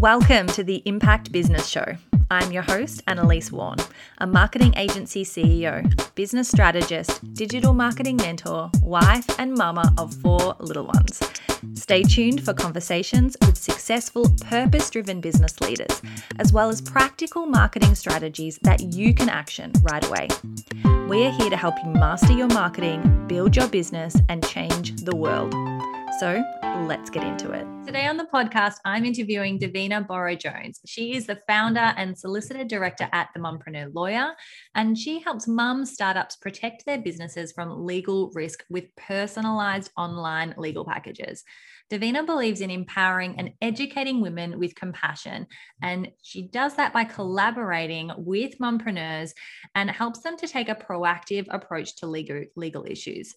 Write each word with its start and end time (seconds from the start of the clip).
Welcome 0.00 0.46
to 0.46 0.64
the 0.64 0.80
Impact 0.86 1.30
Business 1.30 1.68
Show. 1.68 1.84
I'm 2.30 2.52
your 2.52 2.62
host, 2.62 3.02
Annalise 3.06 3.52
Warren, 3.52 3.80
a 4.16 4.26
marketing 4.26 4.72
agency 4.78 5.26
CEO, 5.26 5.84
business 6.14 6.48
strategist, 6.48 7.34
digital 7.34 7.74
marketing 7.74 8.16
mentor, 8.16 8.70
wife, 8.80 9.26
and 9.38 9.52
mama 9.52 9.92
of 9.98 10.14
four 10.14 10.56
little 10.58 10.86
ones. 10.86 11.20
Stay 11.74 12.02
tuned 12.02 12.42
for 12.42 12.54
conversations 12.54 13.36
with 13.42 13.58
successful, 13.58 14.24
purpose 14.46 14.88
driven 14.88 15.20
business 15.20 15.60
leaders, 15.60 16.00
as 16.38 16.50
well 16.50 16.70
as 16.70 16.80
practical 16.80 17.44
marketing 17.44 17.94
strategies 17.94 18.58
that 18.62 18.80
you 18.94 19.12
can 19.12 19.28
action 19.28 19.70
right 19.82 20.06
away. 20.06 20.28
We 21.10 21.26
are 21.26 21.32
here 21.32 21.50
to 21.50 21.58
help 21.58 21.74
you 21.84 21.90
master 21.90 22.32
your 22.32 22.48
marketing, 22.48 23.26
build 23.28 23.54
your 23.54 23.68
business, 23.68 24.16
and 24.30 24.42
change 24.48 24.96
the 25.02 25.14
world. 25.14 25.54
So 26.18 26.42
let's 26.88 27.08
get 27.08 27.22
into 27.22 27.52
it. 27.52 27.64
Today 27.86 28.06
on 28.06 28.16
the 28.16 28.26
podcast, 28.34 28.74
I'm 28.84 29.04
interviewing 29.04 29.60
Davina 29.60 30.06
Borrow 30.06 30.34
Jones. 30.34 30.80
She 30.84 31.14
is 31.14 31.26
the 31.26 31.40
founder 31.46 31.94
and 31.96 32.18
solicitor 32.18 32.64
director 32.64 33.08
at 33.12 33.28
the 33.32 33.40
Mumpreneur 33.40 33.94
Lawyer, 33.94 34.32
and 34.74 34.98
she 34.98 35.20
helps 35.20 35.46
mum 35.46 35.86
startups 35.86 36.36
protect 36.36 36.84
their 36.84 36.98
businesses 36.98 37.52
from 37.52 37.86
legal 37.86 38.30
risk 38.34 38.64
with 38.68 38.94
personalized 38.96 39.92
online 39.96 40.54
legal 40.58 40.84
packages. 40.84 41.44
Davina 41.90 42.24
believes 42.24 42.60
in 42.60 42.70
empowering 42.70 43.36
and 43.38 43.50
educating 43.60 44.20
women 44.20 44.58
with 44.58 44.74
compassion, 44.74 45.46
and 45.82 46.08
she 46.22 46.48
does 46.48 46.74
that 46.76 46.92
by 46.92 47.04
collaborating 47.04 48.10
with 48.16 48.58
mumpreneurs 48.58 49.32
and 49.74 49.90
helps 49.90 50.20
them 50.20 50.36
to 50.36 50.46
take 50.46 50.68
a 50.68 50.74
proactive 50.74 51.46
approach 51.50 51.96
to 51.96 52.06
legal, 52.06 52.44
legal 52.56 52.84
issues. 52.88 53.34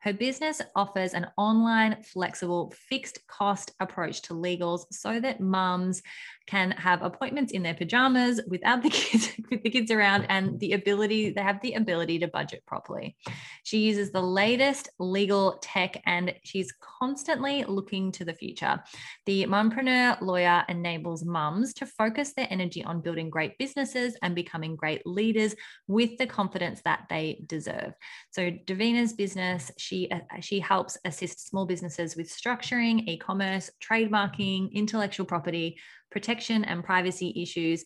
Her 0.00 0.12
business 0.12 0.60
offers 0.74 1.14
an 1.14 1.26
online, 1.36 2.02
flexible, 2.02 2.72
fixed 2.88 3.26
cost 3.26 3.72
approach 3.80 4.22
to 4.22 4.34
legals 4.34 4.84
so 4.92 5.18
that 5.20 5.40
mums 5.40 6.02
can 6.46 6.70
have 6.72 7.02
appointments 7.02 7.52
in 7.52 7.62
their 7.62 7.74
pajamas 7.74 8.40
without 8.46 8.82
the 8.82 8.90
kids 8.90 9.32
with 9.50 9.62
the 9.62 9.70
kids 9.70 9.90
around 9.90 10.26
and 10.28 10.58
the 10.60 10.72
ability 10.72 11.30
they 11.30 11.42
have 11.42 11.60
the 11.60 11.74
ability 11.74 12.18
to 12.20 12.28
budget 12.28 12.62
properly. 12.66 13.16
She 13.64 13.78
uses 13.78 14.12
the 14.12 14.22
latest 14.22 14.88
legal 14.98 15.58
tech 15.60 16.00
and 16.06 16.34
she's 16.44 16.72
constantly 17.00 17.64
looking 17.64 18.12
to 18.12 18.24
the 18.24 18.34
future. 18.34 18.82
The 19.26 19.46
Mumpreneur 19.46 20.20
Lawyer 20.20 20.64
enables 20.68 21.24
mums 21.24 21.74
to 21.74 21.86
focus 21.86 22.32
their 22.34 22.46
energy 22.50 22.84
on 22.84 23.00
building 23.00 23.30
great 23.30 23.58
businesses 23.58 24.16
and 24.22 24.34
becoming 24.34 24.76
great 24.76 25.06
leaders 25.06 25.54
with 25.88 26.16
the 26.18 26.26
confidence 26.26 26.80
that 26.84 27.06
they 27.10 27.42
deserve. 27.46 27.94
So 28.30 28.50
Davina's 28.50 29.12
business, 29.12 29.55
she 29.76 30.10
uh, 30.10 30.20
uh, 30.34 30.40
she 30.40 30.60
helps 30.60 30.98
assist 31.04 31.48
small 31.48 31.66
businesses 31.66 32.16
with 32.16 32.28
structuring, 32.28 33.06
e-commerce, 33.06 33.70
trademarking, 33.82 34.72
intellectual 34.72 35.26
property, 35.26 35.78
protection 36.10 36.64
and 36.64 36.84
privacy 36.84 37.32
issues. 37.36 37.84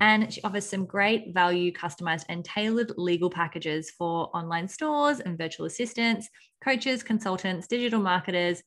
And 0.00 0.32
she 0.32 0.42
offers 0.42 0.66
some 0.66 0.86
great 0.86 1.34
value, 1.34 1.72
customized 1.72 2.24
and 2.28 2.44
tailored 2.44 2.92
legal 2.96 3.28
packages 3.28 3.90
for 3.90 4.34
online 4.34 4.66
stores 4.66 5.20
and 5.20 5.36
virtual 5.36 5.66
assistants, 5.66 6.28
coaches, 6.64 7.02
consultants, 7.02 7.66
digital 7.66 8.00
marketers, 8.00 8.62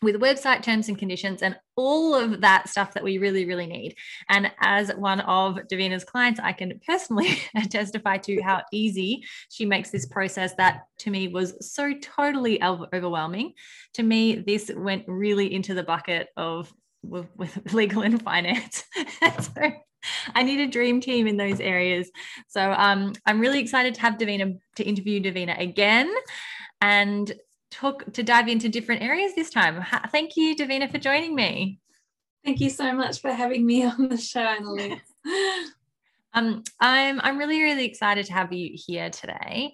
with 0.00 0.16
website 0.16 0.62
terms 0.62 0.88
and 0.88 0.96
conditions 0.96 1.42
and 1.42 1.56
all 1.76 2.14
of 2.14 2.40
that 2.40 2.68
stuff 2.68 2.94
that 2.94 3.02
we 3.02 3.18
really, 3.18 3.46
really 3.46 3.66
need. 3.66 3.96
And 4.28 4.50
as 4.60 4.90
one 4.90 5.20
of 5.20 5.56
Davina's 5.70 6.04
clients, 6.04 6.38
I 6.40 6.52
can 6.52 6.80
personally 6.86 7.40
testify 7.70 8.18
to 8.18 8.40
how 8.42 8.62
easy 8.72 9.24
she 9.50 9.64
makes 9.64 9.90
this 9.90 10.06
process 10.06 10.54
that 10.54 10.82
to 11.00 11.10
me 11.10 11.28
was 11.28 11.54
so 11.72 11.92
totally 12.00 12.62
overwhelming. 12.62 13.54
To 13.94 14.02
me, 14.02 14.36
this 14.36 14.70
went 14.74 15.04
really 15.08 15.52
into 15.52 15.74
the 15.74 15.82
bucket 15.82 16.28
of 16.36 16.72
with, 17.02 17.72
legal 17.72 18.02
and 18.02 18.22
finance. 18.22 18.84
so 19.40 19.72
I 20.34 20.42
need 20.42 20.60
a 20.60 20.70
dream 20.70 21.00
team 21.00 21.26
in 21.26 21.36
those 21.36 21.60
areas. 21.60 22.10
So 22.46 22.72
um, 22.72 23.14
I'm 23.26 23.40
really 23.40 23.60
excited 23.60 23.94
to 23.94 24.00
have 24.02 24.14
Davina 24.14 24.58
to 24.76 24.84
interview 24.84 25.20
Davina 25.20 25.60
again 25.60 26.12
and 26.80 27.32
talk 27.70 28.12
to 28.12 28.22
dive 28.22 28.48
into 28.48 28.68
different 28.68 29.02
areas 29.02 29.34
this 29.34 29.50
time. 29.50 29.84
Thank 30.10 30.36
you, 30.36 30.56
Davina, 30.56 30.90
for 30.90 30.98
joining 30.98 31.34
me. 31.34 31.80
Thank 32.44 32.60
you 32.60 32.70
so 32.70 32.92
much 32.92 33.20
for 33.20 33.32
having 33.32 33.66
me 33.66 33.84
on 33.84 34.08
the 34.08 34.16
show, 34.16 34.40
Annalise. 34.40 35.00
um, 36.34 36.62
I'm 36.80 37.20
I'm 37.20 37.38
really 37.38 37.62
really 37.62 37.84
excited 37.84 38.26
to 38.26 38.32
have 38.32 38.52
you 38.52 38.70
here 38.74 39.10
today 39.10 39.72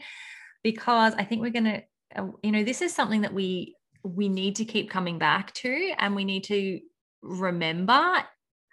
because 0.62 1.14
I 1.14 1.24
think 1.24 1.42
we're 1.42 1.50
going 1.50 1.64
to, 1.64 1.82
uh, 2.16 2.28
you 2.42 2.50
know, 2.50 2.64
this 2.64 2.82
is 2.82 2.94
something 2.94 3.20
that 3.20 3.34
we 3.34 3.76
we 4.02 4.28
need 4.28 4.56
to 4.56 4.64
keep 4.64 4.90
coming 4.90 5.18
back 5.18 5.52
to, 5.54 5.92
and 5.98 6.14
we 6.14 6.24
need 6.24 6.44
to 6.44 6.80
remember 7.22 8.24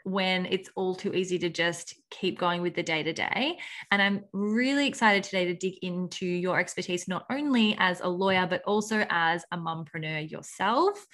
when 0.04 0.46
it's 0.48 0.70
all 0.76 0.96
too 0.96 1.14
easy 1.14 1.38
to 1.40 1.50
just 1.50 1.96
keep 2.10 2.40
going 2.40 2.62
with 2.62 2.76
the 2.76 2.84
day 2.84 3.04
to 3.04 3.14
day. 3.14 3.58
And 3.92 4.02
I'm 4.02 4.24
really 4.34 4.88
excited 4.88 5.24
today 5.24 5.46
to 5.46 5.54
dig 5.54 5.76
into 5.82 6.26
your 6.26 6.60
expertise, 6.60 7.08
not 7.08 7.26
only 7.30 7.76
as 7.80 8.02
a 8.02 8.08
lawyer, 8.10 8.48
but 8.48 8.64
also 8.64 9.06
as 9.10 9.44
a 9.52 9.58
mumpreneur 9.58 10.30
yourself. 10.30 11.06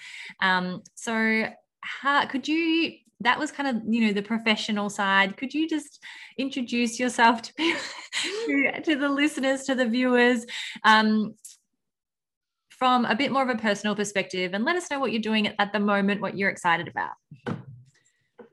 Um, 0.41 0.83
so, 0.95 1.45
how 1.81 2.25
could 2.25 2.47
you? 2.47 2.93
That 3.21 3.39
was 3.39 3.51
kind 3.51 3.67
of, 3.67 3.81
you 3.91 4.05
know, 4.05 4.13
the 4.13 4.21
professional 4.21 4.91
side. 4.91 5.37
Could 5.37 5.51
you 5.51 5.67
just 5.67 6.03
introduce 6.37 6.99
yourself 6.99 7.41
to, 7.41 7.53
to, 7.55 8.81
to 8.85 8.95
the 8.95 9.09
listeners, 9.09 9.63
to 9.63 9.73
the 9.73 9.87
viewers, 9.87 10.45
um, 10.83 11.33
from 12.77 13.05
a 13.05 13.15
bit 13.15 13.31
more 13.31 13.41
of 13.41 13.49
a 13.49 13.55
personal 13.55 13.95
perspective 13.95 14.53
and 14.53 14.63
let 14.63 14.75
us 14.75 14.91
know 14.91 14.99
what 14.99 15.11
you're 15.11 15.21
doing 15.21 15.51
at 15.57 15.73
the 15.73 15.79
moment, 15.79 16.21
what 16.21 16.37
you're 16.37 16.49
excited 16.49 16.87
about. 16.87 17.13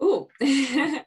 Oh, 0.07 0.29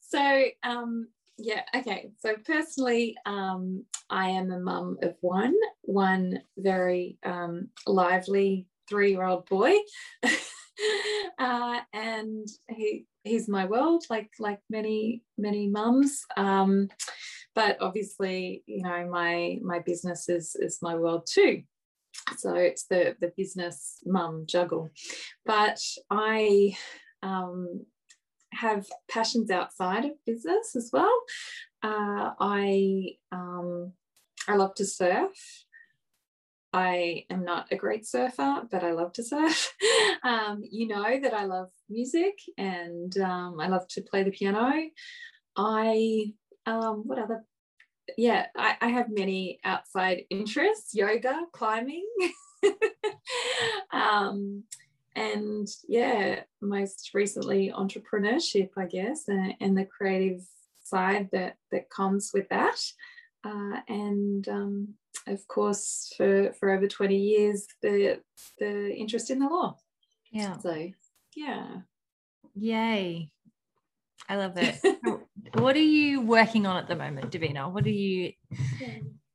so 0.00 0.44
um, 0.62 1.08
yeah, 1.36 1.62
okay. 1.76 2.10
So 2.20 2.36
personally, 2.46 3.14
um, 3.26 3.84
I 4.08 4.30
am 4.30 4.50
a 4.50 4.58
mum 4.58 4.96
of 5.02 5.14
one, 5.20 5.54
one 5.82 6.40
very 6.56 7.18
um, 7.22 7.68
lively 7.86 8.66
three-year-old 8.88 9.46
boy, 9.46 9.74
uh, 11.38 11.80
and 11.92 12.48
he 12.70 13.04
he's 13.24 13.46
my 13.46 13.66
world, 13.66 14.04
like 14.08 14.30
like 14.38 14.60
many 14.70 15.22
many 15.36 15.66
mums. 15.66 16.22
Um, 16.38 16.88
but 17.54 17.76
obviously, 17.82 18.62
you 18.66 18.82
know, 18.82 19.06
my 19.10 19.58
my 19.62 19.80
business 19.80 20.30
is 20.30 20.56
is 20.58 20.78
my 20.80 20.94
world 20.96 21.28
too 21.30 21.62
so 22.36 22.54
it's 22.54 22.84
the 22.84 23.16
the 23.20 23.32
business 23.36 23.98
mum 24.04 24.44
juggle 24.46 24.90
but 25.46 25.80
i 26.10 26.76
um, 27.22 27.84
have 28.52 28.86
passions 29.08 29.50
outside 29.50 30.04
of 30.04 30.12
business 30.26 30.74
as 30.76 30.90
well 30.92 31.12
uh, 31.82 32.30
i 32.40 33.10
um, 33.32 33.92
i 34.48 34.54
love 34.56 34.74
to 34.74 34.84
surf 34.84 35.64
I 36.72 37.24
am 37.30 37.44
not 37.44 37.66
a 37.72 37.76
great 37.76 38.06
surfer, 38.06 38.62
but 38.70 38.84
I 38.84 38.92
love 38.92 39.12
to 39.14 39.24
surf. 39.24 39.74
um, 40.22 40.62
you 40.70 40.86
know 40.86 41.18
that 41.20 41.34
I 41.34 41.44
love 41.44 41.68
music 41.88 42.38
and 42.56 43.16
um, 43.18 43.58
I 43.58 43.66
love 43.66 43.88
to 43.88 44.02
play 44.02 44.22
the 44.22 44.30
piano. 44.30 44.72
I 45.56 46.32
um, 46.66 47.02
what 47.06 47.18
other 47.18 47.44
yeah, 48.16 48.46
I, 48.56 48.76
I 48.80 48.88
have 48.88 49.06
many 49.10 49.60
outside 49.64 50.24
interests 50.30 50.94
yoga, 50.94 51.42
climbing. 51.52 52.06
um, 53.92 54.64
and 55.16 55.68
yeah, 55.88 56.40
most 56.60 57.10
recently 57.14 57.72
entrepreneurship, 57.76 58.70
I 58.76 58.86
guess, 58.86 59.28
and, 59.28 59.54
and 59.60 59.76
the 59.76 59.84
creative 59.84 60.42
side 60.82 61.28
that 61.32 61.56
that 61.72 61.90
comes 61.90 62.30
with 62.32 62.48
that. 62.50 62.80
Uh, 63.44 63.80
and 63.88 64.48
um, 64.48 64.94
of 65.26 65.46
course, 65.48 66.12
for 66.16 66.52
for 66.52 66.70
over 66.70 66.86
twenty 66.86 67.18
years, 67.18 67.66
the 67.82 68.20
the 68.58 68.94
interest 68.94 69.30
in 69.30 69.40
the 69.40 69.48
law. 69.48 69.76
Yeah. 70.30 70.56
So 70.58 70.90
yeah. 71.34 71.66
Yay! 72.54 73.32
I 74.28 74.36
love 74.36 74.56
it. 74.56 74.80
what 75.54 75.76
are 75.76 75.78
you 75.78 76.20
working 76.20 76.66
on 76.66 76.76
at 76.76 76.88
the 76.88 76.96
moment, 76.96 77.32
Davina? 77.32 77.72
What 77.72 77.84
are 77.84 77.90
you 77.90 78.32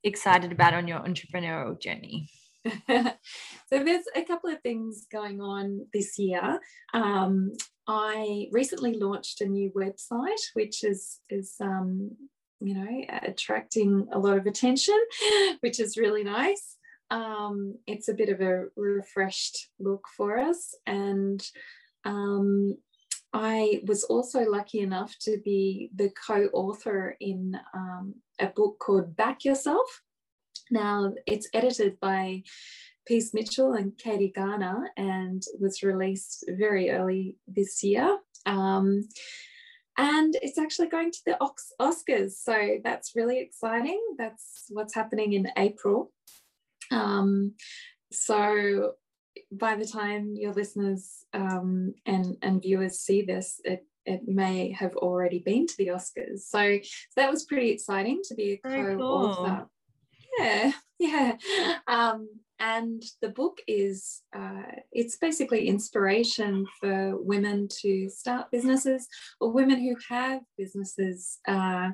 excited 0.04 0.51
about 0.51 0.74
on 0.74 0.88
your 0.88 1.00
entrepreneurial 1.00 1.80
journey? 1.80 2.30
so 2.88 3.84
there's 3.84 4.06
a 4.16 4.24
couple 4.24 4.50
of 4.50 4.62
things 4.62 5.06
going 5.12 5.42
on 5.42 5.86
this 5.94 6.18
year. 6.18 6.60
Um, 6.94 7.52
I 7.88 8.48
recently 8.52 8.98
launched 8.98 9.42
a 9.42 9.46
new 9.46 9.72
website, 9.76 10.42
which 10.54 10.84
is 10.84 11.20
is 11.30 11.56
um, 11.62 12.12
you 12.60 12.74
know 12.74 13.20
attracting 13.24 14.08
a 14.12 14.20
lot 14.20 14.38
of 14.38 14.46
attention, 14.46 15.00
which 15.60 15.80
is 15.80 15.98
really 15.98 16.24
nice. 16.24 16.78
Um, 17.12 17.76
it's 17.86 18.08
a 18.08 18.16
bit 18.16 18.30
of 18.30 18.42
a 18.42 18.66
refreshed 18.76 19.70
look 19.80 20.06
for 20.18 20.40
us, 20.40 20.76
and 20.88 21.42
um, 22.04 22.78
I 23.34 23.82
was 23.86 24.04
also 24.06 24.50
lucky 24.50 24.80
enough 24.80 25.14
to 25.22 25.38
be 25.44 25.92
the 25.94 26.10
co 26.26 26.46
author 26.54 27.16
in 27.20 27.60
um, 27.74 28.16
a 28.40 28.48
book 28.48 28.80
called 28.80 29.16
Back 29.16 29.44
Yourself. 29.46 30.02
Now, 30.72 31.14
it's 31.28 31.48
edited 31.54 32.00
by 32.00 32.44
Peace 33.06 33.34
Mitchell 33.34 33.74
and 33.74 33.98
Katy 33.98 34.32
Garner 34.36 34.90
and 34.98 35.44
was 35.60 35.84
released 35.84 36.46
very 36.50 36.90
early 36.90 37.38
this 37.48 37.84
year. 37.84 38.18
Um, 38.46 39.08
and 39.98 40.36
it's 40.42 40.58
actually 40.58 40.88
going 40.88 41.12
to 41.12 41.22
the 41.26 41.38
Oscars. 41.80 42.32
So 42.32 42.80
that's 42.84 43.16
really 43.16 43.40
exciting. 43.40 44.02
That's 44.18 44.66
what's 44.70 44.94
happening 44.94 45.34
in 45.34 45.50
April. 45.58 46.12
Um, 46.92 47.54
so 48.12 48.94
by 49.52 49.76
the 49.76 49.86
time 49.86 50.34
your 50.36 50.54
listeners 50.54 51.26
um, 51.34 51.94
and, 52.06 52.38
and 52.42 52.62
viewers 52.62 53.00
see 53.00 53.22
this, 53.22 53.62
it, 53.64 53.86
it 54.06 54.22
may 54.28 54.72
have 54.72 54.96
already 54.98 55.40
been 55.40 55.66
to 55.68 55.78
the 55.78 55.88
Oscars. 55.88 56.40
So, 56.40 56.80
so 56.82 57.16
that 57.16 57.32
was 57.32 57.46
pretty 57.46 57.70
exciting 57.70 58.22
to 58.26 58.36
be 58.36 58.54
a 58.54 58.58
co 58.58 59.00
author. 59.00 59.56
Cool. 59.56 59.72
Yeah, 60.38 60.72
yeah. 61.00 61.36
Um, 61.88 62.30
and 62.60 63.04
the 63.22 63.30
book 63.30 63.60
is 63.68 64.22
uh, 64.36 64.64
it's 64.92 65.18
basically 65.18 65.68
inspiration 65.68 66.66
for 66.80 67.18
women 67.18 67.68
to 67.82 68.10
start 68.10 68.52
businesses 68.52 69.08
or 69.42 69.52
women 69.52 69.82
who 69.82 69.96
have 70.10 70.42
businesses 70.58 71.40
uh, 71.48 71.90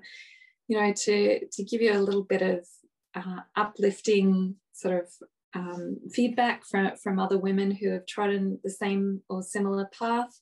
you 0.68 0.80
know 0.80 0.94
to 0.94 1.48
to 1.52 1.64
give 1.64 1.82
you 1.82 1.94
a 1.94 2.00
little 2.00 2.24
bit 2.24 2.42
of 2.42 2.68
uh, 3.16 3.42
uplifting 3.56 4.56
sort 4.74 5.04
of 5.04 5.10
um, 5.54 5.98
feedback 6.14 6.64
from, 6.66 6.96
from 6.96 7.20
other 7.20 7.38
women 7.38 7.72
who 7.72 7.90
have 7.92 8.06
trodden 8.06 8.60
the 8.64 8.70
same 8.70 9.22
or 9.30 9.44
similar 9.44 9.90
path 9.98 10.40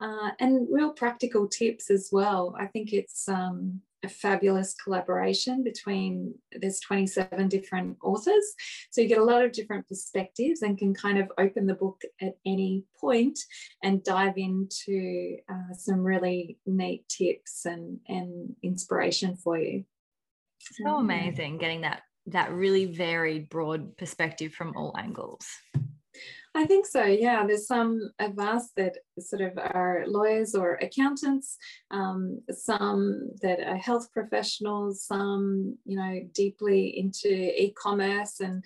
uh, 0.00 0.30
and 0.38 0.68
real 0.70 0.92
practical 0.92 1.48
tips 1.48 1.90
as 1.90 2.10
well. 2.12 2.54
I 2.58 2.66
think 2.66 2.92
it's 2.92 3.28
um, 3.28 3.80
a 4.02 4.08
fabulous 4.08 4.74
collaboration 4.74 5.62
between 5.62 6.34
there's 6.52 6.80
27 6.80 7.48
different 7.48 7.96
authors. 8.02 8.44
So 8.90 9.00
you 9.00 9.08
get 9.08 9.18
a 9.18 9.24
lot 9.24 9.44
of 9.44 9.52
different 9.52 9.88
perspectives 9.88 10.62
and 10.62 10.78
can 10.78 10.94
kind 10.94 11.18
of 11.18 11.30
open 11.38 11.66
the 11.66 11.74
book 11.74 12.02
at 12.20 12.36
any 12.46 12.84
point 13.00 13.38
and 13.82 14.02
dive 14.02 14.36
into 14.36 15.36
uh, 15.48 15.74
some 15.74 16.02
really 16.02 16.58
neat 16.66 17.08
tips 17.08 17.64
and 17.66 18.00
and 18.08 18.54
inspiration 18.62 19.36
for 19.36 19.58
you. 19.58 19.84
So 20.60 20.96
amazing 20.96 21.58
getting 21.58 21.82
that 21.82 22.02
that 22.26 22.52
really 22.52 22.86
varied 22.86 23.48
broad 23.48 23.96
perspective 23.96 24.52
from 24.52 24.76
all 24.76 24.94
angles 24.96 25.46
I 26.54 26.66
think 26.66 26.84
so. 26.84 27.04
Yeah, 27.04 27.46
there's 27.46 27.66
some 27.66 28.10
of 28.18 28.38
us 28.38 28.70
that 28.76 28.96
sort 29.18 29.40
of 29.40 29.56
are 29.56 30.04
lawyers 30.06 30.54
or 30.54 30.74
accountants, 30.74 31.56
um, 31.90 32.40
some 32.50 33.30
that 33.40 33.60
are 33.60 33.78
health 33.78 34.12
professionals, 34.12 35.04
some 35.06 35.78
you 35.86 35.96
know 35.96 36.20
deeply 36.34 36.98
into 36.98 37.28
e-commerce, 37.30 38.40
and 38.40 38.62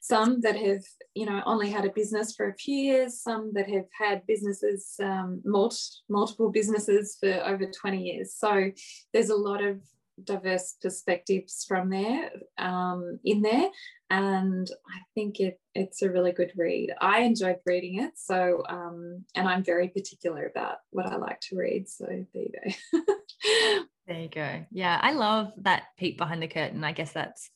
some 0.00 0.42
that 0.42 0.56
have 0.56 0.82
you 1.14 1.24
know 1.24 1.42
only 1.46 1.70
had 1.70 1.86
a 1.86 1.92
business 1.92 2.34
for 2.34 2.50
a 2.50 2.56
few 2.56 2.76
years, 2.76 3.22
some 3.22 3.52
that 3.54 3.70
have 3.70 3.86
had 3.98 4.26
businesses, 4.26 4.94
um, 5.02 5.40
multiple 5.46 6.50
businesses 6.50 7.16
for 7.18 7.32
over 7.46 7.64
20 7.64 8.02
years. 8.02 8.34
So 8.34 8.70
there's 9.14 9.30
a 9.30 9.36
lot 9.36 9.64
of 9.64 9.80
diverse 10.22 10.76
perspectives 10.80 11.64
from 11.66 11.90
there 11.90 12.30
um, 12.58 13.18
in 13.24 13.42
there. 13.42 13.68
And 14.10 14.70
i 14.86 15.00
think 15.14 15.40
it 15.40 15.58
it's 15.74 16.02
a 16.02 16.10
really 16.10 16.32
good 16.32 16.52
read. 16.56 16.92
I 17.00 17.20
enjoyed 17.20 17.56
reading 17.66 18.00
it 18.00 18.12
so 18.14 18.62
um, 18.68 19.24
and 19.34 19.48
i'm 19.48 19.64
very 19.64 19.88
particular 19.88 20.46
about 20.46 20.76
what 20.90 21.06
i 21.06 21.16
like 21.16 21.40
to 21.48 21.56
read 21.56 21.88
so 21.88 22.06
there 22.06 22.26
you 22.34 22.52
go. 22.52 23.00
There 24.06 24.20
you 24.20 24.28
go. 24.28 24.66
Yeah 24.70 25.00
i 25.02 25.12
love 25.12 25.52
that 25.62 25.84
peek 25.98 26.18
behind 26.18 26.42
the 26.42 26.48
curtain. 26.48 26.84
I 26.84 26.92
guess 26.92 27.12
that's 27.12 27.50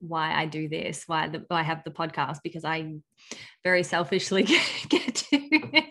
why 0.00 0.32
I 0.32 0.46
do 0.46 0.68
this, 0.68 1.04
why, 1.06 1.28
the, 1.28 1.44
why 1.48 1.60
I 1.60 1.62
have 1.62 1.84
the 1.84 1.90
podcast, 1.90 2.38
because 2.42 2.64
I 2.64 2.96
very 3.62 3.82
selfishly 3.82 4.44
get 4.88 5.14
to 5.14 5.82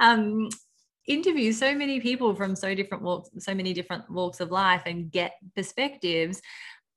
um, 0.00 0.48
interview 1.06 1.52
so 1.52 1.74
many 1.74 2.00
people 2.00 2.34
from 2.34 2.54
so 2.54 2.74
different 2.74 3.02
walks, 3.02 3.30
so 3.38 3.54
many 3.54 3.72
different 3.72 4.08
walks 4.10 4.40
of 4.40 4.50
life 4.50 4.82
and 4.86 5.10
get 5.10 5.34
perspectives 5.56 6.40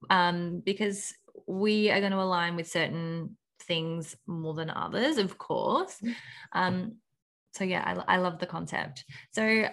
um, 0.09 0.61
because 0.65 1.13
we 1.47 1.89
are 1.89 1.99
going 1.99 2.11
to 2.11 2.21
align 2.21 2.55
with 2.55 2.67
certain 2.67 3.35
things 3.61 4.15
more 4.27 4.53
than 4.53 4.69
others, 4.69 5.17
of 5.17 5.37
course. 5.37 5.97
Mm. 6.03 6.15
Um, 6.53 6.95
so 7.53 7.63
yeah, 7.63 8.03
I, 8.07 8.15
I 8.15 8.17
love 8.17 8.39
the 8.39 8.45
concept. 8.45 9.05
So 9.31 9.65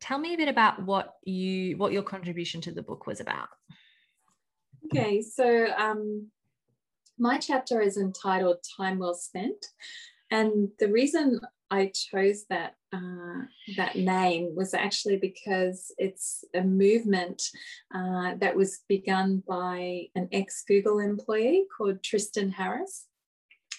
tell 0.00 0.18
me 0.18 0.34
a 0.34 0.36
bit 0.36 0.48
about 0.48 0.82
what 0.82 1.14
you 1.24 1.76
what 1.76 1.92
your 1.92 2.02
contribution 2.02 2.60
to 2.62 2.72
the 2.72 2.82
book 2.82 3.06
was 3.06 3.20
about. 3.20 3.48
Okay, 4.86 5.22
so 5.22 5.68
um, 5.78 6.30
my 7.18 7.38
chapter 7.38 7.80
is 7.80 7.96
entitled 7.96 8.58
"Time 8.76 8.98
Well 8.98 9.14
Spent," 9.14 9.64
and 10.30 10.68
the 10.78 10.88
reason 10.88 11.40
I 11.74 11.90
chose 11.92 12.44
that 12.50 12.74
uh, 12.92 13.42
that 13.76 13.96
name 13.96 14.54
was 14.54 14.74
actually 14.74 15.16
because 15.16 15.92
it's 15.98 16.44
a 16.54 16.62
movement 16.62 17.42
uh, 17.92 18.34
that 18.38 18.54
was 18.54 18.82
begun 18.88 19.42
by 19.48 20.04
an 20.14 20.28
ex 20.30 20.62
Google 20.68 21.00
employee 21.00 21.64
called 21.76 22.02
Tristan 22.04 22.50
Harris. 22.52 23.06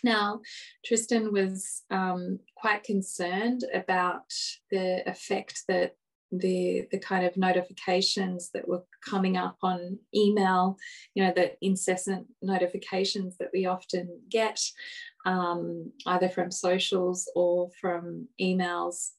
Now, 0.03 0.41
Tristan 0.85 1.31
was 1.31 1.83
um, 1.89 2.39
quite 2.57 2.83
concerned 2.83 3.63
about 3.73 4.29
the 4.71 5.07
effect 5.09 5.63
that 5.69 5.95
the 6.31 6.87
the 6.91 6.99
kind 6.99 7.25
of 7.25 7.37
notifications 7.37 8.49
that 8.53 8.67
were 8.67 8.83
coming 9.07 9.37
up 9.37 9.57
on 9.61 9.99
email 10.13 10.75
you 11.13 11.23
know 11.23 11.31
the 11.35 11.51
incessant 11.61 12.25
notifications 12.41 13.37
that 13.37 13.49
we 13.53 13.67
often 13.67 14.19
get 14.29 14.59
um, 15.25 15.91
either 16.05 16.29
from 16.29 16.51
socials 16.51 17.29
or 17.35 17.69
from 17.81 18.27
emails 18.39 19.09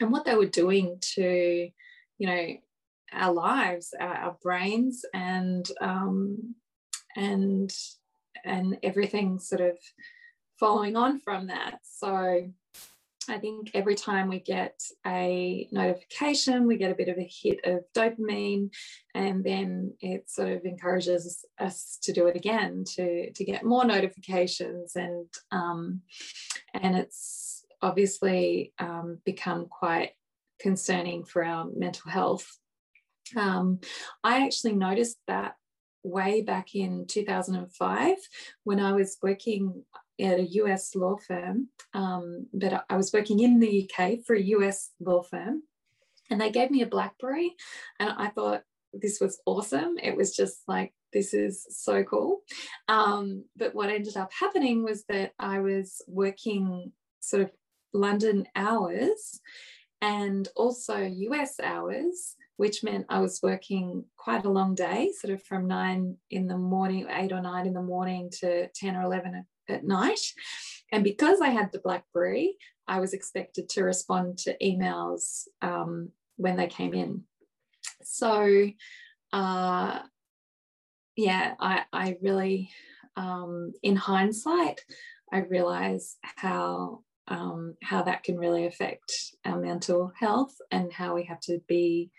and 0.00 0.10
what 0.10 0.24
they 0.24 0.34
were 0.34 0.46
doing 0.46 0.98
to 1.00 1.70
you 2.18 2.26
know 2.26 2.46
our 3.12 3.32
lives 3.32 3.94
our, 3.98 4.14
our 4.14 4.36
brains 4.42 5.04
and 5.14 5.70
um, 5.80 6.54
and 7.16 7.72
and 8.44 8.78
everything 8.82 9.38
sort 9.38 9.60
of 9.60 9.76
following 10.58 10.96
on 10.96 11.20
from 11.20 11.48
that. 11.48 11.80
So 11.82 12.50
I 13.28 13.38
think 13.38 13.70
every 13.74 13.94
time 13.94 14.28
we 14.28 14.40
get 14.40 14.80
a 15.06 15.68
notification, 15.72 16.66
we 16.66 16.76
get 16.76 16.90
a 16.90 16.94
bit 16.94 17.08
of 17.08 17.18
a 17.18 17.30
hit 17.30 17.60
of 17.64 17.80
dopamine, 17.94 18.70
and 19.14 19.42
then 19.44 19.94
it 20.00 20.30
sort 20.30 20.50
of 20.52 20.64
encourages 20.64 21.44
us 21.58 21.98
to 22.02 22.12
do 22.12 22.26
it 22.26 22.36
again, 22.36 22.84
to, 22.94 23.32
to 23.32 23.44
get 23.44 23.64
more 23.64 23.84
notifications, 23.84 24.96
and 24.96 25.26
um, 25.50 26.02
and 26.74 26.96
it's 26.96 27.64
obviously 27.82 28.72
um, 28.78 29.18
become 29.24 29.66
quite 29.66 30.12
concerning 30.60 31.24
for 31.24 31.44
our 31.44 31.66
mental 31.76 32.10
health. 32.10 32.58
Um, 33.36 33.80
I 34.22 34.44
actually 34.44 34.74
noticed 34.74 35.18
that 35.26 35.56
way 36.02 36.42
back 36.42 36.74
in 36.74 37.06
2005 37.06 38.16
when 38.64 38.80
I 38.80 38.92
was 38.92 39.18
working 39.22 39.84
at 40.20 40.38
a 40.38 40.48
US 40.62 40.94
law 40.94 41.16
firm, 41.16 41.68
um, 41.94 42.46
but 42.52 42.84
I 42.88 42.96
was 42.96 43.12
working 43.12 43.40
in 43.40 43.58
the 43.58 43.88
UK 43.88 44.24
for 44.26 44.34
a 44.34 44.42
US 44.42 44.90
law 45.00 45.22
firm, 45.22 45.62
and 46.30 46.40
they 46.40 46.50
gave 46.50 46.70
me 46.70 46.82
a 46.82 46.86
BlackBerry, 46.86 47.54
and 47.98 48.10
I 48.10 48.28
thought 48.28 48.62
this 48.92 49.18
was 49.20 49.40
awesome. 49.46 49.96
It 50.02 50.16
was 50.16 50.34
just 50.34 50.62
like 50.66 50.94
this 51.12 51.34
is 51.34 51.66
so 51.70 52.02
cool. 52.02 52.40
Um, 52.88 53.44
but 53.56 53.74
what 53.74 53.90
ended 53.90 54.16
up 54.16 54.30
happening 54.38 54.82
was 54.82 55.04
that 55.08 55.32
I 55.38 55.60
was 55.60 56.02
working 56.08 56.92
sort 57.20 57.42
of 57.42 57.50
London 57.92 58.46
hours 58.54 59.40
and 60.02 60.46
also 60.56 60.98
US 60.98 61.58
hours 61.60 62.36
which 62.56 62.82
meant 62.82 63.06
I 63.08 63.20
was 63.20 63.40
working 63.42 64.04
quite 64.16 64.44
a 64.44 64.50
long 64.50 64.74
day, 64.74 65.12
sort 65.18 65.34
of 65.34 65.42
from 65.42 65.66
nine 65.66 66.16
in 66.30 66.46
the 66.46 66.56
morning, 66.56 67.06
eight 67.10 67.32
or 67.32 67.40
nine 67.40 67.66
in 67.66 67.74
the 67.74 67.82
morning 67.82 68.30
to 68.40 68.68
10 68.68 68.96
or 68.96 69.02
11 69.02 69.34
at 69.68 69.84
night. 69.84 70.20
And 70.92 71.02
because 71.02 71.40
I 71.40 71.48
had 71.48 71.72
the 71.72 71.80
Blackberry, 71.80 72.56
I 72.88 73.00
was 73.00 73.12
expected 73.12 73.68
to 73.70 73.82
respond 73.82 74.38
to 74.38 74.56
emails 74.62 75.48
um, 75.62 76.10
when 76.36 76.56
they 76.56 76.68
came 76.68 76.94
in. 76.94 77.24
So, 78.02 78.70
uh, 79.32 79.98
yeah, 81.16 81.54
I, 81.58 81.82
I 81.92 82.16
really, 82.22 82.70
um, 83.16 83.72
in 83.82 83.96
hindsight, 83.96 84.80
I 85.32 85.38
realize 85.38 86.16
how 86.22 87.00
um, 87.28 87.74
how 87.82 88.02
that 88.02 88.22
can 88.22 88.38
really 88.38 88.66
affect 88.66 89.12
our 89.44 89.58
mental 89.58 90.12
health 90.18 90.54
and 90.70 90.92
how 90.92 91.14
we 91.14 91.24
have 91.24 91.40
to 91.40 91.60
be 91.66 92.10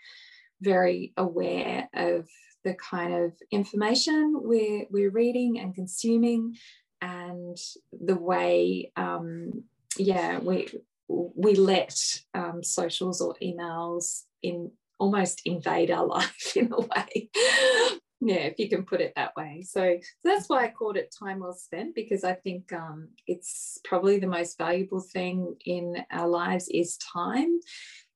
very 0.60 1.12
aware 1.16 1.88
of 1.94 2.28
the 2.64 2.74
kind 2.74 3.14
of 3.14 3.32
information 3.50 4.34
we're, 4.42 4.84
we're 4.90 5.10
reading 5.10 5.58
and 5.60 5.74
consuming 5.74 6.56
and 7.38 7.56
the 8.06 8.16
way 8.16 8.92
um, 8.96 9.64
yeah 9.96 10.38
we 10.38 10.68
we 11.08 11.54
let 11.54 11.98
um, 12.34 12.62
socials 12.62 13.20
or 13.20 13.34
emails 13.42 14.22
in 14.42 14.70
almost 14.98 15.42
invade 15.44 15.90
our 15.90 16.06
life 16.18 16.56
in 16.56 16.72
a 16.72 16.80
way. 16.80 17.30
Yeah 18.20 18.46
if 18.50 18.58
you 18.58 18.68
can 18.68 18.84
put 18.84 19.00
it 19.00 19.12
that 19.14 19.36
way. 19.36 19.62
So, 19.62 19.96
so 20.00 20.24
that's 20.24 20.48
why 20.48 20.64
i 20.64 20.68
called 20.70 20.96
it 20.96 21.14
time 21.16 21.38
well 21.38 21.52
spent 21.52 21.94
because 21.94 22.24
i 22.24 22.32
think 22.32 22.72
um, 22.72 23.08
it's 23.26 23.78
probably 23.84 24.18
the 24.18 24.26
most 24.26 24.58
valuable 24.58 25.00
thing 25.00 25.54
in 25.64 25.96
our 26.10 26.28
lives 26.28 26.68
is 26.68 26.98
time. 26.98 27.60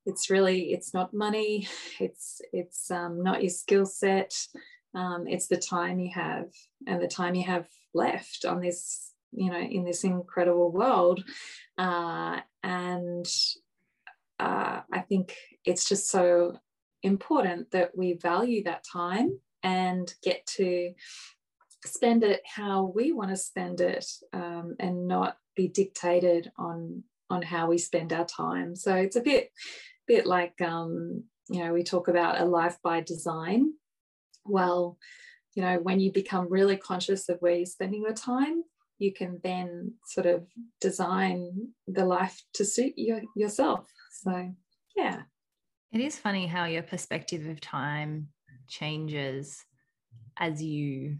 It's 0.04 0.28
really 0.30 0.72
it's 0.72 0.92
not 0.92 1.14
money. 1.14 1.68
It's 2.00 2.40
it's 2.52 2.90
um, 2.90 3.22
not 3.22 3.42
your 3.42 3.50
skill 3.50 3.86
set. 3.86 4.34
Um, 4.94 5.26
it's 5.26 5.46
the 5.46 5.56
time 5.56 6.00
you 6.00 6.10
have 6.14 6.48
and 6.86 7.00
the 7.00 7.08
time 7.08 7.34
you 7.34 7.44
have 7.44 7.66
left 7.94 8.44
on 8.44 8.60
this 8.60 9.11
you 9.32 9.50
know 9.50 9.58
in 9.58 9.84
this 9.84 10.04
incredible 10.04 10.70
world. 10.70 11.24
Uh, 11.78 12.40
and 12.62 13.26
uh, 14.38 14.80
i 14.92 15.00
think 15.00 15.36
it's 15.64 15.88
just 15.88 16.08
so 16.08 16.56
important 17.02 17.70
that 17.70 17.90
we 17.96 18.12
value 18.14 18.62
that 18.62 18.84
time 18.84 19.38
and 19.62 20.14
get 20.22 20.44
to 20.46 20.92
spend 21.84 22.22
it 22.22 22.42
how 22.46 22.92
we 22.94 23.12
want 23.12 23.30
to 23.30 23.36
spend 23.36 23.80
it 23.80 24.06
um, 24.32 24.76
and 24.78 25.08
not 25.08 25.36
be 25.56 25.68
dictated 25.68 26.50
on 26.56 27.02
on 27.30 27.42
how 27.42 27.66
we 27.66 27.78
spend 27.78 28.12
our 28.12 28.26
time. 28.26 28.76
So 28.76 28.94
it's 28.94 29.16
a 29.16 29.22
bit 29.22 29.50
bit 30.06 30.26
like 30.26 30.60
um, 30.60 31.24
you 31.48 31.64
know 31.64 31.72
we 31.72 31.82
talk 31.82 32.08
about 32.08 32.40
a 32.40 32.44
life 32.44 32.76
by 32.82 33.00
design. 33.00 33.72
Well 34.44 34.98
you 35.54 35.62
know 35.62 35.78
when 35.78 36.00
you 36.00 36.12
become 36.12 36.48
really 36.48 36.76
conscious 36.76 37.28
of 37.28 37.38
where 37.40 37.54
you're 37.54 37.66
spending 37.66 38.02
your 38.02 38.14
time 38.14 38.64
you 39.02 39.12
can 39.12 39.40
then 39.42 39.92
sort 40.06 40.26
of 40.26 40.46
design 40.80 41.68
the 41.88 42.04
life 42.04 42.40
to 42.54 42.64
suit 42.64 42.92
your, 42.96 43.20
yourself. 43.34 43.84
So 44.22 44.52
yeah. 44.94 45.22
It 45.92 46.00
is 46.00 46.16
funny 46.18 46.46
how 46.46 46.66
your 46.66 46.84
perspective 46.84 47.46
of 47.48 47.60
time 47.60 48.28
changes 48.68 49.64
as 50.38 50.62
you 50.62 51.18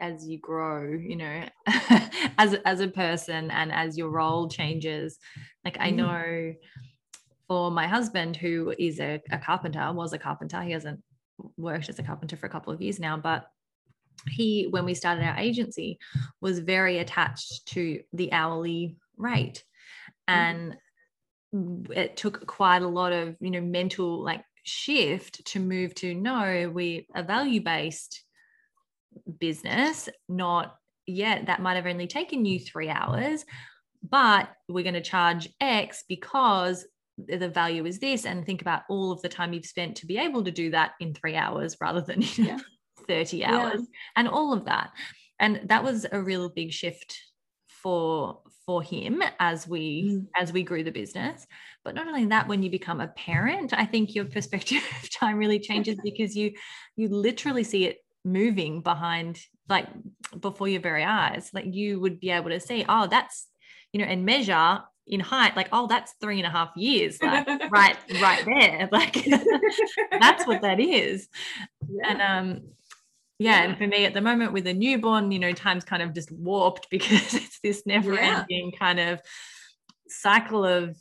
as 0.00 0.24
you 0.24 0.38
grow 0.38 0.96
you 0.96 1.16
know 1.16 1.44
as 2.38 2.54
as 2.64 2.80
a 2.80 2.86
person 2.86 3.50
and 3.50 3.72
as 3.72 3.98
your 3.98 4.10
role 4.10 4.48
changes. 4.48 5.18
Like 5.64 5.76
i 5.80 5.90
mm. 5.90 5.96
know 5.96 6.54
for 7.48 7.70
my 7.70 7.86
husband 7.88 8.36
who 8.36 8.72
is 8.78 9.00
a, 9.00 9.20
a 9.32 9.38
carpenter 9.38 9.92
was 9.92 10.12
a 10.12 10.18
carpenter. 10.18 10.62
He 10.62 10.70
hasn't 10.70 11.00
worked 11.56 11.88
as 11.88 11.98
a 11.98 12.02
carpenter 12.04 12.36
for 12.36 12.46
a 12.46 12.50
couple 12.50 12.72
of 12.72 12.80
years 12.80 12.98
now 13.00 13.16
but 13.16 13.46
he 14.26 14.66
when 14.70 14.84
we 14.84 14.94
started 14.94 15.24
our 15.24 15.36
agency 15.36 15.98
was 16.40 16.58
very 16.58 16.98
attached 16.98 17.66
to 17.66 18.00
the 18.12 18.32
hourly 18.32 18.96
rate 19.16 19.64
mm. 20.28 20.34
and 20.34 20.76
it 21.90 22.16
took 22.16 22.46
quite 22.46 22.82
a 22.82 22.88
lot 22.88 23.12
of 23.12 23.36
you 23.40 23.50
know 23.50 23.60
mental 23.60 24.22
like 24.22 24.42
shift 24.64 25.44
to 25.46 25.60
move 25.60 25.94
to 25.94 26.14
no 26.14 26.70
we 26.72 27.06
a 27.14 27.22
value 27.22 27.60
based 27.60 28.22
business 29.38 30.08
not 30.28 30.76
yet 31.06 31.46
that 31.46 31.62
might 31.62 31.76
have 31.76 31.86
only 31.86 32.06
taken 32.06 32.44
you 32.44 32.60
3 32.60 32.90
hours 32.90 33.44
but 34.08 34.48
we're 34.68 34.84
going 34.84 34.94
to 34.94 35.00
charge 35.00 35.48
x 35.60 36.04
because 36.08 36.86
the 37.16 37.48
value 37.48 37.84
is 37.84 37.98
this 37.98 38.26
and 38.26 38.44
think 38.44 38.60
about 38.60 38.82
all 38.88 39.10
of 39.10 39.20
the 39.22 39.28
time 39.28 39.52
you've 39.52 39.66
spent 39.66 39.96
to 39.96 40.06
be 40.06 40.18
able 40.18 40.44
to 40.44 40.50
do 40.50 40.70
that 40.70 40.92
in 41.00 41.14
3 41.14 41.34
hours 41.34 41.76
rather 41.80 42.02
than 42.02 42.20
you 42.20 42.28
yeah. 42.36 42.58
30 43.08 43.44
hours 43.44 43.80
yeah. 43.80 43.86
and 44.16 44.28
all 44.28 44.52
of 44.52 44.66
that 44.66 44.90
and 45.40 45.60
that 45.64 45.82
was 45.82 46.06
a 46.10 46.20
real 46.20 46.48
big 46.48 46.72
shift 46.72 47.18
for 47.68 48.40
for 48.66 48.82
him 48.82 49.22
as 49.40 49.66
we 49.66 50.04
mm. 50.04 50.26
as 50.36 50.52
we 50.52 50.62
grew 50.62 50.84
the 50.84 50.90
business 50.90 51.46
but 51.84 51.94
not 51.94 52.06
only 52.06 52.26
that 52.26 52.48
when 52.48 52.62
you 52.62 52.70
become 52.70 53.00
a 53.00 53.08
parent 53.08 53.72
i 53.72 53.84
think 53.84 54.14
your 54.14 54.24
perspective 54.24 54.82
of 55.02 55.10
time 55.10 55.38
really 55.38 55.58
changes 55.58 55.98
because 56.04 56.36
you 56.36 56.52
you 56.96 57.08
literally 57.08 57.64
see 57.64 57.86
it 57.86 57.98
moving 58.24 58.82
behind 58.82 59.40
like 59.68 59.86
before 60.40 60.68
your 60.68 60.80
very 60.80 61.04
eyes 61.04 61.50
like 61.54 61.64
you 61.66 62.00
would 62.00 62.20
be 62.20 62.30
able 62.30 62.50
to 62.50 62.60
see 62.60 62.84
oh 62.88 63.06
that's 63.06 63.46
you 63.92 64.00
know 64.00 64.06
and 64.06 64.24
measure 64.24 64.80
in 65.06 65.20
height 65.20 65.56
like 65.56 65.68
oh 65.72 65.86
that's 65.86 66.14
three 66.20 66.38
and 66.38 66.46
a 66.46 66.50
half 66.50 66.70
years 66.76 67.18
like 67.22 67.46
right 67.70 67.96
right 68.20 68.44
there 68.44 68.88
like 68.92 69.26
that's 70.20 70.46
what 70.46 70.60
that 70.62 70.78
is 70.78 71.28
yeah. 71.88 72.10
and 72.10 72.20
um 72.20 72.60
yeah, 73.38 73.62
and 73.62 73.78
for 73.78 73.86
me 73.86 74.04
at 74.04 74.14
the 74.14 74.20
moment 74.20 74.52
with 74.52 74.66
a 74.66 74.74
newborn 74.74 75.30
you 75.30 75.38
know 75.38 75.52
time's 75.52 75.84
kind 75.84 76.02
of 76.02 76.12
just 76.12 76.30
warped 76.32 76.88
because 76.90 77.34
it's 77.34 77.60
this 77.62 77.86
never 77.86 78.18
ending 78.18 78.70
yeah. 78.72 78.78
kind 78.78 79.00
of 79.00 79.20
cycle 80.08 80.64
of 80.64 80.96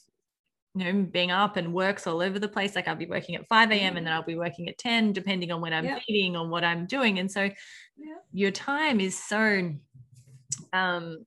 you 0.76 0.84
know 0.84 1.04
being 1.04 1.32
up 1.32 1.58
and 1.58 1.74
works 1.74 2.06
all 2.06 2.22
over 2.22 2.38
the 2.40 2.48
place 2.48 2.76
like 2.76 2.88
i'll 2.88 2.96
be 2.96 3.08
working 3.08 3.36
at 3.36 3.48
5 3.48 3.72
a.m 3.72 3.98
and 3.98 4.06
then 4.06 4.14
i'll 4.14 4.24
be 4.24 4.36
working 4.36 4.68
at 4.70 4.78
10 4.78 5.14
depending 5.14 5.52
on 5.52 5.62
when 5.62 5.74
i'm 5.74 5.86
yeah. 5.86 6.00
feeding 6.06 6.36
or 6.36 6.48
what 6.48 6.64
i'm 6.64 6.86
doing 6.86 7.20
and 7.20 7.32
so 7.32 7.44
yeah. 7.44 8.16
your 8.32 8.52
time 8.52 9.00
is 9.00 9.18
so 9.18 9.72
um 10.74 11.26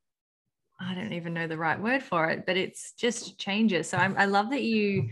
i 0.81 0.95
don't 0.95 1.13
even 1.13 1.35
know 1.35 1.47
the 1.47 1.57
right 1.57 1.81
word 1.81 2.03
for 2.03 2.29
it 2.29 2.45
but 2.47 2.57
it's 2.57 2.93
just 2.93 3.39
changes 3.39 3.89
so 3.89 3.97
I'm, 3.97 4.15
i 4.19 4.27
love 4.27 4.51
that 4.51 4.63
you 4.63 5.09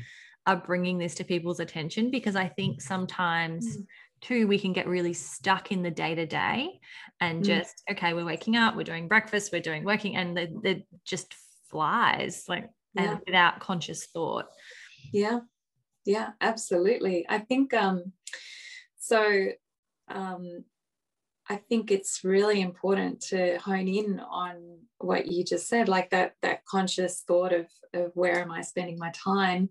are 0.47 0.57
bringing 0.57 0.99
this 0.99 1.15
to 1.17 1.25
people's 1.25 1.61
attention 1.61 2.11
because 2.11 2.37
i 2.37 2.47
think 2.47 2.81
sometimes 2.81 3.79
mm 3.79 3.87
two 4.21 4.47
we 4.47 4.59
can 4.59 4.73
get 4.73 4.87
really 4.87 5.13
stuck 5.13 5.73
in 5.73 5.83
the 5.83 5.91
day 5.91 6.15
to 6.15 6.27
day 6.27 6.81
and 7.21 7.43
mm. 7.43 7.47
just 7.47 7.83
okay 7.91 8.13
we're 8.13 8.25
waking 8.25 8.57
up 8.57 8.77
we're 8.77 8.83
doing 8.83 9.09
breakfast 9.09 9.53
we're 9.53 9.61
doing 9.61 9.85
working 9.85 10.17
and 10.17 10.39
it 10.39 10.87
just 11.05 11.35
flies 11.71 12.45
like 12.49 12.69
yeah. 12.95 13.13
and 13.13 13.21
without 13.27 13.61
conscious 13.61 14.07
thought 14.07 14.47
yeah 15.13 15.41
yeah 16.05 16.31
absolutely 16.41 17.27
i 17.29 17.39
think 17.39 17.75
um 17.75 18.13
so 18.99 19.49
um 20.09 20.65
I 21.51 21.57
think 21.57 21.91
it's 21.91 22.25
really 22.25 22.61
important 22.61 23.23
to 23.29 23.59
hone 23.59 23.89
in 23.89 24.21
on 24.21 24.81
what 24.99 25.27
you 25.27 25.45
just 25.45 25.67
said, 25.67 25.89
like 25.89 26.11
that 26.11 26.35
that 26.43 26.65
conscious 26.67 27.23
thought 27.27 27.53
of 27.53 27.67
of 27.95 28.11
where 28.15 28.41
am 28.41 28.51
I 28.51 28.61
spending 28.61 28.99
my 28.99 29.11
time. 29.13 29.71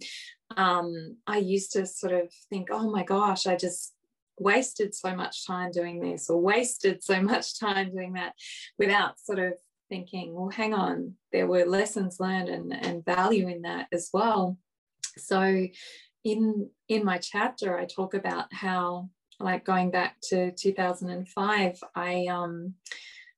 Um, 0.56 1.18
I 1.28 1.38
used 1.38 1.74
to 1.74 1.86
sort 1.86 2.14
of 2.14 2.32
think, 2.50 2.70
oh 2.72 2.90
my 2.90 3.04
gosh, 3.04 3.46
I 3.46 3.56
just 3.56 3.94
wasted 4.40 4.94
so 4.94 5.16
much 5.16 5.46
time 5.46 5.72
doing 5.72 6.00
this 6.00 6.30
or 6.30 6.40
wasted 6.40 7.04
so 7.04 7.22
much 7.22 7.60
time 7.60 7.92
doing 7.92 8.14
that 8.14 8.34
without 8.78 9.20
sort 9.20 9.40
of 9.40 9.54
thinking 9.90 10.34
well 10.34 10.50
hang 10.50 10.74
on 10.74 11.14
there 11.32 11.48
were 11.48 11.66
lessons 11.66 12.20
learned 12.20 12.50
and, 12.50 12.74
and 12.74 13.06
value 13.06 13.48
in 13.48 13.62
that 13.62 13.88
as 13.92 14.10
well. 14.14 14.58
So 15.18 15.68
in 16.24 16.70
in 16.90 17.06
my 17.06 17.18
chapter 17.18 17.78
i 17.78 17.86
talk 17.86 18.14
about 18.14 18.52
how 18.52 19.10
like 19.40 19.64
going 19.64 19.92
back 19.92 20.18
to 20.22 20.52
2005 20.52 21.80
i 21.96 22.26
um 22.26 22.74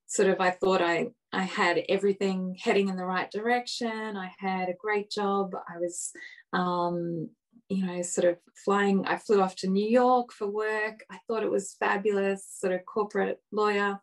sort 0.06 0.28
of 0.28 0.40
i 0.40 0.50
thought 0.50 0.82
i 0.82 1.06
i 1.32 1.42
had 1.42 1.82
everything 1.88 2.56
heading 2.60 2.88
in 2.88 2.96
the 2.96 3.04
right 3.04 3.30
direction. 3.30 4.16
I 4.16 4.32
had 4.38 4.68
a 4.68 4.74
great 4.74 5.10
job. 5.10 5.54
I 5.54 5.78
was 5.78 6.10
um 6.52 7.30
you 7.70 7.86
know, 7.86 8.02
sort 8.02 8.26
of 8.26 8.36
flying. 8.64 9.06
I 9.06 9.16
flew 9.16 9.40
off 9.40 9.54
to 9.56 9.68
New 9.68 9.88
York 9.88 10.32
for 10.32 10.48
work. 10.48 11.04
I 11.08 11.18
thought 11.26 11.44
it 11.44 11.50
was 11.50 11.76
fabulous, 11.78 12.44
sort 12.44 12.74
of 12.74 12.84
corporate 12.84 13.40
lawyer. 13.52 14.00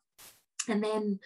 And 0.69 0.81
then 0.81 1.19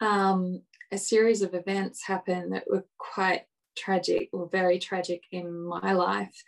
um, 0.00 0.62
a 0.90 0.96
series 0.96 1.42
of 1.42 1.54
events 1.54 2.06
happened 2.06 2.52
that 2.52 2.64
were 2.68 2.86
quite 2.96 3.42
tragic 3.76 4.30
or 4.32 4.48
very 4.48 4.78
tragic 4.78 5.24
in 5.30 5.62
my 5.62 5.92
life. 5.92 6.42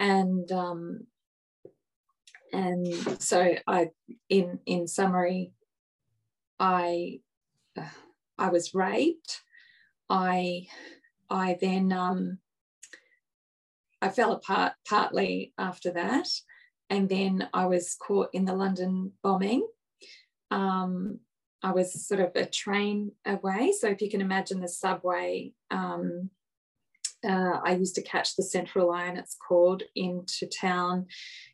And 0.00 0.50
um, 0.50 1.06
and 2.52 2.86
so 3.22 3.54
I, 3.66 3.90
in 4.30 4.58
in 4.64 4.88
summary, 4.88 5.52
I 6.58 7.20
uh, 7.78 7.84
I 8.38 8.48
was 8.48 8.74
raped. 8.74 9.42
I 10.08 10.66
I 11.28 11.58
then 11.60 11.92
um, 11.92 12.38
I 14.02 14.08
fell 14.08 14.32
apart 14.32 14.72
partly 14.86 15.54
after 15.56 15.92
that. 15.92 16.28
And 16.90 17.08
then 17.08 17.48
I 17.54 17.66
was 17.66 17.96
caught 18.06 18.28
in 18.34 18.44
the 18.44 18.54
London 18.54 19.12
bombing. 19.22 19.66
Um, 20.50 21.20
I 21.62 21.70
was 21.70 22.06
sort 22.06 22.20
of 22.20 22.32
a 22.34 22.44
train 22.44 23.12
away. 23.24 23.72
So 23.72 23.88
if 23.88 24.02
you 24.02 24.10
can 24.10 24.20
imagine 24.20 24.60
the 24.60 24.68
subway, 24.68 25.52
um, 25.70 26.30
uh, 27.24 27.60
I 27.64 27.76
used 27.76 27.94
to 27.94 28.02
catch 28.02 28.34
the 28.34 28.42
Central 28.42 28.88
Line, 28.88 29.16
it's 29.16 29.36
called, 29.36 29.84
into 29.94 30.46
town 30.46 31.06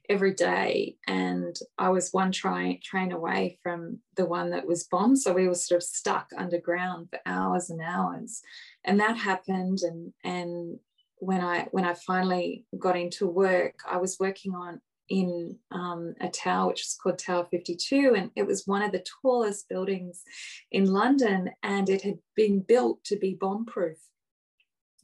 every 0.09 0.33
day. 0.33 0.97
And 1.07 1.55
I 1.77 1.91
was 1.91 2.11
one 2.11 2.33
train, 2.33 2.81
train 2.83 3.13
away 3.13 3.59
from 3.63 3.99
the 4.17 4.25
one 4.25 4.51
that 4.51 4.67
was 4.67 4.85
bombed. 4.85 5.19
So 5.19 5.35
we 5.35 5.47
were 5.47 5.55
sort 5.55 5.83
of 5.83 5.87
stuck 5.87 6.31
underground 6.37 7.11
for 7.11 7.21
hours 7.27 7.69
and 7.69 7.83
hours. 7.83 8.41
And 8.85 8.99
that 9.01 9.19
happened. 9.19 9.81
And, 9.83 10.15
and 10.25 10.79
when 11.21 11.41
I 11.41 11.69
when 11.71 11.85
I 11.85 11.95
finally 11.95 12.65
got 12.79 12.97
into 12.97 13.27
work, 13.27 13.81
I 13.89 13.99
was 13.99 14.19
working 14.19 14.55
on 14.55 14.81
in 15.09 15.57
um, 15.71 16.15
a 16.21 16.29
tower 16.29 16.69
which 16.69 16.83
is 16.83 16.99
called 17.03 17.19
Tower 17.19 17.47
52, 17.51 18.15
and 18.17 18.31
it 18.37 18.47
was 18.47 18.67
one 18.67 18.83
of 18.83 18.93
the 18.93 19.05
tallest 19.23 19.69
buildings 19.69 20.23
in 20.71 20.85
London, 20.85 21.51
and 21.63 21.89
it 21.89 22.03
had 22.03 22.19
been 22.37 22.61
built 22.61 23.03
to 23.05 23.17
be 23.17 23.37
bomb-proof. 23.41 23.97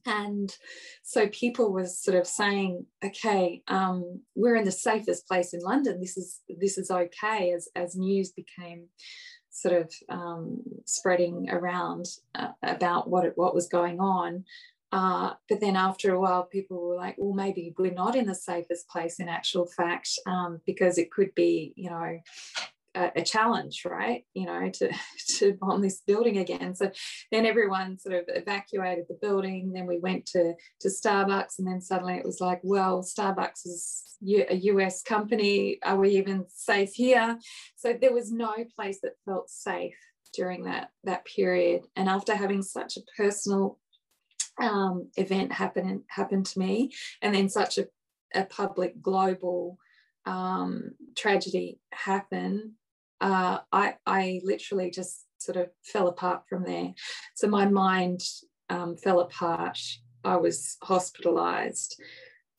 And 0.07 0.55
so 1.03 1.29
people 1.29 1.73
were 1.73 1.87
sort 1.87 2.19
of 2.19 2.27
saying, 2.27 2.87
"Okay, 3.03 3.63
um, 3.69 4.21
we're 4.35 4.57
in 4.57 4.67
the 4.67 4.73
safest 4.73 5.27
place 5.27 5.55
in 5.55 5.61
London. 5.61 6.01
This 6.01 6.19
is 6.19 6.41
this 6.49 6.77
is 6.77 6.91
okay." 6.91 7.53
As 7.53 7.69
as 7.75 7.97
news 7.97 8.31
became 8.31 8.89
sort 9.51 9.75
of 9.75 9.95
um, 10.09 10.63
spreading 10.85 11.49
around 11.49 12.07
uh, 12.35 12.49
about 12.63 13.09
what 13.09 13.25
it, 13.25 13.33
what 13.37 13.55
was 13.55 13.69
going 13.69 14.01
on, 14.01 14.45
uh, 14.95 15.35
but 15.49 15.61
then 15.61 15.75
after 15.75 16.15
a 16.15 16.21
while, 16.21 16.45
people 16.45 16.81
were 16.81 16.95
like, 16.95 17.17
well, 17.19 17.35
maybe 17.35 17.75
we're 17.77 17.93
not 17.93 18.15
in 18.15 18.27
the 18.27 18.35
safest 18.35 18.89
place 18.89 19.19
in 19.19 19.29
actual 19.29 19.67
fact, 19.67 20.09
um, 20.25 20.61
because 20.67 20.99
it 20.99 21.11
could 21.11 21.35
be, 21.35 21.73
you 21.75 21.91
know, 21.91 22.21
a, 22.95 23.11
a, 23.17 23.23
challenge, 23.25 23.83
right? 23.85 24.25
You 24.35 24.47
know, 24.47 24.71
to, 24.71 24.93
to 25.39 25.55
bomb 25.55 25.83
this 25.83 26.03
building 26.07 26.39
again. 26.39 26.77
So 26.77 26.93
then 27.33 27.45
everyone 27.45 27.99
sort 27.99 28.15
of 28.15 28.25
evacuated 28.29 29.07
the 29.09 29.19
building. 29.21 29.73
Then 29.73 29.87
we 29.87 29.99
went 29.99 30.27
to, 30.27 30.55
to 30.83 30.89
Starbucks, 30.89 31.59
and 31.59 31.67
then 31.67 31.81
suddenly 31.81 32.15
it 32.15 32.25
was 32.25 32.41
like, 32.41 32.61
well, 32.63 33.03
Starbucks 33.03 33.67
is 33.67 34.17
a 34.49 34.55
US 34.55 35.03
company. 35.03 35.81
Are 35.83 35.99
we 35.99 36.11
even 36.11 36.45
safe 36.49 36.93
here? 36.95 37.37
So 37.75 37.99
there 38.01 38.15
was 38.15 38.31
no 38.31 38.55
place 38.77 39.01
that 39.03 39.19
felt 39.25 39.51
safe 39.51 39.97
during 40.35 40.65
that 40.65 40.91
that 41.03 41.25
period. 41.25 41.83
And 41.97 42.09
after 42.09 42.37
having 42.37 42.63
such 42.63 42.97
a 42.97 43.01
personal 43.17 43.79
um, 44.61 45.11
event 45.17 45.53
happen 45.53 46.05
happened 46.09 46.47
to 46.47 46.59
me, 46.59 46.93
and 47.23 47.35
then 47.35 47.49
such 47.49 47.79
a, 47.79 47.87
a 48.35 48.45
public 48.45 49.01
global 49.03 49.79
um, 50.27 50.93
tragedy 51.17 51.79
happen, 51.93 52.75
uh, 53.21 53.59
I, 53.73 53.95
I 54.07 54.41
literally 54.45 54.91
just 54.91 55.25
sort 55.39 55.57
of 55.57 55.69
fell 55.83 56.09
apart 56.09 56.45
from 56.49 56.65
there. 56.65 56.95
So 57.35 57.49
my 57.49 57.67
mind 57.67 58.21
um, 58.71 58.97
fell 58.97 59.21
apart. 59.21 59.79
I 60.25 60.37
was 60.37 60.77
hospitalized, 60.83 62.01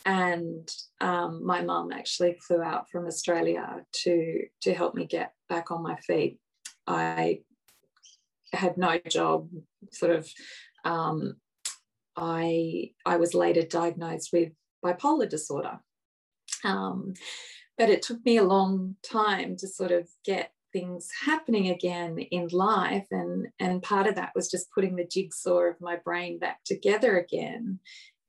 and 0.05 0.69
um, 1.01 1.45
my 1.45 1.61
mum 1.61 1.91
actually 1.91 2.37
flew 2.45 2.61
out 2.61 2.89
from 2.89 3.07
Australia 3.07 3.83
to 4.03 4.43
to 4.61 4.73
help 4.73 4.95
me 4.95 5.05
get 5.05 5.33
back 5.49 5.71
on 5.71 5.81
my 5.81 5.95
feet. 5.95 6.39
I 6.87 7.39
had 8.53 8.77
no 8.77 8.99
job, 9.09 9.49
sort 9.91 10.11
of 10.11 10.29
um, 10.83 11.37
I, 12.17 12.91
I 13.05 13.17
was 13.17 13.33
later 13.33 13.61
diagnosed 13.63 14.29
with 14.31 14.51
bipolar 14.83 15.29
disorder. 15.29 15.79
Um, 16.63 17.13
but 17.77 17.89
it 17.89 18.01
took 18.01 18.23
me 18.25 18.37
a 18.37 18.43
long 18.43 18.95
time 19.03 19.57
to 19.57 19.67
sort 19.67 19.91
of 19.91 20.07
get 20.23 20.51
things 20.71 21.09
happening 21.25 21.69
again 21.69 22.17
in 22.19 22.47
life. 22.51 23.07
And, 23.11 23.47
and 23.59 23.81
part 23.81 24.07
of 24.07 24.15
that 24.15 24.31
was 24.35 24.49
just 24.49 24.71
putting 24.71 24.95
the 24.95 25.07
jigsaw 25.07 25.59
of 25.59 25.81
my 25.81 25.97
brain 25.97 26.39
back 26.39 26.63
together 26.65 27.17
again 27.17 27.79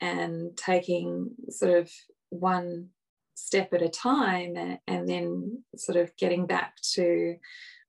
and 0.00 0.56
taking 0.56 1.30
sort 1.48 1.76
of 1.76 1.90
one 2.30 2.88
step 3.34 3.72
at 3.72 3.82
a 3.82 3.88
time 3.88 4.56
and, 4.56 4.78
and 4.86 5.08
then 5.08 5.62
sort 5.76 5.96
of 5.96 6.16
getting 6.16 6.46
back 6.46 6.74
to 6.94 7.36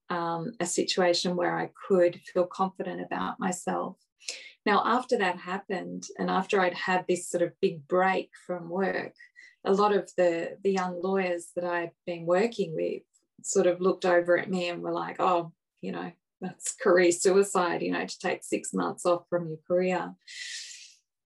um, 0.09 0.53
a 0.59 0.65
situation 0.65 1.35
where 1.35 1.57
I 1.57 1.69
could 1.87 2.19
feel 2.33 2.45
confident 2.45 3.01
about 3.01 3.39
myself. 3.39 3.97
Now, 4.67 4.83
after 4.83 5.17
that 5.19 5.38
happened, 5.38 6.07
and 6.19 6.29
after 6.29 6.59
I'd 6.59 6.74
had 6.74 7.05
this 7.07 7.29
sort 7.29 7.41
of 7.41 7.53
big 7.62 7.88
break 7.88 8.31
from 8.45 8.67
work, 8.67 9.13
a 9.63 9.71
lot 9.71 9.95
of 9.95 10.12
the, 10.17 10.57
the 10.62 10.74
young 10.74 11.01
lawyers 11.01 11.51
that 11.55 11.63
I'd 11.63 11.91
been 12.05 12.25
working 12.25 12.75
with 12.75 13.03
sort 13.43 13.65
of 13.65 13.79
looked 13.79 14.03
over 14.03 14.38
at 14.38 14.50
me 14.50 14.67
and 14.67 14.81
were 14.81 14.91
like, 14.91 15.21
oh, 15.21 15.53
you 15.79 15.93
know, 15.93 16.12
that's 16.41 16.74
career 16.83 17.13
suicide, 17.13 17.81
you 17.81 17.93
know, 17.93 18.05
to 18.05 18.19
take 18.19 18.43
six 18.43 18.74
months 18.74 19.05
off 19.05 19.24
from 19.29 19.47
your 19.47 19.59
career. 19.65 20.13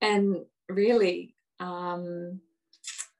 And 0.03 0.45
really, 0.69 1.35
um, 1.61 2.41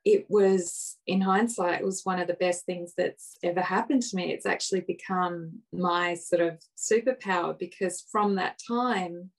it 0.05 0.27
was, 0.29 0.99
in 1.07 1.23
hindsight, 1.23 1.81
it 1.81 1.87
was 1.87 2.05
one 2.05 2.21
of 2.21 2.27
the 2.27 2.35
best 2.35 2.67
things 2.67 2.93
that's 2.95 3.39
ever 3.43 3.63
happened 3.63 4.03
to 4.03 4.17
me. 4.17 4.35
It's 4.35 4.45
actually 4.45 4.83
become 4.83 5.61
my 5.73 6.13
sort 6.13 6.43
of 6.43 6.61
superpower 6.77 7.59
because 7.59 8.05
from 8.13 8.35
that 8.35 8.59
time, 8.69 9.31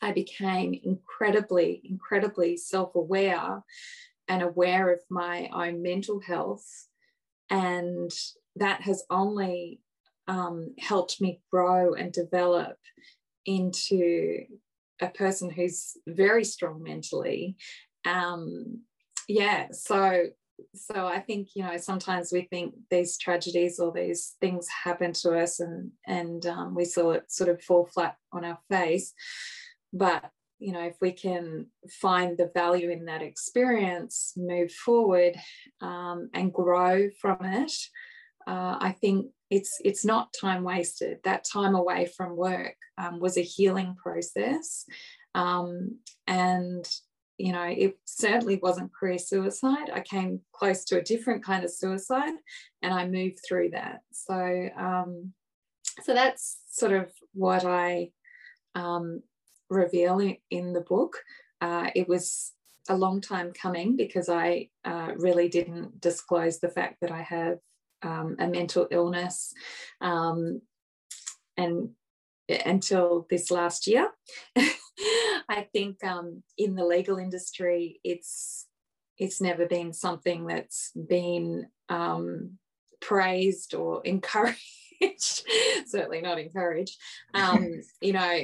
I 0.00 0.12
became 0.12 0.78
incredibly, 0.82 1.80
incredibly 1.84 2.56
self 2.56 2.94
aware 2.94 3.62
and 4.28 4.42
aware 4.42 4.92
of 4.92 5.00
my 5.10 5.48
own 5.52 5.82
mental 5.82 6.20
health. 6.20 6.86
And 7.50 8.10
that 8.56 8.82
has 8.82 9.04
only 9.10 9.80
um, 10.26 10.74
helped 10.78 11.20
me 11.20 11.40
grow 11.50 11.94
and 11.94 12.12
develop 12.12 12.76
into 13.46 14.44
a 15.00 15.08
person 15.08 15.50
who's 15.50 15.96
very 16.06 16.44
strong 16.44 16.82
mentally. 16.82 17.56
Um, 18.04 18.82
yeah, 19.26 19.68
so 19.72 20.26
so 20.74 21.06
I 21.06 21.20
think 21.20 21.50
you 21.54 21.62
know 21.62 21.76
sometimes 21.76 22.32
we 22.32 22.42
think 22.42 22.74
these 22.90 23.16
tragedies 23.16 23.78
or 23.78 23.92
these 23.92 24.34
things 24.40 24.66
happen 24.84 25.12
to 25.14 25.38
us 25.38 25.60
and 25.60 25.92
and 26.06 26.44
um, 26.46 26.74
we 26.74 26.84
saw 26.84 27.12
it 27.12 27.30
sort 27.30 27.48
of 27.48 27.62
fall 27.62 27.86
flat 27.86 28.16
on 28.32 28.44
our 28.44 28.58
face 28.70 29.14
but 29.92 30.30
you 30.58 30.72
know 30.72 30.82
if 30.82 30.96
we 31.00 31.12
can 31.12 31.66
find 31.88 32.36
the 32.36 32.50
value 32.54 32.90
in 32.90 33.04
that 33.04 33.22
experience 33.22 34.32
move 34.36 34.72
forward 34.72 35.36
um, 35.80 36.30
and 36.34 36.52
grow 36.52 37.08
from 37.20 37.38
it 37.42 37.72
uh, 38.46 38.76
i 38.80 38.94
think 39.00 39.26
it's 39.50 39.78
it's 39.84 40.04
not 40.04 40.34
time 40.38 40.62
wasted. 40.62 41.18
That 41.24 41.44
time 41.50 41.74
away 41.74 42.10
from 42.16 42.36
work 42.36 42.76
um, 42.98 43.20
was 43.20 43.36
a 43.36 43.42
healing 43.42 43.96
process. 44.02 44.84
Um, 45.34 45.98
and 46.26 46.84
you 47.38 47.52
know 47.52 47.62
it 47.62 47.96
certainly 48.04 48.58
wasn't 48.60 48.92
career 48.92 49.16
suicide 49.16 49.90
i 49.94 50.00
came 50.00 50.40
close 50.52 50.84
to 50.84 50.98
a 50.98 51.02
different 51.02 51.44
kind 51.44 51.64
of 51.64 51.70
suicide 51.70 52.32
and 52.82 52.92
i 52.92 53.06
moved 53.06 53.38
through 53.46 53.70
that. 53.70 54.00
So 54.12 54.68
um, 54.76 55.32
so 56.02 56.14
that's 56.14 56.58
sort 56.68 56.92
of 56.92 57.12
what 57.32 57.64
i 57.64 58.10
um, 58.74 59.22
reveal 59.70 60.20
in 60.50 60.72
the 60.72 60.80
book. 60.80 61.16
Uh, 61.60 61.90
it 61.94 62.08
was 62.08 62.52
a 62.88 62.96
long 62.96 63.20
time 63.20 63.52
coming 63.52 63.96
because 63.96 64.28
I 64.28 64.70
uh, 64.84 65.12
really 65.16 65.48
didn't 65.48 66.00
disclose 66.00 66.58
the 66.58 66.70
fact 66.70 67.00
that 67.00 67.10
I 67.10 67.22
have 67.22 67.58
um, 68.02 68.36
a 68.38 68.46
mental 68.46 68.86
illness 68.90 69.52
um, 70.00 70.62
and 71.56 71.90
until 72.48 73.26
this 73.28 73.50
last 73.50 73.86
year. 73.86 74.10
I 75.48 75.66
think 75.72 76.02
um, 76.04 76.42
in 76.56 76.74
the 76.74 76.84
legal 76.84 77.18
industry, 77.18 78.00
it's 78.04 78.66
it's 79.16 79.40
never 79.40 79.66
been 79.66 79.92
something 79.92 80.46
that's 80.46 80.92
been 80.92 81.66
um, 81.88 82.58
praised 83.00 83.74
or 83.74 84.00
encouraged. 84.04 85.44
Certainly 85.86 86.22
not 86.22 86.38
encouraged. 86.38 86.96
Um, 87.34 87.80
you 88.00 88.12
know, 88.12 88.38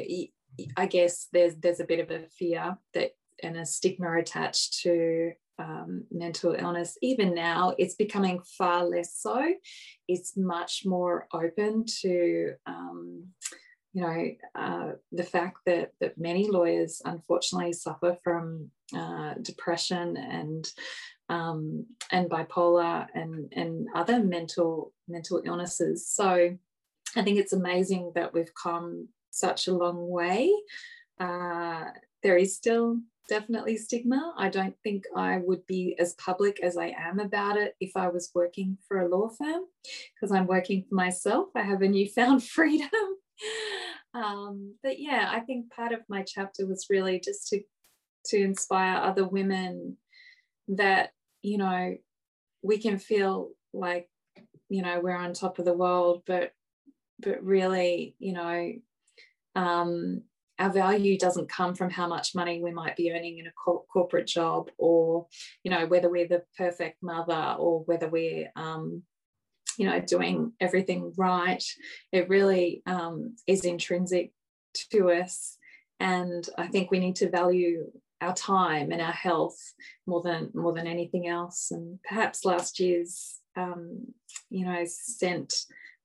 I 0.77 0.87
guess 0.87 1.29
there's 1.33 1.57
there's 1.57 1.81
a 1.81 1.85
bit 1.85 2.01
of 2.01 2.11
a 2.11 2.27
fear 2.29 2.77
that 2.95 3.13
and 3.43 3.57
a 3.57 3.67
stigma 3.67 4.17
attached 4.19 4.81
to 4.83 5.33
um, 5.59 6.05
mental 6.11 6.55
illness. 6.55 6.99
Even 7.03 7.35
now, 7.35 7.75
it's 7.79 7.95
becoming 7.95 8.41
far 8.59 8.85
less 8.85 9.15
so. 9.17 9.55
It's 10.09 10.37
much 10.37 10.83
more 10.85 11.27
open 11.33 11.85
to, 12.03 12.55
um, 12.67 13.29
you 13.93 14.03
know, 14.03 14.25
uh, 14.55 14.93
the 15.13 15.23
fact 15.23 15.59
that 15.67 15.93
that 16.01 16.19
many 16.19 16.51
lawyers 16.51 17.01
unfortunately 17.05 17.73
suffer 17.73 18.17
from 18.25 18.71
uh, 18.97 19.35
depression 19.43 20.17
and 20.17 20.69
um, 21.29 21.87
and 22.11 22.29
bipolar 22.29 23.07
and 23.15 23.53
and 23.55 23.89
other 23.95 24.23
mental 24.23 24.93
mental 25.09 25.43
illnesses. 25.45 26.09
So. 26.09 26.57
I 27.17 27.23
think 27.23 27.39
it's 27.39 27.53
amazing 27.53 28.11
that 28.17 28.35
we've 28.35 28.51
come 28.61 29.07
such 29.35 29.67
a 29.67 29.75
long 29.75 30.09
way. 30.09 30.53
Uh, 31.19 31.85
there 32.23 32.37
is 32.37 32.57
still 32.57 32.99
definitely 33.29 33.77
stigma. 33.77 34.35
I 34.37 34.49
don't 34.49 34.77
think 34.83 35.05
I 35.15 35.39
would 35.39 35.67
be 35.67 35.97
as 35.99 36.15
public 36.15 36.61
as 36.63 36.77
I 36.77 36.95
am 36.99 37.19
about 37.19 37.57
it 37.57 37.75
if 37.81 37.93
I 37.97 38.09
was 38.09 38.31
working 38.35 38.79
for 38.87 39.01
a 39.01 39.09
law 39.09 39.29
firm 39.29 39.63
because 40.15 40.35
I'm 40.35 40.47
working 40.47 40.85
for 40.89 40.95
myself. 40.95 41.49
I 41.55 41.63
have 41.63 41.83
a 41.83 41.89
newfound 41.89 42.45
freedom. 42.57 42.89
um, 44.15 44.75
but 44.83 44.99
yeah, 44.99 45.31
I 45.31 45.41
think 45.41 45.73
part 45.73 45.93
of 45.93 46.01
my 46.09 46.23
chapter 46.23 46.67
was 46.67 46.87
really 46.91 47.21
just 47.21 47.49
to 47.49 47.61
to 48.27 48.39
inspire 48.39 48.97
other 48.97 49.29
women 49.29 49.99
that 50.69 51.11
you 51.43 51.59
know 51.59 51.95
we 52.63 52.79
can 52.79 52.99
feel 52.99 53.51
like 53.75 54.09
you 54.69 54.83
know 54.83 55.01
we're 55.01 55.17
on 55.17 55.33
top 55.33 55.59
of 55.59 55.65
the 55.65 55.75
world, 55.75 56.23
but 56.27 56.53
but 57.21 57.43
really 57.43 58.17
you 58.19 58.33
know 58.33 58.73
um, 59.55 60.23
our 60.59 60.71
value 60.71 61.19
doesn't 61.19 61.49
come 61.49 61.75
from 61.75 61.91
how 61.91 62.07
much 62.07 62.35
money 62.35 62.63
we 62.63 62.71
might 62.71 62.97
be 62.97 63.13
earning 63.13 63.39
in 63.39 63.47
a 63.47 63.53
co- 63.53 63.85
corporate 63.93 64.27
job 64.27 64.71
or 64.79 65.27
you 65.65 65.71
know 65.71 65.87
whether 65.87 66.09
we're 66.09 66.29
the 66.29 66.45
perfect 66.57 67.03
mother 67.03 67.57
or 67.59 67.81
whether 67.85 68.09
we're 68.09 68.51
um, 68.57 69.03
you 69.79 69.87
know 69.87 70.01
doing 70.01 70.53
everything 70.61 71.13
right. 71.17 71.65
It 72.13 72.29
really 72.29 72.83
um, 72.87 73.37
is 73.47 73.65
intrinsic 73.65 74.33
to 74.93 75.11
us. 75.11 75.57
And 76.01 76.47
i 76.59 76.67
think 76.67 76.91
we 76.91 76.99
need 76.99 77.17
to 77.17 77.31
value 77.31 77.91
our 78.21 78.35
time 78.35 78.91
and 78.91 79.01
our 79.01 79.13
health 79.13 79.59
more 80.07 80.23
than 80.23 80.51
more 80.55 80.73
than 80.73 80.87
anything 80.87 81.29
else. 81.29 81.71
And 81.71 81.99
perhaps 82.09 82.45
last 82.45 82.81
year's 82.81 83.39
um, 83.57 84.07
you 84.51 84.65
know 84.65 84.85
sent 84.87 85.55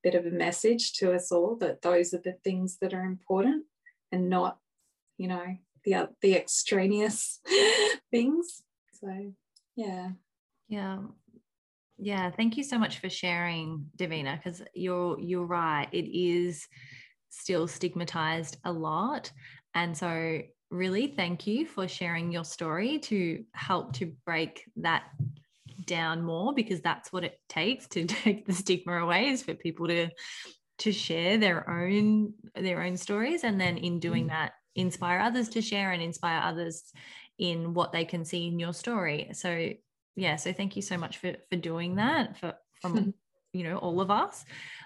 bit 0.04 0.16
of 0.16 0.26
a 0.26 0.32
message 0.32 0.94
to 0.94 1.14
us 1.14 1.32
all 1.32 1.56
that 1.58 1.82
those 1.82 2.14
are 2.14 2.22
the 2.24 2.36
things 2.44 2.78
that 2.82 2.94
are 2.94 3.04
important 3.04 3.66
and 4.12 4.30
not, 4.30 4.58
you 5.18 5.28
know, 5.28 5.46
the 5.84 5.94
uh, 5.94 6.08
the 6.22 6.36
extraneous 6.36 7.40
things. 8.12 8.64
So 8.94 9.34
yeah. 9.76 10.10
Yeah. 10.68 11.00
Yeah. 11.98 12.32
Thank 12.32 12.58
you 12.58 12.64
so 12.64 12.78
much 12.78 13.00
for 13.00 13.10
sharing, 13.10 13.86
Davina, 13.98 14.38
because 14.38 14.62
you're 14.74 15.20
you're 15.20 15.46
right. 15.46 15.88
It 15.92 16.06
is 16.06 16.68
still 17.30 17.68
stigmatized 17.68 18.58
a 18.66 18.72
lot. 18.72 19.32
And 19.76 19.96
so 19.98 20.42
really 20.72 21.08
thank 21.08 21.48
you 21.48 21.66
for 21.66 21.88
sharing 21.88 22.32
your 22.32 22.46
story 22.46 23.00
to 23.00 23.44
help 23.54 23.94
to 23.94 24.14
break 24.26 24.64
that 24.78 25.04
down 25.90 26.22
more 26.22 26.54
because 26.54 26.80
that's 26.82 27.12
what 27.12 27.24
it 27.24 27.40
takes 27.50 27.88
to 27.88 28.06
take 28.06 28.46
the 28.46 28.54
stigma 28.54 29.02
away 29.02 29.30
is 29.30 29.44
for 29.44 29.56
people 29.56 29.88
to 29.88 30.08
to 30.78 30.94
share 30.94 31.38
their 31.38 31.70
own 31.70 32.34
their 32.56 32.84
own 32.84 32.96
stories 32.96 33.44
and 33.44 33.60
then 33.60 33.78
in 33.78 34.00
doing 34.00 34.26
mm. 34.26 34.30
that 34.30 34.54
inspire 34.76 35.20
others 35.20 35.50
to 35.50 35.62
share 35.62 35.92
and 35.92 36.02
inspire 36.02 36.42
others 36.42 36.94
in 37.40 37.74
what 37.74 37.92
they 37.92 38.06
can 38.06 38.24
see 38.24 38.48
in 38.48 38.60
your 38.60 38.72
story 38.72 39.30
so 39.34 39.70
yeah 40.16 40.36
so 40.36 40.54
thank 40.54 40.76
you 40.76 40.82
so 40.82 40.98
much 40.98 41.18
for 41.18 41.34
for 41.50 41.58
doing 41.58 41.96
that 41.96 42.38
for 42.38 42.54
from 42.82 43.14
you 43.54 43.64
know 43.64 43.78
all 43.78 44.00
of 44.00 44.12
us 44.12 44.46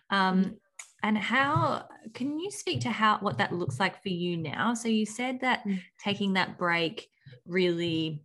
um 0.10 0.46
mm. 0.46 0.56
and 1.04 1.18
how 1.18 1.86
can 2.14 2.40
you 2.40 2.50
speak 2.50 2.82
to 2.82 2.90
how 2.90 3.18
what 3.20 3.38
that 3.38 3.54
looks 3.54 3.80
like 3.80 4.02
for 4.02 4.10
you 4.10 4.38
now 4.38 4.74
so 4.74 4.88
you 4.88 5.06
said 5.06 5.42
that 5.42 5.68
mm. 5.68 5.80
taking 6.04 6.34
that 6.34 6.58
break 6.58 7.08
really 7.46 8.24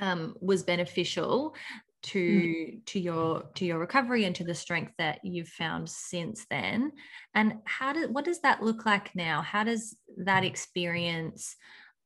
um, 0.00 0.34
was 0.40 0.62
beneficial 0.62 1.54
to 2.08 2.18
mm. 2.18 2.86
to 2.86 3.00
your 3.00 3.42
to 3.54 3.64
your 3.64 3.78
recovery 3.78 4.24
and 4.24 4.34
to 4.36 4.44
the 4.44 4.54
strength 4.54 4.92
that 4.98 5.20
you've 5.22 5.48
found 5.48 5.88
since 5.88 6.46
then. 6.50 6.92
And 7.34 7.54
how 7.64 7.92
does 7.92 8.08
what 8.08 8.24
does 8.24 8.40
that 8.40 8.62
look 8.62 8.86
like 8.86 9.14
now? 9.14 9.42
How 9.42 9.64
does 9.64 9.96
that 10.18 10.44
experience 10.44 11.56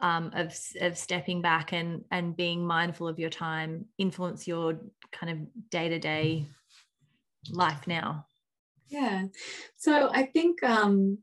um, 0.01 0.33
of, 0.35 0.55
of 0.81 0.99
stepping 0.99 1.43
back 1.43 1.73
and 1.73 2.05
and 2.11 2.37
being 2.37 2.67
mindful 2.67 3.07
of 3.07 3.19
your 3.19 3.31
time 3.31 3.87
influence 3.99 4.49
your 4.49 4.81
kind 5.13 5.33
of 5.33 5.71
day-to-day 5.71 6.47
life 7.51 7.87
now? 7.87 8.27
Yeah. 8.89 9.27
So 9.77 10.11
i 10.13 10.25
think 10.25 10.63
um 10.63 11.19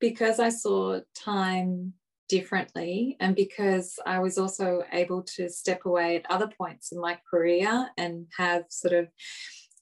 because 0.00 0.40
i 0.40 0.48
saw 0.48 1.00
time 1.14 1.92
differently 2.28 3.16
and 3.20 3.36
because 3.36 3.98
I 4.06 4.18
was 4.20 4.38
also 4.38 4.82
able 4.92 5.22
to 5.36 5.48
step 5.48 5.84
away 5.84 6.16
at 6.16 6.30
other 6.30 6.48
points 6.48 6.92
in 6.92 7.00
my 7.00 7.18
career 7.30 7.88
and 7.98 8.26
have 8.36 8.64
sort 8.68 8.94
of 8.94 9.08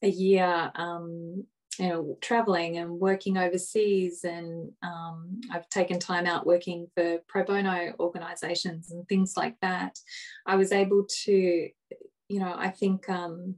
a 0.03 0.09
year 0.09 0.73
um, 0.75 1.45
you 1.79 1.89
know 1.89 2.19
traveling 2.21 2.79
and 2.79 2.91
working 2.91 3.37
overseas 3.37 4.25
and 4.25 4.73
um, 4.83 5.41
I've 5.53 5.69
taken 5.69 5.99
time 5.99 6.27
out 6.27 6.47
working 6.47 6.89
for 6.95 7.19
pro 7.29 7.45
bono 7.45 7.95
organizations 8.01 8.91
and 8.91 9.07
things 9.09 9.35
like 9.37 9.57
that 9.63 9.99
I 10.47 10.57
was 10.57 10.73
able 10.73 11.07
to 11.25 11.33
you 11.33 12.41
know 12.41 12.55
I 12.57 12.71
think 12.71 13.09
um, 13.09 13.57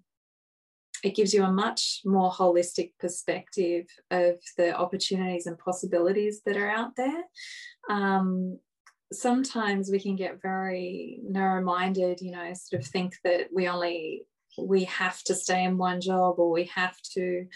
it 1.03 1.17
gives 1.17 1.35
you 1.35 1.45
a 1.45 1.53
much 1.53 2.01
more 2.05 2.31
holistic 2.31 2.93
perspective 3.01 3.87
of 4.11 4.37
the 4.57 4.73
opportunities 4.77 5.47
and 5.47 5.59
possibilities 5.59 6.43
that 6.47 6.57
are 6.57 6.71
out 6.71 6.95
there. 6.97 7.25
Um, 7.91 8.59
sometimes 9.15 9.91
we 9.91 10.01
can 10.01 10.17
get 10.17 10.43
very 10.43 11.21
narrow 11.23 11.63
minded, 11.63 12.21
you 12.21 12.33
know, 12.33 12.53
sort 12.55 12.83
of 12.83 12.89
think 12.89 13.17
that 13.25 13.49
we 13.53 13.69
only 13.69 14.27
we 14.59 14.85
have 14.85 15.23
to 15.23 15.35
stay 15.35 15.65
in 15.65 15.79
one 15.79 16.01
job 16.01 16.39
or 16.39 16.51
we 16.51 16.65
have 16.65 17.01
to 17.15 17.47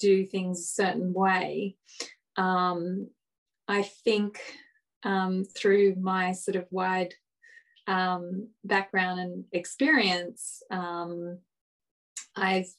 do 0.00 0.24
things 0.24 0.60
a 0.60 0.82
certain 0.82 1.12
way. 1.12 1.76
Um, 2.36 3.08
I 3.68 3.82
think 3.82 4.40
um, 5.02 5.44
through 5.44 5.96
my 5.96 6.32
sort 6.32 6.56
of 6.56 6.66
wide 6.70 7.14
um, 7.86 8.48
background 8.64 9.20
and 9.20 9.44
experience, 9.52 10.62
um, 10.70 11.38
I've 12.34 12.72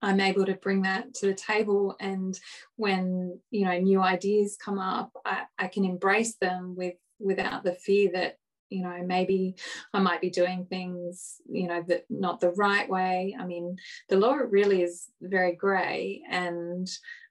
I'm 0.00 0.20
able 0.20 0.46
to 0.46 0.54
bring 0.54 0.82
that 0.82 1.12
to 1.14 1.26
the 1.26 1.34
table. 1.34 1.96
And 1.98 2.38
when 2.76 3.40
you 3.50 3.64
know 3.64 3.78
new 3.78 4.00
ideas 4.00 4.56
come 4.62 4.78
up, 4.78 5.10
I, 5.24 5.42
I 5.58 5.66
can 5.68 5.84
embrace 5.84 6.36
them 6.36 6.74
with 6.76 6.94
without 7.18 7.64
the 7.64 7.72
fear 7.72 8.10
that 8.12 8.38
you 8.68 8.82
know 8.82 9.00
maybe 9.04 9.54
i 9.94 10.00
might 10.00 10.20
be 10.20 10.30
doing 10.30 10.66
things 10.68 11.36
you 11.48 11.68
know 11.68 11.84
that 11.86 12.04
not 12.10 12.40
the 12.40 12.50
right 12.50 12.88
way. 12.88 13.36
I 13.38 13.46
mean 13.46 13.76
the 14.08 14.16
law 14.16 14.34
really 14.34 14.82
is 14.82 15.08
very 15.20 15.54
gray 15.54 16.22
and 16.28 16.88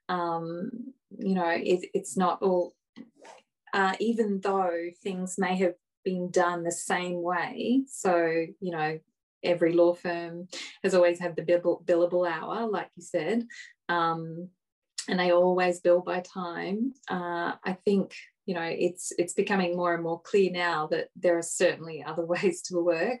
um 0.08 0.70
you 1.18 1.34
know 1.34 1.48
it, 1.48 1.88
it's 1.94 2.16
not 2.16 2.42
all 2.42 2.74
uh, 3.72 3.94
even 4.00 4.40
though 4.40 4.72
things 5.02 5.36
may 5.36 5.56
have 5.56 5.74
been 6.02 6.30
done 6.30 6.62
the 6.62 6.72
same 6.72 7.20
way. 7.22 7.82
So 7.88 8.16
you 8.60 8.72
know 8.72 8.98
every 9.42 9.74
law 9.74 9.92
firm 9.92 10.48
has 10.82 10.94
always 10.94 11.20
had 11.20 11.36
the 11.36 11.42
billable, 11.42 11.84
billable 11.84 12.28
hour 12.28 12.66
like 12.66 12.88
you 12.96 13.02
said 13.02 13.46
um, 13.88 14.48
and 15.08 15.20
they 15.20 15.30
always 15.32 15.80
bill 15.80 16.00
by 16.00 16.20
time. 16.20 16.94
Uh, 17.08 17.52
i 17.64 17.76
think 17.84 18.14
you 18.46 18.54
know 18.54 18.62
it's 18.62 19.12
it's 19.18 19.34
becoming 19.34 19.76
more 19.76 19.92
and 19.92 20.02
more 20.02 20.20
clear 20.22 20.50
now 20.50 20.86
that 20.86 21.08
there 21.16 21.36
are 21.36 21.42
certainly 21.42 22.02
other 22.02 22.24
ways 22.34 22.62
to 22.62 22.82
work. 22.82 23.20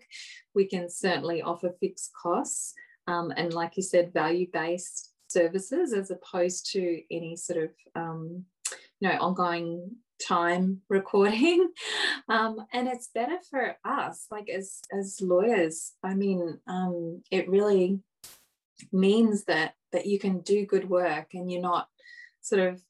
We 0.54 0.66
can 0.66 0.88
certainly 0.88 1.42
offer 1.42 1.74
fixed 1.80 2.12
costs 2.20 2.72
um, 3.06 3.32
and 3.36 3.52
like 3.52 3.76
you 3.76 3.82
said 3.82 4.12
value 4.12 4.46
based 4.52 5.12
services 5.28 5.92
as 5.92 6.10
opposed 6.10 6.70
to 6.72 7.02
any 7.10 7.36
sort 7.36 7.64
of 7.64 7.70
um, 7.94 8.44
you 9.00 9.08
know 9.08 9.18
ongoing 9.18 9.96
time 10.26 10.80
recording. 10.88 11.68
Um, 12.28 12.64
and 12.72 12.88
it's 12.88 13.08
better 13.08 13.38
for 13.50 13.76
us 13.84 14.26
like 14.30 14.48
as 14.48 14.80
as 14.92 15.20
lawyers 15.20 15.92
i 16.02 16.14
mean 16.14 16.58
um, 16.66 17.22
it 17.30 17.48
really 17.48 18.00
means 18.92 19.44
that 19.44 19.74
that 19.92 20.06
you 20.06 20.18
can 20.18 20.40
do 20.40 20.66
good 20.66 20.88
work 20.88 21.28
and 21.34 21.50
you're 21.50 21.60
not 21.60 21.88
sort 22.42 22.60
of 22.60 22.82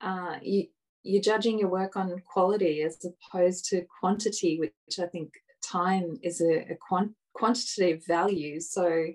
uh, 0.00 0.36
you 0.42 0.66
you're 1.02 1.22
judging 1.22 1.58
your 1.58 1.68
work 1.68 1.96
on 1.96 2.22
quality 2.26 2.82
as 2.82 2.98
opposed 3.04 3.66
to 3.66 3.86
quantity, 4.00 4.58
which 4.58 4.98
I 4.98 5.06
think 5.06 5.32
time 5.62 6.18
is 6.22 6.40
a, 6.40 6.72
a 6.72 6.76
quant- 6.76 7.14
quantitative 7.34 8.04
value. 8.06 8.60
So, 8.60 9.06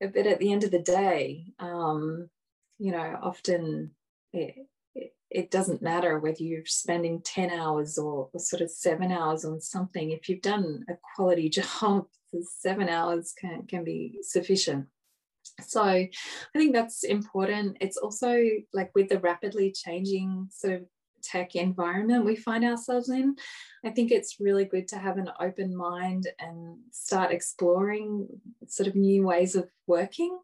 but 0.00 0.26
at 0.26 0.38
the 0.38 0.52
end 0.52 0.64
of 0.64 0.70
the 0.70 0.80
day, 0.80 1.46
um, 1.58 2.28
you 2.78 2.92
know, 2.92 3.18
often 3.22 3.92
it, 4.32 4.66
it, 4.94 5.14
it, 5.30 5.50
doesn't 5.50 5.82
matter 5.82 6.18
whether 6.18 6.42
you're 6.42 6.66
spending 6.66 7.22
10 7.22 7.50
hours 7.50 7.98
or, 7.98 8.28
or, 8.32 8.40
sort 8.40 8.62
of 8.62 8.70
seven 8.70 9.12
hours 9.12 9.44
on 9.44 9.60
something. 9.60 10.10
If 10.10 10.28
you've 10.28 10.42
done 10.42 10.84
a 10.88 10.94
quality 11.14 11.48
job, 11.80 12.06
seven 12.58 12.88
hours 12.88 13.32
can, 13.38 13.66
can 13.66 13.84
be 13.84 14.18
sufficient. 14.22 14.86
So 15.60 15.82
I 15.82 16.10
think 16.54 16.72
that's 16.72 17.04
important. 17.04 17.76
It's 17.80 17.96
also 17.96 18.42
like 18.72 18.90
with 18.94 19.08
the 19.08 19.18
rapidly 19.20 19.72
changing 19.72 20.48
sort 20.50 20.74
of 20.74 20.82
tech 21.22 21.54
environment 21.54 22.24
we 22.24 22.36
find 22.36 22.64
ourselves 22.64 23.08
in, 23.08 23.36
I 23.84 23.90
think 23.90 24.10
it's 24.10 24.40
really 24.40 24.64
good 24.64 24.88
to 24.88 24.98
have 24.98 25.18
an 25.18 25.30
open 25.40 25.76
mind 25.76 26.28
and 26.38 26.78
start 26.90 27.32
exploring 27.32 28.28
sort 28.66 28.88
of 28.88 28.94
new 28.94 29.24
ways 29.24 29.54
of 29.54 29.68
working. 29.86 30.38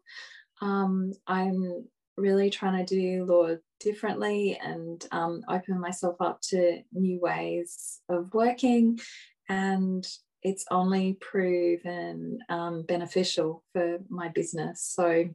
Um, 0.61 1.13
I'm 1.27 1.85
really 2.17 2.49
trying 2.49 2.85
to 2.85 2.95
do 2.95 3.25
law 3.25 3.55
differently 3.79 4.59
and 4.61 5.05
um, 5.11 5.41
open 5.49 5.79
myself 5.79 6.17
up 6.19 6.41
to 6.41 6.81
new 6.91 7.19
ways 7.19 8.01
of 8.09 8.33
working. 8.33 8.99
And 9.47 10.05
it's 10.43 10.65
only 10.69 11.17
proven 11.19 12.39
um, 12.49 12.83
beneficial 12.83 13.63
for 13.73 13.99
my 14.09 14.29
business. 14.29 14.83
So 14.83 15.29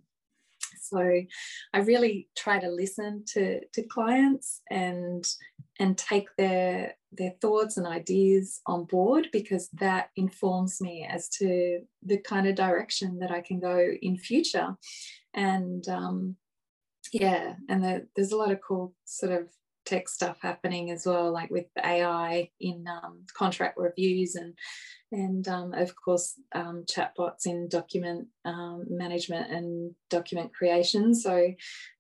so 0.80 1.22
I 1.72 1.78
really 1.78 2.28
try 2.36 2.58
to 2.58 2.68
listen 2.68 3.24
to, 3.34 3.60
to 3.66 3.82
clients 3.82 4.60
and 4.70 5.24
and 5.80 5.98
take 5.98 6.28
their 6.38 6.94
their 7.10 7.34
thoughts 7.40 7.76
and 7.76 7.86
ideas 7.86 8.60
on 8.66 8.84
board 8.84 9.28
because 9.32 9.68
that 9.70 10.10
informs 10.16 10.80
me 10.80 11.06
as 11.08 11.28
to 11.28 11.80
the 12.02 12.18
kind 12.18 12.46
of 12.46 12.54
direction 12.54 13.18
that 13.20 13.30
I 13.30 13.40
can 13.40 13.60
go 13.60 13.90
in 14.02 14.18
future. 14.18 14.76
And 15.32 15.86
um, 15.88 16.36
yeah, 17.12 17.54
and 17.68 17.84
the, 17.84 18.06
there's 18.16 18.32
a 18.32 18.36
lot 18.36 18.50
of 18.50 18.60
cool 18.66 18.94
sort 19.04 19.32
of 19.32 19.48
tech 19.84 20.08
stuff 20.08 20.38
happening 20.40 20.90
as 20.90 21.06
well, 21.06 21.32
like 21.32 21.50
with 21.50 21.66
AI 21.82 22.50
in 22.60 22.84
um, 22.88 23.24
contract 23.36 23.78
reviews 23.78 24.34
and 24.34 24.54
and 25.14 25.46
um, 25.48 25.72
of 25.72 25.94
course 25.96 26.34
um, 26.54 26.84
chatbots 26.86 27.46
in 27.46 27.68
document 27.68 28.26
um, 28.44 28.84
management 28.88 29.50
and 29.50 29.94
document 30.10 30.52
creation. 30.52 31.14
So 31.14 31.54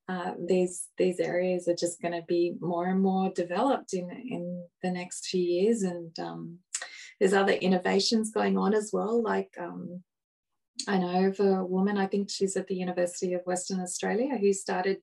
uh, 0.08 0.32
these 0.46 0.88
these 0.98 1.20
areas 1.20 1.66
are 1.68 1.76
just 1.76 2.02
going 2.02 2.12
to 2.12 2.24
be 2.28 2.54
more 2.60 2.86
and 2.86 3.00
more 3.00 3.30
developed 3.34 3.94
in 3.94 4.10
in 4.10 4.64
the 4.82 4.90
next 4.90 5.26
few 5.26 5.42
years, 5.42 5.82
and 5.82 6.18
um, 6.18 6.58
there's 7.18 7.32
other 7.32 7.52
innovations 7.52 8.30
going 8.30 8.58
on 8.58 8.74
as 8.74 8.90
well, 8.92 9.22
like 9.22 9.54
um, 9.58 10.02
I 10.88 10.98
know 10.98 11.28
of 11.28 11.40
a 11.40 11.64
woman, 11.64 11.96
I 11.96 12.06
think 12.06 12.30
she's 12.30 12.56
at 12.56 12.66
the 12.66 12.74
University 12.74 13.32
of 13.34 13.46
Western 13.46 13.80
Australia, 13.80 14.36
who 14.36 14.52
started 14.52 14.98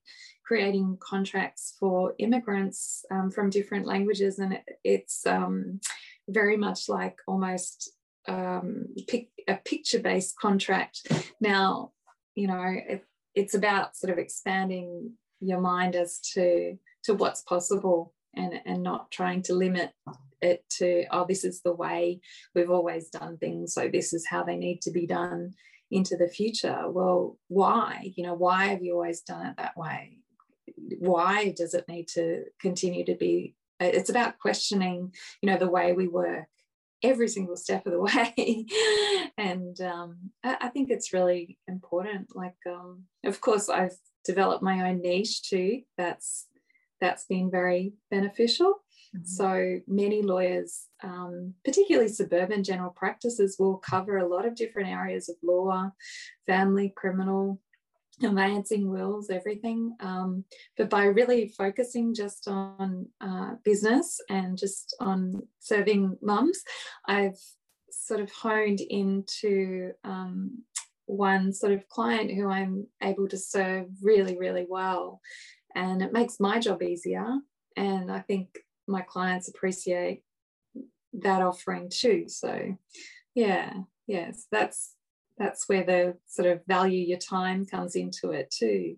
creating 0.45 0.97
contracts 0.99 1.75
for 1.79 2.13
immigrants 2.19 3.05
um, 3.09 3.31
from 3.31 3.49
different 3.49 3.87
languages. 3.87 4.39
And 4.39 4.53
it, 4.53 4.63
it's 4.83 5.25
very 6.27 6.57
much 6.57 6.89
like 6.89 7.17
almost 7.27 7.91
um, 8.27 8.87
pic, 9.07 9.29
a 9.47 9.55
picture 9.55 9.99
based 9.99 10.37
contract. 10.39 11.07
Now, 11.39 11.91
you 12.35 12.47
know, 12.47 12.63
it, 12.65 13.05
it's 13.35 13.53
about 13.53 13.95
sort 13.95 14.11
of 14.11 14.19
expanding 14.19 15.13
your 15.39 15.59
mind 15.59 15.95
as 15.95 16.19
to, 16.33 16.77
to 17.03 17.13
what's 17.13 17.41
possible 17.41 18.13
and, 18.35 18.59
and 18.65 18.83
not 18.83 19.11
trying 19.11 19.41
to 19.43 19.53
limit 19.53 19.91
it 20.41 20.63
to, 20.77 21.05
oh, 21.11 21.25
this 21.27 21.43
is 21.43 21.61
the 21.61 21.73
way 21.73 22.21
we've 22.55 22.71
always 22.71 23.09
done 23.09 23.37
things. 23.37 23.73
So 23.73 23.87
this 23.87 24.13
is 24.13 24.25
how 24.27 24.43
they 24.43 24.55
need 24.55 24.81
to 24.81 24.91
be 24.91 25.05
done 25.05 25.53
into 25.89 26.15
the 26.15 26.27
future. 26.27 26.83
Well, 26.87 27.37
why? 27.47 28.11
You 28.15 28.23
know, 28.23 28.33
why 28.33 28.67
have 28.67 28.83
you 28.83 28.93
always 28.93 29.21
done 29.21 29.47
it 29.47 29.57
that 29.57 29.77
way? 29.77 30.19
Why 30.99 31.53
does 31.55 31.73
it 31.73 31.87
need 31.87 32.07
to 32.09 32.45
continue 32.59 33.05
to 33.05 33.15
be? 33.15 33.55
It's 33.79 34.09
about 34.09 34.39
questioning, 34.39 35.13
you 35.41 35.49
know, 35.49 35.57
the 35.57 35.69
way 35.69 35.93
we 35.93 36.07
work 36.07 36.47
every 37.03 37.27
single 37.27 37.57
step 37.57 37.85
of 37.85 37.93
the 37.93 38.01
way. 38.01 38.65
and 39.37 39.79
um, 39.81 40.31
I, 40.43 40.57
I, 40.61 40.67
think 40.69 40.89
it's 40.89 41.13
really 41.13 41.57
important. 41.67 42.35
Like, 42.35 42.57
um, 42.67 43.03
of 43.25 43.41
course, 43.41 43.69
I've 43.69 43.95
developed 44.25 44.63
my 44.63 44.89
own 44.89 45.01
niche 45.01 45.43
too. 45.43 45.81
That's 45.97 46.47
that's 46.99 47.25
been 47.25 47.49
very 47.49 47.93
beneficial. 48.11 48.75
Mm-hmm. 49.15 49.25
So 49.25 49.79
many 49.87 50.21
lawyers, 50.21 50.85
um, 51.03 51.55
particularly 51.65 52.07
suburban 52.07 52.63
general 52.63 52.91
practices, 52.91 53.57
will 53.59 53.77
cover 53.77 54.17
a 54.17 54.27
lot 54.27 54.45
of 54.45 54.55
different 54.55 54.89
areas 54.89 55.27
of 55.27 55.35
law, 55.43 55.91
family, 56.45 56.93
criminal, 56.95 57.59
conveyancing 58.27 58.89
wills, 58.89 59.29
everything. 59.29 59.95
Um, 59.99 60.45
but 60.77 60.89
by 60.89 61.05
really 61.05 61.49
focusing 61.49 62.13
just 62.13 62.47
on 62.47 63.07
uh, 63.19 63.55
business 63.63 64.19
and 64.29 64.57
just 64.57 64.95
on 64.99 65.41
serving 65.59 66.17
mums, 66.21 66.61
I've 67.05 67.39
sort 67.91 68.21
of 68.21 68.31
honed 68.31 68.81
into 68.81 69.91
um, 70.03 70.63
one 71.05 71.51
sort 71.51 71.73
of 71.73 71.89
client 71.89 72.31
who 72.31 72.49
I'm 72.49 72.87
able 73.03 73.27
to 73.27 73.37
serve 73.37 73.87
really, 74.01 74.37
really 74.37 74.65
well. 74.69 75.19
And 75.75 76.01
it 76.01 76.13
makes 76.13 76.39
my 76.39 76.59
job 76.59 76.81
easier. 76.81 77.27
And 77.75 78.11
I 78.11 78.19
think 78.19 78.59
my 78.87 79.01
clients 79.01 79.47
appreciate 79.47 80.23
that 81.13 81.41
offering 81.41 81.89
too. 81.89 82.25
So 82.27 82.77
yeah, 83.35 83.73
yes, 84.07 84.47
that's 84.51 84.95
that's 85.41 85.67
where 85.67 85.83
the 85.83 86.17
sort 86.27 86.47
of 86.47 86.61
value 86.67 87.05
your 87.05 87.17
time 87.17 87.65
comes 87.65 87.95
into 87.95 88.31
it 88.31 88.51
too. 88.51 88.95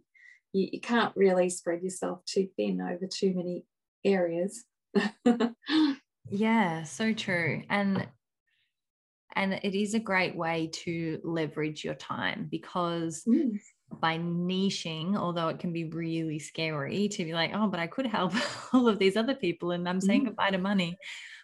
You, 0.52 0.70
you 0.74 0.82
can't 0.82 1.16
really 1.16 1.50
spread 1.50 1.82
yourself 1.82 2.24
too 2.26 2.48
thin 2.58 2.82
over 2.82 3.08
too 3.08 3.34
many 3.34 3.66
areas. 4.04 4.66
yeah, 6.30 6.84
so 6.84 7.14
true. 7.14 7.64
And 7.70 8.08
and 9.36 9.54
it 9.64 9.76
is 9.76 9.96
a 9.96 10.00
great 10.00 10.36
way 10.36 10.70
to 10.72 11.20
leverage 11.24 11.84
your 11.84 11.96
time 11.96 12.48
because 12.52 13.24
mm 13.28 13.58
by 14.00 14.18
niching, 14.18 15.16
although 15.16 15.50
it 15.50 15.60
can 15.60 15.72
be 15.72 15.86
really 15.86 16.40
scary 16.40 17.08
to 17.10 17.26
be 17.26 17.34
like, 17.34 17.52
oh, 17.54 17.68
but 17.68 17.80
I 17.80 17.88
could 17.88 18.08
help 18.08 18.34
all 18.74 18.88
of 18.88 19.00
these 19.00 19.16
other 19.16 19.36
people 19.36 19.72
and 19.72 19.88
I'm 19.88 20.02
saying 20.02 20.22
mm-hmm. 20.22 20.30
goodbye 20.30 20.52
to 20.52 20.58
money. 20.58 20.98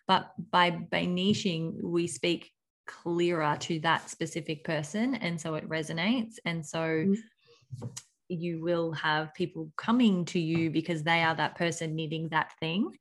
But 0.08 0.32
by 0.52 0.72
by 0.72 1.06
niching, 1.06 1.82
we 1.84 2.08
speak 2.08 2.52
clearer 2.90 3.56
to 3.62 3.80
that 3.82 4.10
specific 4.10 4.64
person. 4.64 5.16
And 5.16 5.40
so 5.40 5.56
it 5.56 5.70
resonates. 5.70 6.36
And 6.46 6.66
so 6.66 6.80
mm-hmm. 6.80 7.86
you 8.28 8.62
will 8.62 8.92
have 8.94 9.34
people 9.34 9.72
coming 9.78 10.26
to 10.26 10.40
you 10.40 10.72
because 10.72 11.04
they 11.04 11.24
are 11.24 11.36
that 11.36 11.56
person 11.56 11.96
needing 11.96 12.30
that 12.30 12.52
thing. 12.60 12.92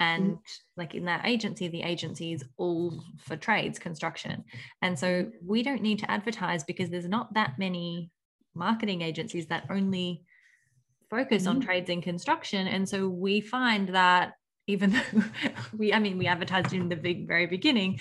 And 0.00 0.32
mm-hmm. 0.32 0.78
like 0.78 0.94
in 0.94 1.04
that 1.04 1.26
agency, 1.26 1.68
the 1.68 1.82
agency 1.82 2.32
is 2.32 2.42
all 2.56 3.04
for 3.18 3.36
trades, 3.36 3.78
construction. 3.78 4.44
And 4.82 4.98
so 4.98 5.06
mm-hmm. 5.06 5.46
we 5.46 5.62
don't 5.62 5.82
need 5.82 5.98
to 6.00 6.10
advertise 6.10 6.64
because 6.64 6.88
there's 6.90 7.08
not 7.08 7.34
that 7.34 7.58
many 7.58 8.10
marketing 8.54 9.02
agencies 9.02 9.46
that 9.46 9.66
only 9.70 10.22
focus 11.10 11.42
mm-hmm. 11.42 11.56
on 11.56 11.60
trades 11.60 11.90
and 11.90 12.02
construction. 12.02 12.66
And 12.66 12.88
so 12.88 13.08
we 13.08 13.40
find 13.40 13.90
that 13.90 14.32
even 14.66 14.92
though 14.92 15.22
we, 15.76 15.92
I 15.92 15.98
mean, 15.98 16.18
we 16.18 16.26
advertised 16.26 16.72
in 16.72 16.88
the 16.88 16.96
big, 16.96 17.28
very 17.28 17.46
beginning, 17.46 18.00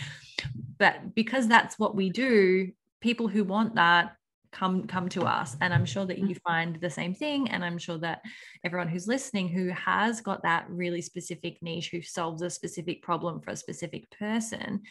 but 0.77 1.15
because 1.15 1.47
that's 1.47 1.77
what 1.77 1.95
we 1.95 2.09
do, 2.09 2.71
people 3.01 3.27
who 3.27 3.43
want 3.43 3.75
that 3.75 4.15
come 4.51 4.85
come 4.85 5.09
to 5.09 5.23
us. 5.23 5.57
And 5.61 5.73
i'm 5.73 5.85
sure 5.85 6.05
that 6.05 6.19
you 6.19 6.35
mm-hmm. 6.35 6.47
find 6.47 6.79
the 6.79 6.89
same 6.89 7.15
thing. 7.15 7.49
And 7.49 7.65
i'm 7.65 7.79
sure 7.79 7.97
that 7.97 8.21
everyone 8.63 8.87
who's 8.87 9.07
listening 9.07 9.49
who 9.49 9.69
has 9.69 10.21
got 10.21 10.43
that 10.43 10.65
really 10.69 11.01
specific 11.01 11.57
niche 11.61 11.89
who 11.91 12.03
solves 12.03 12.43
a 12.43 12.51
specific 12.51 13.01
problem 13.01 13.41
for 13.41 13.49
a 13.49 13.55
specific 13.55 14.09
person 14.11 14.83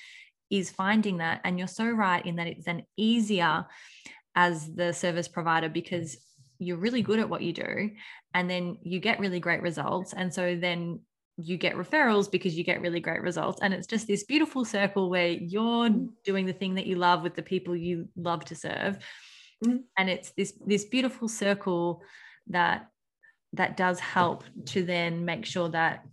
is 0.50 0.70
finding 0.70 1.16
that. 1.18 1.40
And 1.44 1.58
you're 1.58 1.68
so 1.68 1.88
right 1.88 2.24
in 2.26 2.36
that 2.36 2.46
it's 2.46 2.66
an 2.66 2.82
easier 2.96 3.64
as 4.34 4.72
the 4.74 4.92
service 4.92 5.28
provider 5.28 5.68
because 5.68 6.18
you're 6.58 6.76
really 6.76 7.02
good 7.02 7.18
at 7.18 7.28
what 7.28 7.42
you 7.42 7.52
do. 7.54 7.90
And 8.34 8.50
then 8.50 8.78
you 8.82 9.00
get 9.00 9.18
really 9.18 9.40
great 9.40 9.62
results. 9.62 10.12
And 10.12 10.32
so 10.32 10.54
then 10.54 11.00
you 11.38 11.56
get 11.56 11.74
referrals 11.74 12.30
because 12.30 12.56
you 12.56 12.64
get 12.64 12.80
really 12.80 13.00
great 13.00 13.22
results 13.22 13.60
and 13.62 13.72
it's 13.72 13.86
just 13.86 14.06
this 14.06 14.24
beautiful 14.24 14.64
circle 14.64 15.08
where 15.08 15.28
you're 15.28 15.88
mm. 15.88 16.08
doing 16.24 16.46
the 16.46 16.52
thing 16.52 16.74
that 16.74 16.86
you 16.86 16.96
love 16.96 17.22
with 17.22 17.34
the 17.34 17.42
people 17.42 17.74
you 17.74 18.08
love 18.16 18.44
to 18.44 18.54
serve 18.54 18.98
mm. 19.64 19.80
and 19.96 20.10
it's 20.10 20.30
this 20.32 20.52
this 20.66 20.84
beautiful 20.84 21.28
circle 21.28 22.02
that 22.48 22.88
that 23.54 23.76
does 23.76 23.98
help 23.98 24.44
to 24.66 24.82
then 24.84 25.24
make 25.24 25.44
sure 25.44 25.68
that 25.68 26.04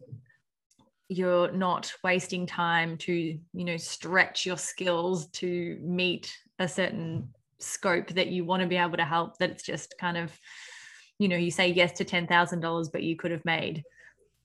you're 1.09 1.51
not 1.51 1.91
wasting 2.03 2.45
time 2.45 2.97
to 2.97 3.13
you 3.13 3.65
know 3.65 3.77
stretch 3.77 4.45
your 4.45 4.57
skills 4.57 5.27
to 5.27 5.77
meet 5.81 6.33
a 6.59 6.67
certain 6.67 7.29
scope 7.57 8.09
that 8.09 8.27
you 8.27 8.45
want 8.45 8.61
to 8.61 8.67
be 8.67 8.77
able 8.77 8.97
to 8.97 9.05
help 9.05 9.37
that 9.37 9.49
it's 9.49 9.63
just 9.63 9.95
kind 9.99 10.17
of 10.17 10.31
you 11.17 11.27
know 11.27 11.35
you 11.35 11.51
say 11.51 11.67
yes 11.67 11.91
to 11.93 12.05
$10,000 12.05 12.91
but 12.91 13.03
you 13.03 13.15
could 13.17 13.31
have 13.31 13.43
made 13.43 13.83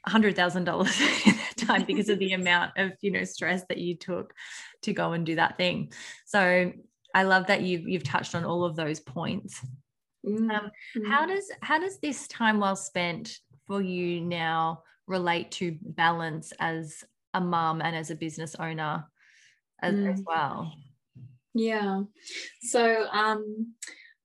$100,000 0.08 1.26
in 1.26 1.36
that 1.36 1.56
time 1.56 1.84
because 1.86 2.08
of 2.08 2.18
the 2.18 2.32
amount 2.32 2.72
of 2.76 2.92
you 3.00 3.10
know 3.10 3.24
stress 3.24 3.64
that 3.68 3.78
you 3.78 3.96
took 3.96 4.34
to 4.82 4.92
go 4.92 5.12
and 5.12 5.26
do 5.26 5.36
that 5.36 5.56
thing 5.56 5.92
so 6.26 6.72
I 7.14 7.22
love 7.22 7.46
that 7.46 7.62
you've 7.62 7.88
you've 7.88 8.04
touched 8.04 8.34
on 8.34 8.44
all 8.44 8.64
of 8.64 8.76
those 8.76 9.00
points 9.00 9.60
mm-hmm. 10.26 10.50
um, 10.50 10.70
how 11.06 11.26
does 11.26 11.50
how 11.60 11.78
does 11.78 11.98
this 11.98 12.28
time 12.28 12.60
well 12.60 12.76
spent 12.76 13.38
for 13.66 13.80
you 13.80 14.20
now 14.20 14.82
relate 15.06 15.50
to 15.52 15.76
balance 15.80 16.52
as 16.60 17.04
a 17.34 17.40
mum 17.40 17.80
and 17.82 17.96
as 17.96 18.10
a 18.10 18.14
business 18.14 18.54
owner 18.58 19.04
as, 19.82 19.94
mm. 19.94 20.12
as 20.12 20.22
well 20.26 20.72
yeah. 21.54 22.02
So 22.62 23.06
um, 23.12 23.74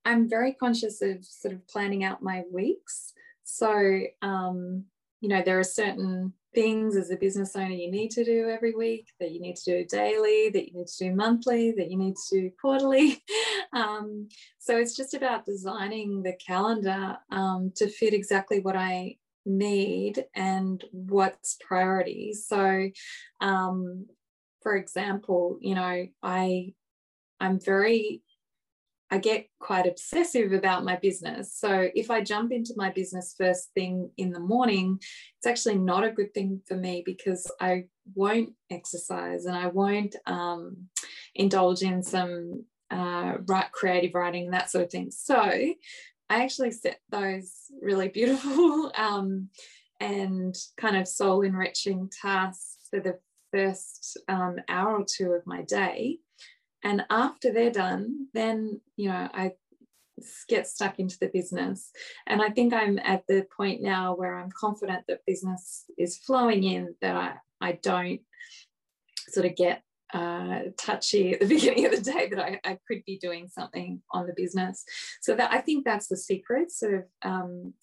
I'm 0.04 0.28
very 0.28 0.54
conscious 0.54 1.02
of 1.02 1.24
sort 1.24 1.54
of 1.54 1.68
planning 1.68 2.04
out 2.04 2.24
my 2.24 2.44
weeks. 2.52 3.14
So, 3.44 4.02
um, 4.22 4.86
you 5.22 5.30
know, 5.30 5.42
there 5.42 5.60
are 5.60 5.64
certain 5.64 6.34
things 6.54 6.96
as 6.96 7.12
a 7.12 7.18
business 7.18 7.56
owner 7.56 7.70
you 7.70 7.92
need 7.92 8.10
to 8.12 8.24
do 8.24 8.50
every 8.50 8.74
week, 8.74 9.08
that 9.20 9.32
you 9.32 9.40
need 9.40 9.56
to 9.56 9.84
do 9.84 9.86
daily, 9.86 10.50
that 10.50 10.68
you 10.68 10.74
need 10.74 10.88
to 10.88 11.06
do 11.06 11.16
monthly, 11.16 11.72
that 11.74 11.92
you 11.92 11.98
need 11.98 12.16
to 12.30 12.42
do 12.42 12.52
quarterly. 12.62 13.24
Um, 13.72 14.30
so 14.58 14.78
it's 14.78 14.96
just 14.96 15.14
about 15.14 15.46
designing 15.46 16.24
the 16.24 16.34
calendar 16.34 17.18
um, 17.30 17.72
to 17.76 17.88
fit 17.88 18.16
exactly 18.16 18.62
what 18.62 18.76
I 18.76 19.18
need 19.46 20.26
and 20.34 20.84
what's 20.92 21.56
priority. 21.62 22.34
So, 22.34 22.90
um, 23.42 24.08
for 24.64 24.76
example, 24.76 25.60
you 25.62 25.76
know, 25.76 26.08
I 26.24 26.74
I'm 27.40 27.60
very, 27.60 28.22
I 29.12 29.18
get 29.18 29.48
quite 29.60 29.88
obsessive 29.88 30.54
about 30.54 30.86
my 30.86 30.96
business. 30.96 31.56
So 31.56 31.90
if 31.96 32.12
I 32.12 32.22
jump 32.22 32.52
into 32.52 32.74
my 32.78 32.92
business 32.92 33.34
first 33.38 33.70
thing 33.74 34.12
in 34.18 34.32
the 34.32 34.40
morning, 34.40 35.00
it's 35.38 35.48
actually 35.48 35.80
not 35.80 36.04
a 36.04 36.12
good 36.12 36.34
thing 36.34 36.62
for 36.68 36.76
me 36.76 37.02
because 37.06 37.50
I 37.60 37.86
won't 38.14 38.54
exercise 38.70 39.46
and 39.46 39.56
I 39.56 39.68
won't 39.68 40.16
um, 40.28 40.90
indulge 41.34 41.82
in 41.82 42.04
some 42.04 42.66
uh, 42.92 43.36
write 43.48 43.72
creative 43.72 44.14
writing 44.14 44.46
and 44.46 44.54
that 44.54 44.70
sort 44.70 44.86
of 44.86 44.92
thing. 44.92 45.10
So 45.12 45.40
I 45.42 45.74
actually 46.30 46.72
set 46.72 47.00
those 47.10 47.52
really 47.82 48.10
beautiful 48.10 48.92
um, 48.98 49.50
and 50.00 50.56
kind 50.78 50.96
of 50.96 51.08
soul 51.08 51.42
enriching 51.42 52.10
tasks 52.22 52.88
for 52.92 53.00
the 53.00 53.18
first 53.52 54.18
um, 54.28 54.58
hour 54.70 55.00
or 55.00 55.06
two 55.06 55.32
of 55.32 55.42
my 55.48 55.64
day 55.64 56.20
and 56.84 57.06
after 57.10 57.52
they're 57.52 57.72
done 57.72 58.28
then 58.34 58.80
you 58.96 59.10
know 59.10 59.30
i 59.34 59.52
get 60.50 60.68
stuck 60.68 61.00
into 61.00 61.18
the 61.20 61.30
business 61.34 61.92
and 62.28 62.42
i 62.42 62.50
think 62.50 62.74
i'm 62.74 63.00
at 63.00 63.24
the 63.28 63.46
point 63.56 63.82
now 63.82 64.14
where 64.16 64.38
i'm 64.38 64.52
confident 64.52 65.04
that 65.08 65.26
business 65.26 65.86
is 65.98 66.18
flowing 66.18 66.64
in 66.64 66.94
that 67.02 67.16
i 67.16 67.34
i 67.62 67.72
don't 67.82 68.22
sort 69.30 69.46
of 69.46 69.56
get 69.56 69.82
uh, 70.14 70.62
touchy 70.78 71.34
at 71.34 71.40
the 71.40 71.46
beginning 71.56 71.86
of 71.86 71.92
the 71.92 72.02
day 72.02 72.28
that 72.30 72.40
I, 72.40 72.60
I, 72.66 72.80
could 72.88 73.04
be 73.06 73.20
doing 73.20 73.48
something 73.48 74.02
on 74.12 74.26
the 74.26 74.34
business. 74.36 74.84
So 75.22 75.36
that 75.36 75.52
I 75.52 75.60
think 75.60 75.86
that's 75.86 76.08
the 76.08 76.18
secret. 76.18 76.72
Sort 76.72 76.96
of 76.96 77.04
um, 77.22 77.74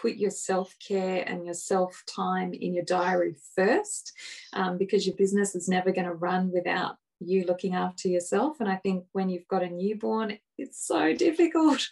put 0.00 0.16
your 0.16 0.30
self 0.30 0.74
care 0.86 1.24
and 1.26 1.44
your 1.44 1.54
self 1.54 2.02
time 2.06 2.52
in 2.54 2.72
your 2.72 2.84
diary 2.84 3.34
first, 3.54 4.12
um, 4.52 4.78
because 4.78 5.06
your 5.06 5.16
business 5.16 5.54
is 5.54 5.68
never 5.68 5.92
going 5.92 6.06
to 6.06 6.14
run 6.14 6.50
without 6.52 6.96
you 7.20 7.44
looking 7.44 7.74
after 7.74 8.08
yourself. 8.08 8.60
And 8.60 8.68
I 8.68 8.76
think 8.76 9.04
when 9.12 9.28
you've 9.28 9.48
got 9.48 9.62
a 9.62 9.68
newborn, 9.68 10.38
it's 10.58 10.86
so 10.86 11.14
difficult. 11.16 11.86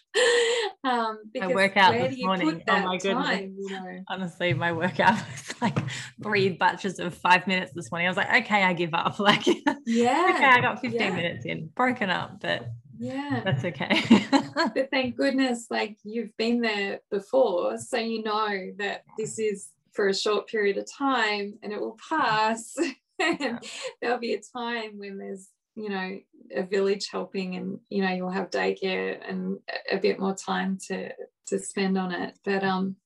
um, 0.85 1.19
because 1.33 1.51
I 1.51 1.55
work 1.55 1.77
out 1.77 1.93
this 1.93 2.23
morning. 2.23 2.63
oh 2.69 2.81
my 2.81 2.99
goodness. 2.99 3.27
Time, 3.27 3.57
you 3.59 3.71
know? 3.71 4.05
Honestly, 4.09 4.55
my 4.55 4.73
workout 4.73 5.15
was 5.33 5.55
like 5.61 5.79
three 6.23 6.51
batches 6.51 6.99
of 6.99 7.15
five 7.15 7.47
minutes 7.47 7.73
this 7.75 7.91
morning. 7.91 8.07
I 8.07 8.11
was 8.11 8.17
like, 8.17 8.45
okay, 8.45 8.63
I 8.63 8.73
give 8.73 8.95
up. 8.95 9.19
Like, 9.25 9.47
yeah, 9.87 10.33
okay, 10.35 10.45
I 10.45 10.61
got 10.61 10.83
15 10.83 11.01
yeah. 11.01 11.11
minutes 11.11 11.47
in, 11.47 11.71
broken 11.75 12.11
up, 12.11 12.41
but 12.41 12.67
yeah 12.99 13.41
that's 13.45 13.65
okay 13.65 14.01
but 14.55 14.89
thank 14.91 15.17
goodness 15.17 15.67
like 15.69 15.97
you've 16.05 16.37
been 16.37 16.61
there 16.61 17.01
before 17.11 17.77
so 17.77 17.97
you 17.97 18.23
know 18.23 18.73
that 18.79 19.03
this 19.19 19.39
is 19.39 19.71
for 19.93 20.09
a 20.09 20.15
short 20.15 20.47
period 20.47 20.77
of 20.77 20.87
time 20.91 21.55
and 21.63 21.73
it 21.73 21.81
will 21.81 21.99
pass 22.09 22.77
and 23.19 23.61
there'll 24.01 24.19
be 24.19 24.35
a 24.35 24.41
time 24.57 24.99
when 24.99 25.19
there's 25.19 25.49
you 25.77 25.89
know 25.89 26.19
a 26.55 26.63
village 26.63 27.09
helping 27.11 27.57
and 27.57 27.81
you 27.89 28.03
know 28.03 28.13
you'll 28.13 28.31
have 28.31 28.51
daycare 28.51 29.19
and 29.29 29.59
a 29.91 29.97
bit 29.97 30.21
more 30.21 30.35
time 30.35 30.79
to 30.89 31.11
to 31.47 31.59
spend 31.59 31.99
on 31.99 32.13
it. 32.13 32.39
But 32.45 32.63
um 32.63 32.97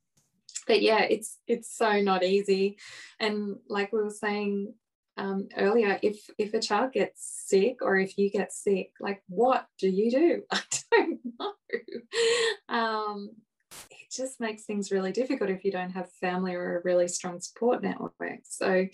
but 0.66 0.82
yeah 0.82 1.02
it's 1.02 1.38
it's 1.46 1.76
so 1.76 2.00
not 2.00 2.22
easy. 2.22 2.78
And 3.18 3.56
like 3.68 3.92
we 3.92 4.02
were 4.02 4.10
saying 4.10 4.74
um, 5.16 5.48
earlier 5.56 5.98
if 6.00 6.30
if 6.38 6.54
a 6.54 6.60
child 6.60 6.92
gets 6.92 7.44
sick 7.48 7.78
or 7.82 7.98
if 7.98 8.16
you 8.16 8.30
get 8.30 8.52
sick 8.52 8.92
like 9.00 9.20
what 9.28 9.66
do 9.78 9.88
you 9.88 10.10
do? 10.10 10.42
I 10.52 10.62
don't 10.92 11.18
know. 11.40 11.52
Um, 12.68 13.30
it 13.90 14.10
just 14.10 14.40
makes 14.40 14.64
things 14.64 14.90
really 14.90 15.12
difficult 15.12 15.50
if 15.50 15.64
you 15.64 15.72
don't 15.72 15.90
have 15.90 16.10
family 16.12 16.54
or 16.54 16.78
a 16.78 16.82
really 16.84 17.08
strong 17.08 17.40
support 17.40 17.82
network 17.82 18.40
so 18.44 18.86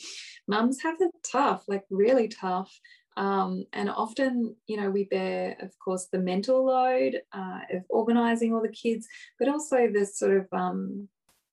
mums 0.48 0.82
have 0.82 0.96
it 1.00 1.10
tough 1.30 1.64
like 1.68 1.84
really 1.90 2.28
tough 2.28 2.72
um, 3.16 3.64
and 3.72 3.88
often, 3.90 4.56
you 4.66 4.76
know, 4.76 4.90
we 4.90 5.04
bear, 5.04 5.56
of 5.60 5.70
course, 5.78 6.08
the 6.10 6.18
mental 6.18 6.66
load 6.66 7.20
uh, 7.32 7.60
of 7.72 7.84
organizing 7.88 8.52
all 8.52 8.60
the 8.60 8.68
kids, 8.68 9.06
but 9.38 9.48
also 9.48 9.88
the 9.88 10.04
sort 10.04 10.36
of 10.36 10.48
um, 10.52 11.08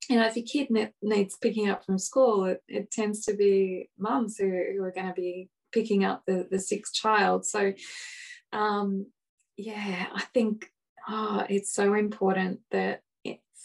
you 0.09 0.15
know, 0.15 0.25
if 0.25 0.35
your 0.35 0.45
kid 0.45 0.69
ne- 0.69 0.93
needs 1.01 1.37
picking 1.37 1.69
up 1.69 1.85
from 1.85 1.97
school, 1.97 2.45
it, 2.45 2.63
it 2.67 2.91
tends 2.91 3.23
to 3.25 3.33
be 3.33 3.89
mums 3.97 4.37
who, 4.37 4.47
who 4.47 4.83
are 4.83 4.91
going 4.91 5.07
to 5.07 5.13
be 5.13 5.49
picking 5.71 6.03
up 6.03 6.23
the, 6.25 6.47
the 6.49 6.59
sixth 6.59 6.93
child. 6.93 7.45
So, 7.45 7.73
um, 8.51 9.05
yeah, 9.57 10.07
I 10.13 10.21
think 10.33 10.65
oh, 11.07 11.45
it's 11.49 11.73
so 11.73 11.93
important 11.93 12.59
that 12.71 13.01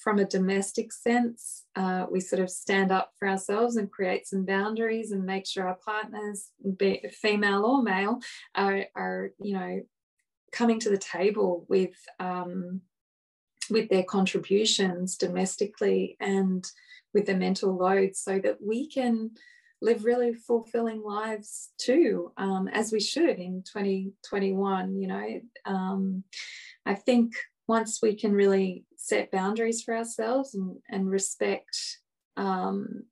from 0.07 0.21
a 0.21 0.25
domestic 0.25 0.93
sense, 0.93 1.65
uh, 1.75 2.07
we 2.09 2.21
sort 2.21 2.41
of 2.41 2.49
stand 2.49 2.93
up 2.93 3.11
for 3.19 3.27
ourselves 3.27 3.75
and 3.75 3.91
create 3.91 4.25
some 4.25 4.45
boundaries 4.45 5.11
and 5.11 5.27
make 5.27 5.45
sure 5.45 5.67
our 5.67 5.79
partners, 5.85 6.51
be 6.77 7.03
female 7.11 7.65
or 7.65 7.83
male, 7.83 8.21
are, 8.55 8.85
are 8.95 9.31
you 9.43 9.55
know, 9.55 9.81
coming 10.53 10.79
to 10.79 10.91
the 10.91 10.97
table 10.97 11.67
with 11.69 11.97
um, 12.21 12.83
with 13.69 13.89
their 13.89 14.05
contributions 14.05 15.17
domestically 15.17 16.17
and 16.21 16.71
with 17.13 17.27
the 17.27 17.35
mental 17.35 17.77
load 17.77 18.15
so 18.15 18.39
that 18.39 18.59
we 18.65 18.89
can 18.89 19.33
live 19.83 20.05
really 20.05 20.35
fulfilling 20.35 21.03
lives 21.03 21.71
too 21.79 22.31
um, 22.37 22.69
as 22.69 22.93
we 22.93 23.01
should 23.01 23.41
in 23.41 23.65
2021 23.67 24.95
you 24.95 25.09
know. 25.09 25.41
Um, 25.65 26.23
i 26.87 26.95
think 26.95 27.33
once 27.69 28.01
we 28.03 28.15
can 28.15 28.33
really 28.33 28.85
set 28.97 29.31
boundaries 29.31 29.83
for 29.83 29.97
ourselves 29.97 30.55
and, 30.55 30.77
and 30.89 31.11
respect 31.11 31.77
um, 32.37 33.05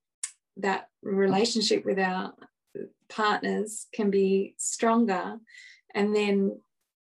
that 0.56 0.88
relationship 1.02 1.84
with 1.84 1.98
our 1.98 2.32
partners 3.08 3.86
can 3.92 4.10
be 4.10 4.54
stronger. 4.58 5.36
And 5.94 6.14
then 6.14 6.60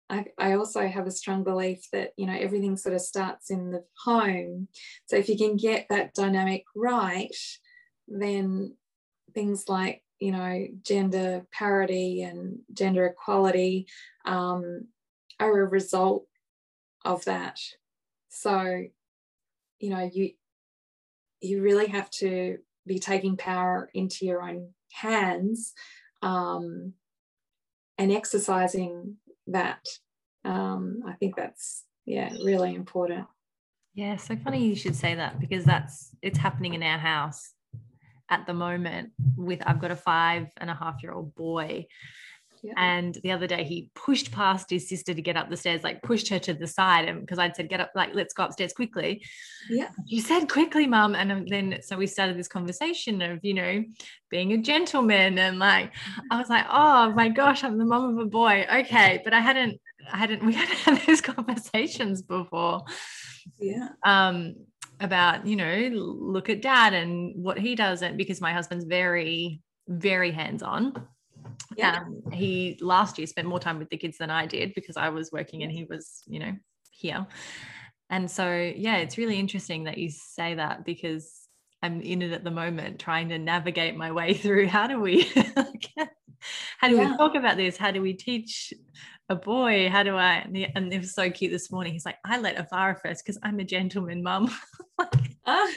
I, 0.10 0.26
I 0.38 0.54
also 0.54 0.88
have 0.88 1.08
a 1.08 1.12
strong 1.12 1.44
belief 1.44 1.88
that 1.94 2.14
you 2.18 2.26
know 2.26 2.38
everything 2.38 2.78
sort 2.78 2.96
of 2.96 3.02
starts 3.02 3.52
in 3.52 3.72
the 3.72 3.84
home. 4.04 4.68
So 5.06 5.18
if 5.18 5.30
you 5.30 5.38
can 5.38 5.56
get 5.56 5.88
that 5.90 6.14
dynamic 6.14 6.64
right 6.76 7.36
then 8.10 8.76
things 9.34 9.70
like 9.70 10.04
you 10.20 10.32
know 10.32 10.68
gender 10.84 11.46
parity 11.52 12.24
and 12.24 12.60
gender 12.74 13.06
equality 13.06 13.88
um, 14.26 14.88
are 15.40 15.62
a 15.62 15.66
result 15.66 16.26
of 17.06 17.24
that 17.26 17.60
so 18.30 18.84
you 19.80 19.90
know 19.90 20.10
you 20.14 20.32
you 21.42 21.62
really 21.62 21.88
have 21.88 22.10
to 22.10 22.58
be 22.86 23.00
taking 23.00 23.38
power 23.38 23.90
into 23.94 24.26
your 24.26 24.42
own 24.42 24.70
hands 24.92 25.74
um, 26.22 26.94
and 27.98 28.12
exercising 28.12 29.16
that. 29.48 29.86
Um, 30.46 31.04
I 31.08 31.14
think 31.14 31.36
that's 31.36 31.86
yeah 32.06 32.32
really 32.44 32.74
important. 32.74 33.28
Yeah, 33.94 34.16
so 34.16 34.36
funny 34.38 34.66
you 34.66 34.76
should 34.76 34.96
say 34.96 35.16
that 35.16 35.40
because 35.40 35.66
that's 35.66 36.16
it's 36.22 36.38
happening 36.38 36.74
in 36.74 36.84
our 36.84 36.98
house 36.98 37.54
at 38.30 38.46
the 38.46 38.54
moment 38.54 39.12
with 39.36 39.62
I've 39.66 39.82
got 39.82 39.92
a 39.92 39.96
five 39.96 40.48
and 40.58 40.70
a 40.70 40.76
half 40.76 41.04
year 41.04 41.12
old 41.12 41.36
boy 41.36 41.88
And 42.78 43.18
the 43.24 43.32
other 43.32 43.48
day 43.48 43.64
he 43.64 43.90
pushed 43.96 44.32
past 44.32 44.70
his 44.70 44.90
sister 44.90 45.14
to 45.14 45.22
get 45.22 45.38
up 45.38 45.50
the 45.50 45.58
stairs, 45.58 45.84
like 45.84 46.02
pushed 46.02 46.30
her 46.30 46.40
to 46.40 46.54
the 46.54 46.68
side. 46.68 47.08
And 47.08 47.22
because 47.22 47.40
I'd 47.40 47.56
said, 47.56 47.70
get 47.70 47.80
up, 47.80 47.92
like, 47.96 48.14
let's 48.14 48.34
go 48.34 48.46
upstairs 48.46 48.74
quickly. 48.74 49.24
Yeah. 49.70 49.90
You 50.06 50.22
said 50.22 50.50
quickly, 50.50 50.88
mum. 50.88 51.16
And 51.16 51.48
then 51.50 51.80
so 51.82 51.98
we 51.98 52.08
started 52.08 52.38
this 52.38 52.48
conversation 52.48 53.22
of, 53.22 53.40
you 53.44 53.54
know, 53.54 53.84
being 54.30 54.54
a 54.54 54.58
gentleman. 54.58 55.38
And 55.38 55.60
like, 55.60 55.94
I 56.32 56.38
was 56.38 56.50
like, 56.50 56.66
oh 56.70 57.12
my 57.14 57.30
gosh, 57.30 57.64
I'm 57.64 57.78
the 57.78 57.86
mum 57.86 58.18
of 58.18 58.26
a 58.26 58.30
boy. 58.30 58.66
Okay. 58.72 59.22
But 59.24 59.34
I 59.34 59.40
hadn't, 59.40 59.80
I 60.12 60.18
hadn't, 60.18 60.44
we 60.46 60.54
hadn't 60.54 60.78
had 60.80 61.02
those 61.06 61.22
conversations 61.22 62.22
before. 62.22 62.84
Yeah. 63.60 63.90
Um, 64.04 64.56
about, 65.02 65.48
you 65.48 65.56
know, 65.56 65.90
look 65.94 66.50
at 66.50 66.62
dad 66.62 66.94
and 66.94 67.34
what 67.42 67.58
he 67.58 67.76
does. 67.76 68.02
And 68.02 68.18
because 68.18 68.42
my 68.42 68.52
husband's 68.52 68.84
very, 68.84 69.62
very 69.88 70.32
hands 70.32 70.62
on 70.62 71.08
yeah. 71.76 72.00
Um, 72.00 72.22
he 72.32 72.78
last 72.82 73.18
year 73.18 73.28
spent 73.28 73.48
more 73.48 73.60
time 73.60 73.80
with 73.80 73.90
the 73.90 73.98
kids 73.98 74.18
than 74.18 74.30
I 74.30 74.46
did 74.46 74.74
because 74.74 74.98
I 74.98 75.10
was 75.10 75.32
working 75.32 75.64
and 75.64 75.72
he 75.72 75.86
was, 75.86 76.24
you 76.28 76.40
know, 76.40 76.54
here. 76.92 77.28
And 78.10 78.30
so, 78.30 78.52
yeah, 78.76 78.98
it's 78.98 79.18
really 79.18 79.40
interesting 79.40 79.84
that 79.84 79.98
you 79.98 80.10
say 80.10 80.56
that 80.56 80.84
because 80.84 81.48
I'm 81.84 82.02
in 82.02 82.22
it 82.22 82.32
at 82.32 82.44
the 82.44 82.52
moment, 82.52 83.00
trying 83.00 83.30
to 83.30 83.38
navigate 83.38 83.96
my 83.96 84.12
way 84.12 84.34
through 84.36 84.68
how 84.68 84.88
do 84.88 85.00
we, 85.00 85.24
how 86.80 86.88
do 86.88 86.96
yeah. 86.96 87.12
we 87.12 87.18
talk 87.18 87.36
about 87.36 87.58
this? 87.58 87.78
How 87.78 87.92
do 87.92 88.02
we 88.02 88.14
teach 88.14 88.74
a 89.30 89.36
boy? 89.36 89.90
How 89.90 90.04
do 90.04 90.16
I? 90.16 90.46
And 90.76 90.92
it 90.92 91.00
was 91.00 91.14
so 91.14 91.30
cute 91.30 91.52
this 91.52 91.72
morning. 91.72 91.94
He's 91.94 92.06
like, 92.06 92.18
I 92.26 92.40
let 92.40 92.58
Avara 92.58 93.00
first 93.00 93.24
because 93.24 93.40
I'm 93.44 93.60
a 93.60 93.64
gentleman, 93.64 94.24
mum. 94.24 94.52
ah. 95.46 95.72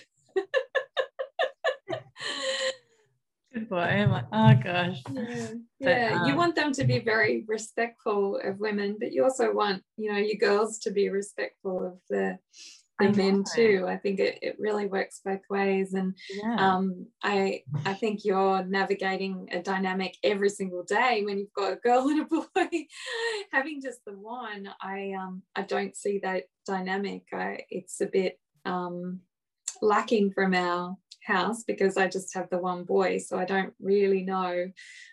Boy. 3.72 3.78
I'm 3.78 4.10
like, 4.10 4.26
oh 4.32 4.54
gosh. 4.62 4.98
Yeah, 5.10 5.46
but, 5.80 5.88
yeah. 5.88 6.18
Um, 6.20 6.28
you 6.28 6.36
want 6.36 6.54
them 6.54 6.72
to 6.72 6.84
be 6.84 6.98
very 6.98 7.44
respectful 7.48 8.38
of 8.44 8.60
women, 8.60 8.96
but 9.00 9.12
you 9.12 9.24
also 9.24 9.52
want, 9.52 9.82
you 9.96 10.12
know, 10.12 10.18
your 10.18 10.36
girls 10.36 10.78
to 10.80 10.90
be 10.90 11.08
respectful 11.08 11.86
of 11.86 11.98
the 12.10 12.38
the 13.00 13.10
men 13.10 13.42
too. 13.56 13.86
I 13.88 13.96
think 13.96 14.20
it, 14.20 14.38
it 14.42 14.56
really 14.58 14.86
works 14.86 15.22
both 15.24 15.40
ways. 15.48 15.94
And 15.94 16.14
yeah. 16.30 16.56
um, 16.58 17.06
I 17.22 17.62
I 17.86 17.94
think 17.94 18.26
you're 18.26 18.62
navigating 18.64 19.48
a 19.50 19.62
dynamic 19.62 20.16
every 20.22 20.50
single 20.50 20.84
day 20.84 21.22
when 21.24 21.38
you've 21.38 21.54
got 21.56 21.72
a 21.72 21.76
girl 21.76 22.08
and 22.10 22.20
a 22.20 22.24
boy. 22.26 22.86
Having 23.52 23.80
just 23.80 24.04
the 24.04 24.12
one, 24.12 24.68
I 24.82 25.14
um 25.18 25.42
I 25.56 25.62
don't 25.62 25.96
see 25.96 26.20
that 26.22 26.44
dynamic. 26.66 27.24
I, 27.32 27.64
it's 27.70 28.02
a 28.02 28.06
bit 28.06 28.38
um 28.66 29.20
lacking 29.80 30.30
from 30.32 30.54
our 30.54 30.96
house 31.24 31.62
because 31.64 31.96
I 31.96 32.08
just 32.08 32.34
have 32.34 32.48
the 32.50 32.58
one 32.58 32.84
boy, 32.84 33.18
so 33.18 33.38
I 33.38 33.44
don't 33.44 33.72
really 33.80 34.22
know. 34.22 34.70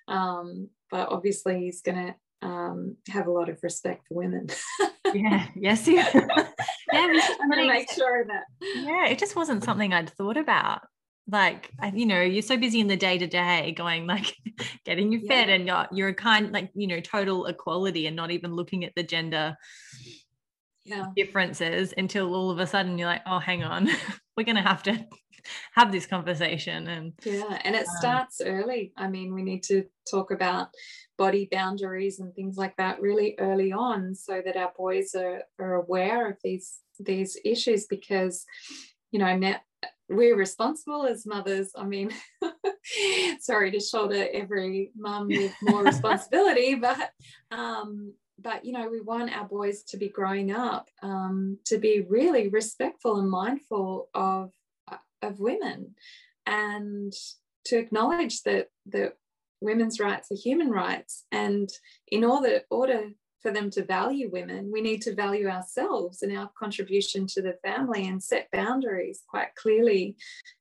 Um, 0.07 0.70
but 0.89 1.10
obviously, 1.10 1.62
he's 1.62 1.82
going 1.82 2.07
to 2.07 2.16
um, 2.41 2.95
have 3.10 3.28
a 3.28 3.32
lot 3.32 3.49
of 3.49 3.60
respect 3.64 4.07
for 4.07 4.16
women. 4.16 4.47
yeah. 5.14 5.47
Yes. 5.55 5.88
Yeah. 6.91 7.07
yeah. 7.14 7.22
I'm 7.39 7.51
going 7.51 7.68
to 7.68 7.72
make 7.72 7.91
sure 7.91 8.26
that. 8.26 8.45
Yeah. 8.62 9.05
It 9.05 9.20
just 9.20 9.36
wasn't 9.36 9.64
something 9.64 9.93
I'd 9.93 10.10
thought 10.10 10.38
about. 10.38 10.82
Like, 11.32 11.70
you 11.93 12.07
know, 12.07 12.22
you're 12.22 12.41
so 12.41 12.57
busy 12.57 12.80
in 12.80 12.88
the 12.88 12.97
day 12.97 13.20
to 13.20 13.28
day 13.28 13.74
going 13.78 14.07
like 14.07 14.36
getting 14.86 15.12
you 15.12 15.20
fed 15.28 15.49
yeah. 15.49 15.53
and 15.53 15.68
you're, 15.68 15.88
you're 15.91 16.07
a 16.10 16.14
kind, 16.16 16.51
like, 16.51 16.72
you 16.74 16.88
know, 16.88 16.99
total 16.99 17.45
equality 17.45 18.07
and 18.07 18.16
not 18.16 18.32
even 18.32 18.55
looking 18.55 18.86
at 18.86 18.93
the 18.95 19.03
gender 19.03 19.55
yeah. 20.84 21.05
differences 21.16 21.93
until 21.95 22.34
all 22.34 22.49
of 22.49 22.57
a 22.57 22.66
sudden 22.66 22.97
you're 22.97 23.07
like, 23.07 23.22
oh, 23.28 23.38
hang 23.38 23.64
on, 23.64 23.88
we're 24.36 24.43
going 24.43 24.55
to 24.55 24.64
have 24.64 24.82
to 24.84 25.05
have 25.74 25.92
this 25.92 26.06
conversation 26.06 26.88
and 26.88 27.14
yeah 27.26 27.60
and 27.64 27.76
it 27.76 27.88
um, 27.88 27.96
starts 28.00 28.42
early. 28.44 28.94
I 28.98 29.08
mean 29.08 29.34
we 29.34 29.44
need 29.44 29.64
to 29.64 29.86
talk 30.10 30.32
about 30.32 30.70
body 31.18 31.48
boundaries 31.52 32.20
and 32.20 32.34
things 32.34 32.58
like 32.58 32.76
that 32.78 33.02
really 33.02 33.36
early 33.40 33.72
on 33.72 34.16
so 34.16 34.42
that 34.44 34.56
our 34.56 34.72
boys 34.78 35.14
are, 35.16 35.44
are 35.60 35.76
aware 35.76 36.30
of 36.30 36.38
these 36.44 36.80
these 37.00 37.38
issues 37.46 37.86
because 37.88 38.46
you 39.12 39.20
know 39.20 39.36
now 39.38 39.58
we're 40.10 40.36
responsible 40.36 41.06
as 41.06 41.26
mothers. 41.26 41.72
I 41.76 41.86
mean 41.86 42.12
sorry 43.40 43.72
to 43.72 43.80
shoulder 43.80 44.28
every 44.34 44.92
mum 44.96 45.28
with 45.28 45.54
more 45.62 45.84
responsibility 45.84 46.76
but 46.88 47.12
um 47.52 48.14
but 48.42 48.66
you 48.66 48.72
know 48.72 48.90
we 48.90 49.02
want 49.02 49.36
our 49.36 49.48
boys 49.48 49.84
to 49.84 49.98
be 49.98 50.10
growing 50.10 50.52
up 50.52 50.90
um, 51.02 51.58
to 51.66 51.78
be 51.78 52.06
really 52.08 52.48
respectful 52.48 53.20
and 53.20 53.30
mindful 53.30 54.10
of 54.14 54.52
of 55.22 55.39
women 55.39 55.95
and 56.45 57.13
to 57.65 57.78
acknowledge 57.78 58.43
that 58.43 58.70
that 58.88 59.13
women's 59.61 59.99
rights 59.99 60.32
are 60.32 60.36
human 60.36 60.70
rights. 60.70 61.26
And 61.32 61.70
in 62.07 62.24
order 62.24 62.61
order 62.70 63.09
for 63.41 63.51
them 63.51 63.70
to 63.70 63.86
value 63.86 64.30
women 64.30 64.70
we 64.70 64.82
need 64.82 65.01
to 65.01 65.15
value 65.15 65.47
ourselves 65.47 66.22
and 66.22 66.38
our 66.38 66.49
contribution 66.59 67.26
to 67.26 67.41
the 67.41 67.55
family 67.63 68.05
and 68.05 68.22
set 68.22 68.51
boundaries 68.51 69.22
quite 69.30 69.55
clearly 69.55 70.17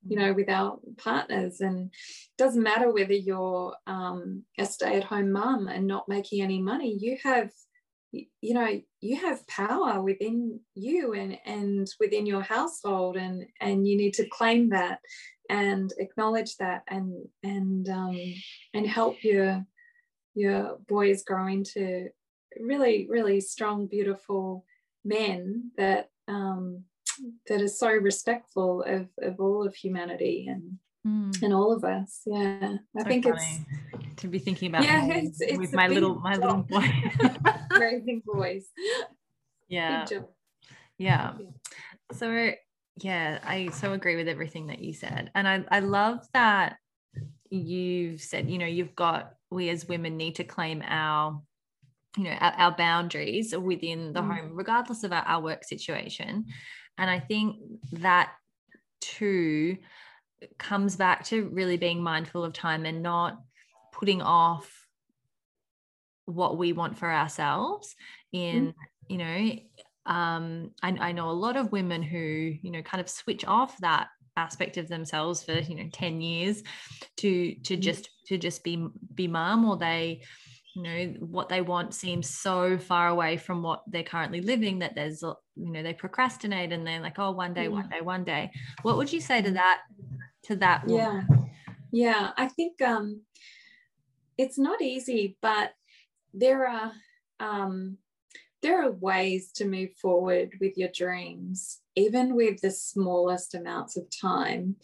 you 0.07 0.15
know 0.17 0.31
with 0.31 0.49
our 0.49 0.79
partners. 0.97 1.59
And 1.59 1.87
it 1.87 2.37
doesn't 2.37 2.63
matter 2.63 2.91
whether 2.91 3.13
you're 3.13 3.75
um, 3.85 4.43
a 4.57 4.65
stay-at-home 4.65 5.31
mum 5.31 5.67
and 5.67 5.87
not 5.87 6.07
making 6.07 6.41
any 6.41 6.61
money 6.61 6.97
you 6.99 7.17
have 7.23 7.51
you 8.11 8.53
know 8.53 8.81
you 9.01 9.17
have 9.17 9.47
power 9.47 10.01
within 10.01 10.59
you 10.73 11.13
and 11.13 11.37
and 11.45 11.87
within 11.99 12.25
your 12.25 12.41
household 12.41 13.17
and 13.17 13.45
and 13.61 13.87
you 13.87 13.95
need 13.97 14.13
to 14.13 14.27
claim 14.29 14.69
that 14.69 14.99
and 15.49 15.93
acknowledge 15.97 16.57
that 16.57 16.83
and 16.87 17.27
and 17.43 17.87
um 17.89 18.19
and 18.73 18.87
help 18.87 19.23
your 19.23 19.65
your 20.33 20.77
boys 20.87 21.23
grow 21.23 21.47
into 21.47 22.09
really 22.59 23.07
really 23.09 23.39
strong 23.39 23.85
beautiful 23.85 24.65
men 25.05 25.71
that 25.77 26.09
um 26.27 26.83
that 27.47 27.61
are 27.61 27.67
so 27.67 27.89
respectful 27.89 28.83
of 28.83 29.07
of 29.21 29.39
all 29.39 29.65
of 29.65 29.75
humanity 29.75 30.47
and 30.49 30.79
mm. 31.05 31.41
and 31.41 31.53
all 31.53 31.71
of 31.71 31.83
us 31.83 32.21
yeah 32.25 32.77
i 32.97 33.01
so 33.01 33.07
think 33.07 33.23
funny. 33.23 33.37
it's 33.93 34.21
to 34.21 34.27
be 34.27 34.39
thinking 34.39 34.69
about 34.69 34.83
yeah 34.83 35.05
it's, 35.05 35.41
it's 35.41 35.57
with 35.57 35.73
my 35.73 35.87
little 35.87 36.15
my 36.15 36.35
job. 36.35 36.69
little 36.69 36.81
boy 36.81 37.49
raising 37.79 38.21
boys 38.25 38.65
yeah 39.67 40.05
yeah 40.97 41.33
so 42.11 42.51
yeah 43.01 43.39
i 43.43 43.69
so 43.69 43.93
agree 43.93 44.15
with 44.15 44.27
everything 44.27 44.67
that 44.67 44.79
you 44.79 44.93
said 44.93 45.31
and 45.35 45.47
i 45.47 45.63
i 45.71 45.79
love 45.79 46.19
that 46.33 46.75
you've 47.49 48.21
said 48.21 48.49
you 48.49 48.57
know 48.57 48.65
you've 48.65 48.95
got 48.95 49.33
we 49.49 49.69
as 49.69 49.87
women 49.87 50.17
need 50.17 50.35
to 50.35 50.43
claim 50.43 50.83
our 50.85 51.41
you 52.17 52.23
know 52.23 52.31
our, 52.31 52.51
our 52.53 52.75
boundaries 52.75 53.55
within 53.55 54.13
the 54.13 54.21
mm. 54.21 54.35
home 54.35 54.51
regardless 54.53 55.03
of 55.03 55.13
our, 55.13 55.23
our 55.23 55.41
work 55.41 55.63
situation 55.63 56.45
and 56.97 57.09
i 57.09 57.19
think 57.19 57.57
that 57.93 58.31
too 58.99 59.77
comes 60.57 60.95
back 60.95 61.25
to 61.25 61.49
really 61.49 61.77
being 61.77 62.01
mindful 62.01 62.43
of 62.43 62.53
time 62.53 62.85
and 62.85 63.01
not 63.01 63.39
putting 63.93 64.21
off 64.21 64.87
what 66.25 66.57
we 66.57 66.73
want 66.73 66.97
for 66.97 67.11
ourselves 67.11 67.95
in 68.31 68.67
mm. 68.67 68.73
you 69.07 69.17
know 69.17 70.13
um 70.13 70.71
I, 70.81 70.89
I 70.89 71.11
know 71.11 71.29
a 71.29 71.31
lot 71.31 71.57
of 71.57 71.71
women 71.71 72.01
who 72.03 72.17
you 72.61 72.71
know 72.71 72.81
kind 72.81 73.01
of 73.01 73.09
switch 73.09 73.45
off 73.45 73.75
that 73.79 74.07
aspect 74.37 74.77
of 74.77 74.87
themselves 74.87 75.43
for 75.43 75.53
you 75.53 75.75
know 75.75 75.89
10 75.91 76.21
years 76.21 76.63
to 77.17 77.55
to 77.55 77.75
mm. 77.75 77.79
just 77.79 78.09
to 78.27 78.37
just 78.37 78.63
be 78.63 78.87
be 79.15 79.27
mom 79.27 79.65
or 79.65 79.77
they 79.77 80.21
you 80.75 80.83
know 80.83 81.13
what 81.19 81.49
they 81.49 81.61
want 81.61 81.93
seems 81.93 82.29
so 82.29 82.77
far 82.77 83.07
away 83.09 83.37
from 83.37 83.63
what 83.63 83.81
they're 83.87 84.03
currently 84.03 84.39
living 84.39 84.79
that 84.79 84.95
there's 84.95 85.21
you 85.21 85.71
know 85.71 85.83
they 85.83 85.93
procrastinate 85.93 86.71
and 86.71 86.85
they're 86.85 87.01
like 87.01 87.17
oh 87.17 87.31
one 87.31 87.53
day 87.53 87.67
one 87.67 87.89
day 87.89 88.01
one 88.01 88.23
day 88.23 88.51
what 88.83 88.95
would 88.95 89.11
you 89.11 89.19
say 89.19 89.41
to 89.41 89.51
that 89.51 89.81
to 90.43 90.55
that 90.55 90.85
woman? 90.87 90.97
yeah 90.97 91.37
yeah 91.91 92.31
i 92.37 92.47
think 92.47 92.81
um 92.81 93.21
it's 94.39 94.57
not 94.57 94.81
easy, 94.81 95.37
but 95.41 95.73
there 96.33 96.65
are 96.65 96.93
um, 97.41 97.97
there 98.61 98.81
are 98.81 98.91
ways 98.91 99.51
to 99.55 99.65
move 99.65 99.91
forward 100.01 100.53
with 100.61 100.77
your 100.77 100.89
dreams, 100.95 101.81
even 101.95 102.35
with 102.35 102.61
the 102.61 102.71
smallest 102.71 103.53
amounts 103.53 103.97
of 103.97 104.05
time. 104.09 104.77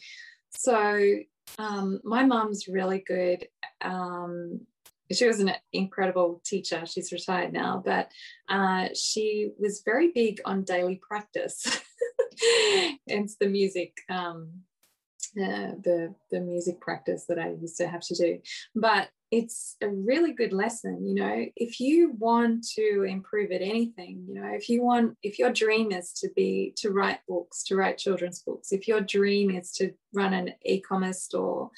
So 0.49 1.19
um, 1.57 2.01
my 2.03 2.25
mom's 2.25 2.67
really 2.67 3.01
good. 3.07 3.47
Um, 3.81 4.61
she 5.09 5.25
was 5.25 5.39
an 5.39 5.53
incredible 5.71 6.41
teacher. 6.45 6.85
She's 6.85 7.13
retired 7.13 7.53
now, 7.53 7.81
but 7.85 8.11
uh, 8.49 8.89
she 8.93 9.51
was 9.57 9.83
very 9.85 10.11
big 10.13 10.41
on 10.43 10.63
daily 10.63 10.99
practice. 11.01 11.65
it's 13.07 13.37
the 13.37 13.47
music 13.47 13.93
um, 14.09 14.49
the 15.35 16.15
the 16.31 16.39
music 16.39 16.79
practice 16.81 17.25
that 17.27 17.39
I 17.39 17.49
used 17.49 17.77
to 17.77 17.87
have 17.87 18.01
to 18.01 18.15
do. 18.15 18.39
But 18.75 19.09
it's 19.31 19.75
a 19.81 19.89
really 19.89 20.33
good 20.33 20.53
lesson 20.53 21.05
you 21.05 21.15
know. 21.15 21.45
If 21.55 21.79
you 21.79 22.13
want 22.17 22.65
to 22.75 23.03
improve 23.03 23.51
at 23.51 23.61
anything 23.61 24.25
you 24.27 24.35
know 24.35 24.51
if 24.53 24.69
you 24.69 24.83
want 24.83 25.17
if 25.23 25.39
your 25.39 25.51
dream 25.51 25.91
is 25.91 26.13
to 26.21 26.29
be 26.35 26.73
to 26.77 26.91
write 26.91 27.19
books 27.27 27.63
to 27.63 27.75
write 27.75 27.97
children's 27.97 28.41
books 28.43 28.71
if 28.71 28.87
your 28.87 29.01
dream 29.01 29.49
is 29.49 29.71
to 29.73 29.91
run 30.13 30.33
an 30.33 30.53
e-commerce 30.63 31.23
store 31.23 31.71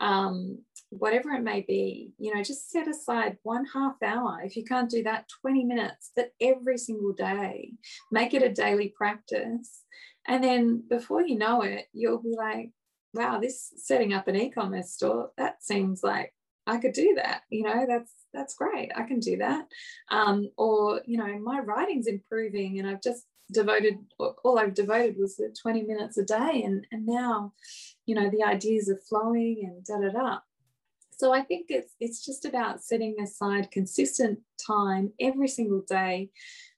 um, 0.00 0.58
whatever 0.90 1.30
it 1.30 1.42
may 1.42 1.60
be 1.60 2.12
you 2.18 2.34
know 2.34 2.42
just 2.42 2.70
set 2.70 2.88
aside 2.88 3.36
one 3.42 3.64
half 3.66 3.94
hour 4.02 4.40
if 4.44 4.56
you 4.56 4.64
can't 4.64 4.90
do 4.90 5.02
that 5.02 5.26
20 5.42 5.64
minutes 5.64 6.12
that 6.16 6.32
every 6.40 6.78
single 6.78 7.12
day. 7.12 7.72
Make 8.10 8.34
it 8.34 8.42
a 8.42 8.52
daily 8.52 8.92
practice. 8.96 9.82
And 10.26 10.42
then 10.44 10.82
before 10.88 11.22
you 11.22 11.38
know 11.38 11.62
it 11.62 11.86
you'll 11.92 12.22
be 12.22 12.34
like 12.36 12.70
wow 13.14 13.38
this 13.38 13.72
setting 13.76 14.12
up 14.12 14.28
an 14.28 14.36
e-commerce 14.36 14.92
store 14.92 15.30
that 15.36 15.62
seems 15.62 16.02
like 16.02 16.32
I 16.68 16.76
could 16.76 16.92
do 16.92 17.14
that. 17.16 17.42
You 17.50 17.64
know, 17.64 17.86
that's 17.88 18.12
that's 18.32 18.54
great. 18.54 18.92
I 18.94 19.02
can 19.02 19.20
do 19.20 19.38
that. 19.38 19.66
Um, 20.10 20.50
or 20.56 21.00
you 21.06 21.16
know, 21.16 21.38
my 21.38 21.60
writing's 21.60 22.06
improving, 22.06 22.78
and 22.78 22.88
I've 22.88 23.02
just 23.02 23.24
devoted 23.50 23.96
all 24.18 24.58
I've 24.58 24.74
devoted 24.74 25.16
was 25.18 25.40
20 25.62 25.82
minutes 25.82 26.18
a 26.18 26.24
day, 26.24 26.62
and 26.64 26.86
and 26.92 27.06
now, 27.06 27.54
you 28.06 28.14
know, 28.14 28.30
the 28.30 28.44
ideas 28.44 28.90
are 28.90 29.00
flowing 29.08 29.62
and 29.64 29.84
da 29.84 29.98
da 29.98 30.10
da. 30.12 30.38
So 31.10 31.32
I 31.32 31.42
think 31.42 31.66
it's 31.70 31.94
it's 32.00 32.24
just 32.24 32.44
about 32.44 32.82
setting 32.82 33.16
aside 33.20 33.70
consistent 33.70 34.40
time 34.64 35.12
every 35.18 35.48
single 35.48 35.82
day 35.88 36.30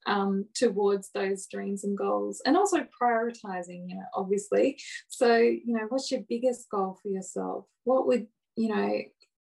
um, 0.07 0.47
towards 0.55 1.11
those 1.15 1.47
dreams 1.47 1.85
and 1.85 1.97
goals, 1.97 2.43
and 2.45 2.57
also 2.57 2.87
prioritizing. 3.01 3.89
You 3.89 3.97
know, 3.97 4.07
obviously. 4.15 4.79
So 5.09 5.37
you 5.37 5.63
know, 5.67 5.87
what's 5.89 6.11
your 6.11 6.23
biggest 6.29 6.69
goal 6.71 6.99
for 7.03 7.09
yourself? 7.09 7.67
What 7.85 8.07
would 8.07 8.27
you 8.57 8.69
know 8.75 9.01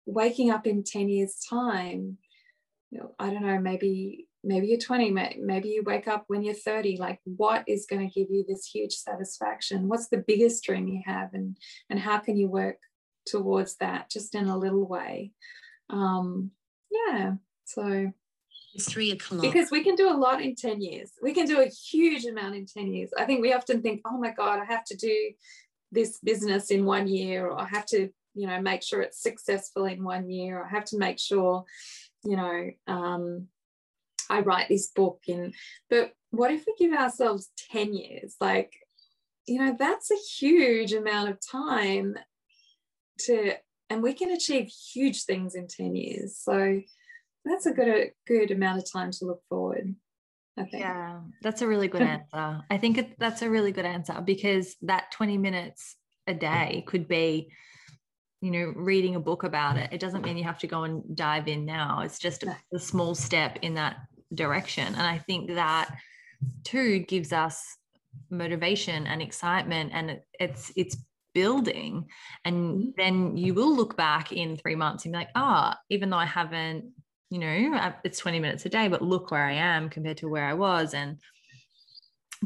waking 0.07 0.51
up 0.51 0.67
in 0.67 0.83
10 0.83 1.09
years 1.09 1.37
time 1.49 2.17
you 2.91 2.99
know, 2.99 3.15
i 3.19 3.31
don't 3.31 3.45
know 3.45 3.59
maybe 3.59 4.27
maybe 4.43 4.69
you're 4.69 4.79
20 4.79 5.11
maybe 5.41 5.69
you 5.69 5.83
wake 5.85 6.09
up 6.09 6.25
when 6.29 6.43
you're 6.43 6.55
30 6.55 6.97
like 6.97 7.21
what 7.25 7.63
is 7.67 7.87
going 7.89 8.09
to 8.09 8.15
give 8.15 8.29
you 8.31 8.45
this 8.49 8.67
huge 8.67 8.95
satisfaction 8.95 9.89
what's 9.89 10.09
the 10.09 10.25
biggest 10.27 10.65
dream 10.65 10.89
you 10.89 11.03
have 11.05 11.35
and 11.35 11.57
and 11.91 12.01
how 12.01 12.19
can 12.19 12.37
you 12.37 12.49
work 12.49 12.79
towards 13.27 13.77
that 13.77 14.11
just 14.11 14.35
in 14.35 14.49
a 14.49 14.57
little 14.57 14.87
way 14.87 15.33
um 15.91 16.51
yeah 16.91 17.33
so 17.65 18.11
three 18.81 19.11
o'clock 19.11 19.43
because 19.43 19.71
we 19.71 19.83
can 19.83 19.95
do 19.95 20.11
a 20.11 20.17
lot 20.17 20.41
in 20.41 20.55
10 20.55 20.81
years. 20.81 21.13
We 21.23 21.33
can 21.33 21.47
do 21.47 21.61
a 21.61 21.67
huge 21.67 22.25
amount 22.25 22.55
in 22.57 22.67
10 22.67 22.93
years. 22.93 23.11
I 23.19 23.25
think 23.25 23.43
we 23.43 23.53
often 23.53 23.83
think 23.83 24.03
oh 24.07 24.19
my 24.19 24.33
god 24.33 24.61
i 24.61 24.65
have 24.65 24.85
to 24.85 24.97
do 24.97 25.33
this 25.91 26.19
business 26.23 26.71
in 26.71 26.85
one 26.85 27.09
year 27.09 27.47
or 27.47 27.59
i 27.61 27.67
have 27.67 27.87
to 27.87 28.11
you 28.35 28.47
know 28.47 28.61
make 28.61 28.83
sure 28.83 29.01
it's 29.01 29.23
successful 29.23 29.87
in 29.87 30.05
one 30.05 30.31
year. 30.31 30.59
Or 30.59 30.67
i 30.67 30.69
have 30.69 30.85
to 30.87 30.99
make 30.99 31.19
sure 31.19 31.65
you 32.25 32.37
know 32.37 32.71
um, 32.87 33.49
i 34.31 34.41
write 34.41 34.69
this 34.69 34.89
book 34.89 35.21
in 35.27 35.53
but 35.89 36.13
what 36.31 36.51
if 36.51 36.65
we 36.67 36.75
give 36.79 36.99
ourselves 36.99 37.51
10 37.73 37.95
years? 37.95 38.37
Like 38.41 38.73
you 39.47 39.59
know 39.59 39.75
that's 39.79 40.11
a 40.11 40.17
huge 40.39 40.93
amount 40.93 41.31
of 41.31 41.39
time 41.41 42.17
to 43.21 43.53
and 43.91 44.03
we 44.03 44.13
can 44.13 44.31
achieve 44.31 44.69
huge 44.69 45.25
things 45.25 45.55
in 45.55 45.67
10 45.67 45.97
years. 45.97 46.37
So 46.37 46.81
that's 47.49 47.67
a 47.67 47.73
good 47.73 47.89
a 47.89 48.11
good 48.27 48.51
amount 48.51 48.79
of 48.79 48.91
time 48.91 49.11
to 49.11 49.25
look 49.25 49.43
forward 49.49 49.95
I 50.59 50.65
think. 50.65 50.83
Yeah, 50.83 51.21
that's 51.41 51.63
a 51.63 51.69
really 51.69 51.89
good 51.89 52.03
answer. 52.33 52.61
I 52.69 52.79
think 52.79 52.99
it, 52.99 53.19
that's 53.19 53.43
a 53.43 53.51
really 53.51 53.73
good 53.73 53.85
answer 53.85 54.21
because 54.25 54.77
that 54.83 55.13
20 55.13 55.39
minutes 55.39 55.97
a 56.27 56.35
day 56.35 56.85
could 56.87 57.09
be 57.09 57.51
you 58.41 58.51
know 58.51 58.73
reading 58.77 59.17
a 59.17 59.21
book 59.21 59.43
about 59.43 59.77
it 59.77 59.93
it 59.93 59.99
doesn't 59.99 60.23
mean 60.23 60.37
you 60.37 60.45
have 60.45 60.59
to 60.61 60.69
go 60.69 60.85
and 60.85 61.03
dive 61.17 61.49
in 61.49 61.65
now 61.65 62.03
it's 62.03 62.19
just 62.19 62.45
a, 62.45 62.57
a 62.73 62.79
small 62.79 63.15
step 63.15 63.59
in 63.63 63.75
that 63.75 63.97
direction 64.35 64.87
and 64.87 65.03
i 65.03 65.19
think 65.19 65.55
that 65.55 65.89
too 66.63 67.01
gives 67.01 67.33
us 67.33 67.65
motivation 68.31 69.09
and 69.09 69.21
excitement 69.21 69.91
and 69.93 70.11
it, 70.11 70.27
it's 70.39 70.71
it's 70.77 70.97
building 71.35 72.05
and 72.45 72.79
mm-hmm. 72.79 72.91
then 72.97 73.37
you 73.37 73.55
will 73.55 73.75
look 73.75 73.97
back 73.97 74.33
in 74.33 74.57
three 74.57 74.77
months 74.77 75.05
and 75.05 75.13
be 75.13 75.19
like 75.19 75.31
ah 75.35 75.75
oh, 75.75 75.79
even 75.91 76.09
though 76.09 76.17
i 76.17 76.27
haven't 76.27 76.85
you 77.31 77.39
know 77.39 77.93
it's 78.05 78.19
20 78.19 78.41
minutes 78.41 78.65
a 78.67 78.69
day 78.69 78.89
but 78.89 79.03
look 79.03 79.31
where 79.31 79.45
i 79.45 79.53
am 79.53 79.91
compared 79.91 80.17
to 80.17 80.29
where 80.29 80.45
i 80.45 80.55
was 80.55 80.95
and 80.95 81.19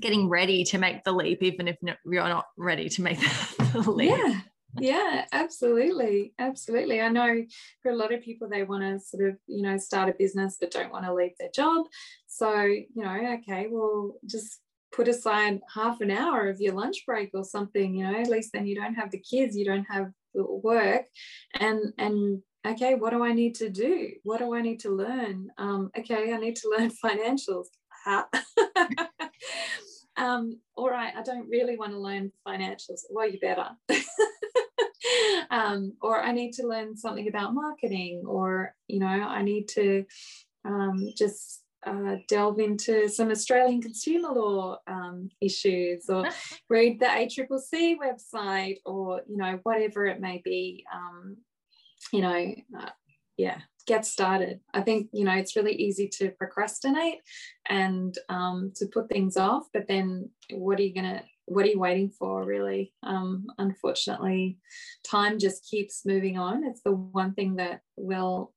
getting 0.00 0.28
ready 0.28 0.64
to 0.64 0.78
make 0.78 1.04
the 1.04 1.12
leap 1.12 1.42
even 1.42 1.68
if 1.68 1.76
you're 2.04 2.28
not 2.28 2.46
ready 2.56 2.88
to 2.88 3.02
make 3.02 3.20
the 3.72 3.84
leap. 3.86 4.10
Yeah 4.10 4.40
yeah 4.80 5.26
absolutely 5.32 6.32
absolutely. 6.38 7.00
I 7.00 7.08
know 7.08 7.44
for 7.82 7.90
a 7.90 7.96
lot 7.96 8.12
of 8.12 8.22
people 8.22 8.48
they 8.48 8.62
want 8.62 8.82
to 8.82 8.98
sort 8.98 9.28
of 9.28 9.36
you 9.46 9.62
know 9.62 9.76
start 9.76 10.08
a 10.08 10.14
business 10.14 10.56
but 10.58 10.70
don't 10.70 10.92
want 10.92 11.04
to 11.04 11.14
leave 11.14 11.36
their 11.38 11.50
job. 11.54 11.86
So 12.26 12.62
you 12.62 12.86
know 12.96 13.38
okay 13.42 13.66
well 13.70 14.14
just 14.24 14.60
put 14.92 15.08
aside 15.08 15.60
half 15.74 16.00
an 16.00 16.10
hour 16.10 16.48
of 16.48 16.60
your 16.60 16.74
lunch 16.74 17.04
break 17.06 17.30
or 17.34 17.44
something 17.44 17.94
you 17.94 18.04
know 18.04 18.18
at 18.18 18.28
least 18.28 18.50
then 18.52 18.66
you 18.66 18.74
don't 18.74 18.94
have 18.94 19.10
the 19.10 19.18
kids 19.18 19.56
you 19.56 19.64
don't 19.64 19.86
have 19.90 20.10
work 20.34 21.06
and 21.54 21.92
and 21.98 22.42
okay 22.66 22.94
what 22.94 23.10
do 23.10 23.24
i 23.24 23.32
need 23.32 23.54
to 23.56 23.68
do? 23.68 24.10
What 24.24 24.38
do 24.38 24.54
i 24.54 24.60
need 24.60 24.80
to 24.80 24.90
learn? 24.90 25.48
Um, 25.58 25.90
okay 25.98 26.32
i 26.32 26.36
need 26.38 26.56
to 26.56 26.68
learn 26.76 26.90
financials. 26.90 27.66
Um, 30.14 30.60
all 30.76 30.90
right 30.90 31.14
i 31.16 31.22
don't 31.22 31.48
really 31.48 31.76
want 31.78 31.92
to 31.92 31.98
learn 31.98 32.32
financials. 32.46 33.00
Well 33.10 33.28
you 33.28 33.40
better. 33.40 33.68
Um, 35.50 35.94
or 36.00 36.22
i 36.22 36.32
need 36.32 36.52
to 36.54 36.66
learn 36.66 36.96
something 36.96 37.28
about 37.28 37.54
marketing 37.54 38.22
or 38.26 38.74
you 38.88 39.00
know 39.00 39.06
i 39.06 39.42
need 39.42 39.68
to 39.70 40.04
um, 40.64 41.08
just 41.16 41.62
uh, 41.84 42.16
delve 42.28 42.60
into 42.60 43.08
some 43.08 43.30
Australian 43.30 43.82
consumer 43.82 44.30
law 44.30 44.78
um, 44.86 45.28
issues 45.40 46.08
or 46.08 46.28
read 46.68 47.00
the 47.00 47.06
ACCC 47.06 47.96
website 47.96 48.76
or, 48.84 49.22
you 49.28 49.36
know, 49.36 49.58
whatever 49.64 50.06
it 50.06 50.20
may 50.20 50.40
be, 50.44 50.84
um, 50.94 51.36
you 52.12 52.20
know, 52.20 52.54
uh, 52.78 52.90
yeah, 53.36 53.58
get 53.86 54.06
started. 54.06 54.60
I 54.72 54.82
think, 54.82 55.08
you 55.12 55.24
know, 55.24 55.34
it's 55.34 55.56
really 55.56 55.74
easy 55.74 56.08
to 56.18 56.30
procrastinate 56.30 57.18
and 57.68 58.16
um, 58.28 58.72
to 58.76 58.86
put 58.86 59.08
things 59.08 59.36
off, 59.36 59.64
but 59.72 59.88
then 59.88 60.30
what 60.50 60.78
are 60.78 60.82
you 60.82 60.94
going 60.94 61.10
to, 61.10 61.22
what 61.46 61.64
are 61.64 61.68
you 61.68 61.78
waiting 61.78 62.10
for 62.10 62.44
really? 62.44 62.92
Um, 63.02 63.46
unfortunately, 63.58 64.58
time 65.04 65.38
just 65.38 65.68
keeps 65.68 66.06
moving 66.06 66.38
on. 66.38 66.64
It's 66.64 66.82
the 66.82 66.92
one 66.92 67.34
thing 67.34 67.56
that 67.56 67.80
will 67.96 68.52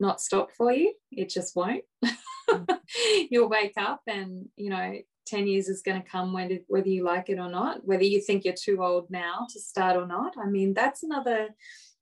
not 0.00 0.20
stop 0.20 0.50
for 0.56 0.72
you. 0.72 0.94
It 1.10 1.28
just 1.28 1.54
won't. 1.54 1.84
You'll 3.30 3.48
wake 3.48 3.74
up 3.76 4.02
and, 4.06 4.46
you 4.56 4.70
know, 4.70 4.94
10 5.26 5.46
years 5.46 5.68
is 5.68 5.82
going 5.82 6.02
to 6.02 6.08
come 6.08 6.32
whether, 6.32 6.58
whether 6.68 6.88
you 6.88 7.04
like 7.04 7.28
it 7.28 7.38
or 7.38 7.50
not, 7.50 7.84
whether 7.84 8.02
you 8.02 8.20
think 8.20 8.44
you're 8.44 8.54
too 8.54 8.82
old 8.82 9.10
now 9.10 9.46
to 9.50 9.60
start 9.60 9.96
or 9.96 10.06
not. 10.06 10.34
I 10.42 10.46
mean, 10.46 10.74
that's 10.74 11.02
another 11.02 11.48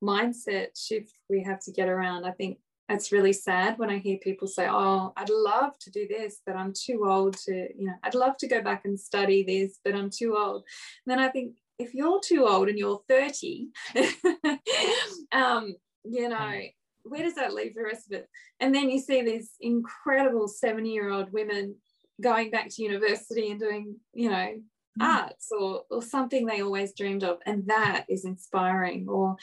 mindset 0.03 0.69
shift 0.77 1.13
we 1.29 1.43
have 1.43 1.61
to 1.61 1.73
get 1.73 1.89
around. 1.89 2.25
I 2.25 2.33
think 2.33 2.59
it's 2.89 3.13
really 3.13 3.33
sad 3.33 3.79
when 3.79 3.91
I 3.91 3.99
hear 3.99 4.19
people 4.19 4.49
say, 4.49 4.69
Oh, 4.69 5.13
I'd 5.17 5.31
love 5.31 5.79
to 5.81 5.91
do 5.91 6.07
this, 6.09 6.41
but 6.45 6.57
I'm 6.57 6.73
too 6.73 7.05
old 7.07 7.37
to, 7.45 7.69
you 7.77 7.87
know, 7.87 7.95
I'd 8.03 8.15
love 8.15 8.37
to 8.39 8.49
go 8.49 8.63
back 8.63 8.85
and 8.85 8.99
study 8.99 9.43
this, 9.43 9.79
but 9.85 9.95
I'm 9.95 10.11
too 10.11 10.37
old. 10.37 10.65
And 11.07 11.13
then 11.13 11.19
I 11.19 11.29
think 11.29 11.55
if 11.79 11.95
you're 11.95 12.21
too 12.21 12.47
old 12.47 12.69
and 12.69 12.79
you're 12.79 13.03
30, 13.09 13.69
um, 15.33 15.75
you 16.05 16.29
know, 16.29 16.61
where 17.05 17.23
does 17.23 17.35
that 17.35 17.55
leave 17.55 17.75
the 17.75 17.83
rest 17.83 18.07
of 18.07 18.19
it? 18.19 18.29
And 18.61 18.75
then 18.75 18.91
you 18.91 19.01
see 19.01 19.23
these 19.23 19.53
incredible 19.61 20.49
70 20.49 20.91
year 20.91 21.11
old 21.11 21.33
women 21.33 21.77
going 22.21 22.51
back 22.51 22.69
to 22.71 22.83
university 22.83 23.51
and 23.51 23.59
doing, 23.59 23.97
you 24.13 24.31
know, 24.31 24.55
mm. 25.01 25.03
arts 25.03 25.49
or, 25.59 25.83
or 25.91 26.03
something 26.03 26.47
they 26.47 26.63
always 26.63 26.93
dreamed 26.95 27.25
of. 27.25 27.39
And 27.47 27.67
that 27.69 28.05
is 28.09 28.25
inspiring. 28.25 29.09
Or, 29.09 29.37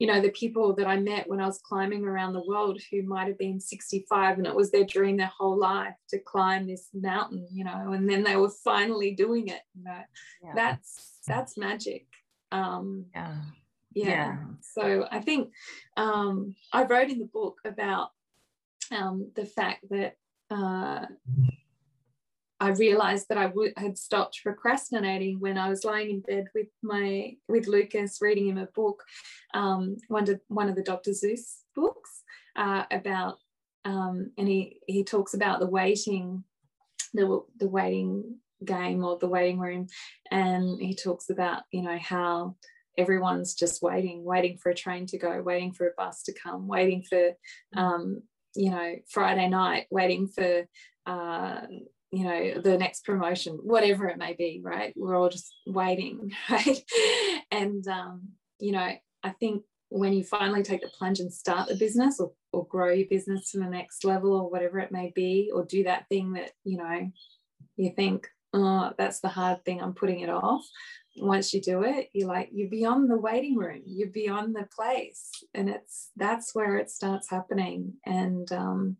you 0.00 0.08
know, 0.08 0.20
the 0.20 0.30
people 0.30 0.74
that 0.74 0.88
I 0.88 0.98
met 0.98 1.28
when 1.28 1.40
I 1.40 1.46
was 1.46 1.60
climbing 1.62 2.04
around 2.04 2.32
the 2.32 2.46
world 2.46 2.80
who 2.90 3.02
might 3.02 3.28
have 3.28 3.38
been 3.38 3.60
65 3.60 4.38
and 4.38 4.46
it 4.46 4.54
was 4.54 4.72
their 4.72 4.84
dream 4.84 5.18
their 5.18 5.30
whole 5.38 5.56
life 5.56 5.94
to 6.08 6.18
climb 6.18 6.66
this 6.66 6.88
mountain, 6.92 7.46
you 7.52 7.62
know, 7.62 7.92
and 7.92 8.10
then 8.10 8.24
they 8.24 8.34
were 8.34 8.50
finally 8.64 9.14
doing 9.14 9.46
it. 9.46 9.60
You 9.76 9.84
know, 9.84 10.00
yeah. 10.42 10.52
that's 10.56 11.20
that's 11.28 11.56
magic. 11.56 12.06
Um, 12.50 13.04
yeah 13.14 13.36
yeah. 13.94 14.08
yeah. 14.08 14.36
So 14.60 15.06
I 15.10 15.20
think 15.20 15.50
um, 15.96 16.54
I 16.72 16.84
wrote 16.84 17.10
in 17.10 17.18
the 17.18 17.30
book 17.32 17.58
about 17.64 18.10
um, 18.90 19.30
the 19.34 19.46
fact 19.46 19.84
that 19.90 20.16
uh, 20.50 21.06
I 22.60 22.70
realized 22.70 23.26
that 23.28 23.38
I 23.38 23.46
w- 23.46 23.72
had 23.76 23.96
stopped 23.96 24.40
procrastinating 24.42 25.40
when 25.40 25.56
I 25.56 25.68
was 25.68 25.84
lying 25.84 26.10
in 26.10 26.20
bed 26.20 26.46
with 26.54 26.68
my 26.82 27.36
with 27.48 27.66
Lucas, 27.66 28.18
reading 28.20 28.48
him 28.48 28.58
a 28.58 28.66
book, 28.66 29.02
um, 29.54 29.96
one 30.08 30.28
of 30.28 30.40
one 30.48 30.68
of 30.68 30.76
the 30.76 30.82
Dr. 30.82 31.12
Seuss 31.12 31.62
books 31.74 32.22
uh, 32.56 32.84
about, 32.90 33.38
um, 33.84 34.32
and 34.36 34.46
he 34.46 34.80
he 34.86 35.04
talks 35.04 35.34
about 35.34 35.60
the 35.60 35.66
waiting, 35.66 36.44
the 37.14 37.42
the 37.58 37.68
waiting 37.68 38.36
game 38.64 39.04
or 39.04 39.18
the 39.18 39.28
waiting 39.28 39.58
room, 39.58 39.86
and 40.30 40.80
he 40.80 40.94
talks 40.94 41.30
about 41.30 41.62
you 41.72 41.82
know 41.82 41.98
how 41.98 42.56
everyone's 42.98 43.54
just 43.54 43.82
waiting, 43.82 44.24
waiting 44.24 44.58
for 44.58 44.70
a 44.70 44.74
train 44.74 45.06
to 45.06 45.18
go, 45.18 45.42
waiting 45.42 45.72
for 45.72 45.86
a 45.86 45.92
bus 45.96 46.22
to 46.24 46.34
come, 46.34 46.68
waiting 46.68 47.02
for, 47.08 47.30
um, 47.74 48.22
you 48.54 48.70
know, 48.70 48.96
Friday 49.08 49.48
night, 49.48 49.86
waiting 49.90 50.28
for, 50.28 50.66
uh, 51.06 51.60
you 52.12 52.24
know, 52.24 52.60
the 52.60 52.76
next 52.76 53.04
promotion, 53.04 53.58
whatever 53.62 54.08
it 54.08 54.18
may 54.18 54.34
be, 54.34 54.60
right? 54.62 54.92
We're 54.96 55.16
all 55.16 55.28
just 55.28 55.52
waiting, 55.66 56.32
right? 56.50 56.82
and, 57.50 57.86
um, 57.86 58.30
you 58.58 58.72
know, 58.72 58.90
I 59.22 59.30
think 59.38 59.62
when 59.90 60.12
you 60.12 60.24
finally 60.24 60.62
take 60.62 60.82
the 60.82 60.90
plunge 60.98 61.20
and 61.20 61.32
start 61.32 61.68
the 61.68 61.76
business 61.76 62.20
or, 62.20 62.32
or 62.52 62.66
grow 62.66 62.92
your 62.92 63.08
business 63.08 63.50
to 63.50 63.58
the 63.58 63.66
next 63.66 64.04
level 64.04 64.32
or 64.32 64.50
whatever 64.50 64.78
it 64.80 64.92
may 64.92 65.12
be, 65.14 65.50
or 65.54 65.64
do 65.64 65.84
that 65.84 66.08
thing 66.08 66.32
that, 66.32 66.50
you 66.64 66.78
know, 66.78 67.10
you 67.76 67.92
think, 67.94 68.28
oh, 68.52 68.92
that's 68.98 69.20
the 69.20 69.28
hard 69.28 69.64
thing, 69.64 69.80
I'm 69.80 69.94
putting 69.94 70.20
it 70.20 70.30
off. 70.30 70.64
Once 71.16 71.52
you 71.52 71.60
do 71.60 71.82
it 71.82 72.08
you're 72.12 72.28
like 72.28 72.48
you're 72.52 72.70
beyond 72.70 73.10
the 73.10 73.18
waiting 73.18 73.56
room. 73.56 73.82
You're 73.84 74.08
beyond 74.08 74.54
the 74.54 74.68
place. 74.74 75.28
And 75.54 75.68
it's 75.68 76.10
that's 76.16 76.54
where 76.54 76.76
it 76.76 76.88
starts 76.88 77.28
happening. 77.28 77.94
And 78.06 78.50
um 78.52 78.96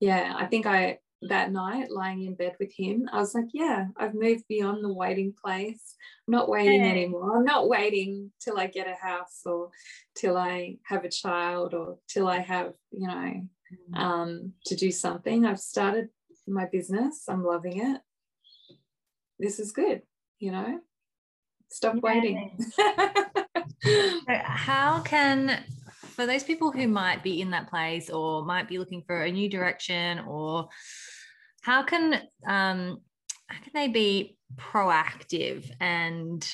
yeah 0.00 0.34
i 0.36 0.46
think 0.46 0.66
i 0.66 0.98
that 1.28 1.52
night 1.52 1.90
lying 1.90 2.24
in 2.24 2.34
bed 2.34 2.54
with 2.58 2.72
him 2.76 3.08
i 3.12 3.18
was 3.18 3.34
like 3.34 3.46
yeah 3.52 3.86
i've 3.96 4.14
moved 4.14 4.44
beyond 4.48 4.84
the 4.84 4.92
waiting 4.92 5.32
place. 5.42 5.96
I'm 6.26 6.32
not 6.32 6.48
waiting 6.48 6.82
hey. 6.82 6.90
anymore. 6.90 7.36
I'm 7.36 7.44
not 7.44 7.68
waiting 7.68 8.30
till 8.40 8.58
i 8.58 8.66
get 8.66 8.88
a 8.88 8.94
house 8.94 9.42
or 9.44 9.70
till 10.14 10.36
i 10.36 10.76
have 10.84 11.04
a 11.04 11.10
child 11.10 11.74
or 11.74 11.98
till 12.08 12.28
i 12.28 12.38
have 12.38 12.72
you 12.90 13.08
know 13.08 13.14
mm. 13.14 13.96
um 13.96 14.52
to 14.66 14.76
do 14.76 14.90
something. 14.90 15.44
I've 15.44 15.60
started 15.60 16.08
my 16.46 16.66
business. 16.66 17.24
I'm 17.28 17.44
loving 17.44 17.80
it. 17.80 18.00
This 19.38 19.58
is 19.58 19.72
good 19.72 20.02
you 20.44 20.52
know? 20.52 20.80
Stop 21.70 21.96
waiting. 22.02 22.58
How 24.28 25.00
can 25.00 25.64
for 26.14 26.26
those 26.26 26.44
people 26.44 26.70
who 26.70 26.86
might 26.86 27.22
be 27.22 27.40
in 27.40 27.50
that 27.50 27.68
place 27.68 28.08
or 28.08 28.44
might 28.44 28.68
be 28.68 28.78
looking 28.78 29.02
for 29.06 29.22
a 29.22 29.32
new 29.32 29.48
direction 29.48 30.20
or 30.20 30.68
how 31.62 31.82
can 31.82 32.14
um 32.46 32.98
how 33.48 33.60
can 33.62 33.72
they 33.74 33.88
be 33.88 34.36
proactive 34.56 35.70
and 35.80 36.48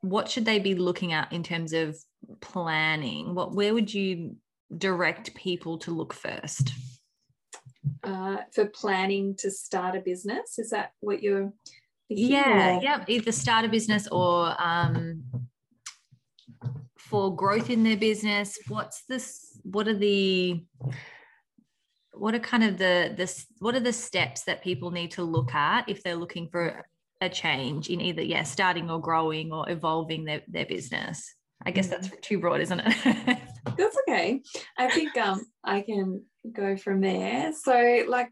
what 0.00 0.30
should 0.30 0.44
they 0.44 0.58
be 0.58 0.74
looking 0.74 1.12
at 1.12 1.32
in 1.32 1.42
terms 1.42 1.72
of 1.72 1.96
planning? 2.40 3.34
What 3.34 3.54
where 3.54 3.74
would 3.74 3.92
you 3.92 4.36
direct 4.76 5.34
people 5.34 5.78
to 5.78 5.90
look 5.90 6.12
first? 6.12 6.72
Uh, 8.02 8.38
for 8.52 8.66
planning 8.66 9.34
to 9.38 9.50
start 9.50 9.96
a 9.96 10.00
business? 10.00 10.58
Is 10.58 10.70
that 10.70 10.92
what 11.00 11.22
you're 11.22 11.52
yeah 12.08 12.78
yeah 12.80 13.04
either 13.08 13.32
start 13.32 13.64
a 13.64 13.68
business 13.68 14.06
or 14.12 14.54
um, 14.62 15.24
for 17.08 17.34
growth 17.34 17.70
in 17.70 17.82
their 17.82 17.96
business? 17.96 18.58
What's 18.68 19.04
this 19.08 19.58
what 19.62 19.88
are 19.88 19.96
the 19.96 20.64
what 22.12 22.34
are 22.34 22.38
kind 22.38 22.64
of 22.64 22.78
the 22.78 23.14
this 23.16 23.46
what 23.58 23.74
are 23.74 23.80
the 23.80 23.92
steps 23.92 24.44
that 24.44 24.62
people 24.62 24.90
need 24.90 25.10
to 25.12 25.22
look 25.22 25.54
at 25.54 25.88
if 25.88 26.02
they're 26.02 26.16
looking 26.16 26.48
for 26.48 26.86
a 27.20 27.28
change 27.28 27.88
in 27.88 28.00
either 28.00 28.22
yeah 28.22 28.42
starting 28.42 28.90
or 28.90 29.00
growing 29.00 29.52
or 29.52 29.68
evolving 29.70 30.24
their, 30.24 30.42
their 30.48 30.66
business? 30.66 31.34
I 31.64 31.70
guess 31.70 31.88
that's 31.88 32.08
mm. 32.08 32.20
too 32.20 32.38
broad 32.38 32.60
isn't 32.60 32.80
it? 32.80 33.38
That's 33.76 33.96
okay. 34.08 34.40
I 34.78 34.88
think 34.88 35.16
um 35.16 35.44
i 35.64 35.80
can 35.80 36.22
go 36.52 36.76
from 36.76 37.00
there. 37.00 37.52
So 37.52 38.04
like 38.06 38.30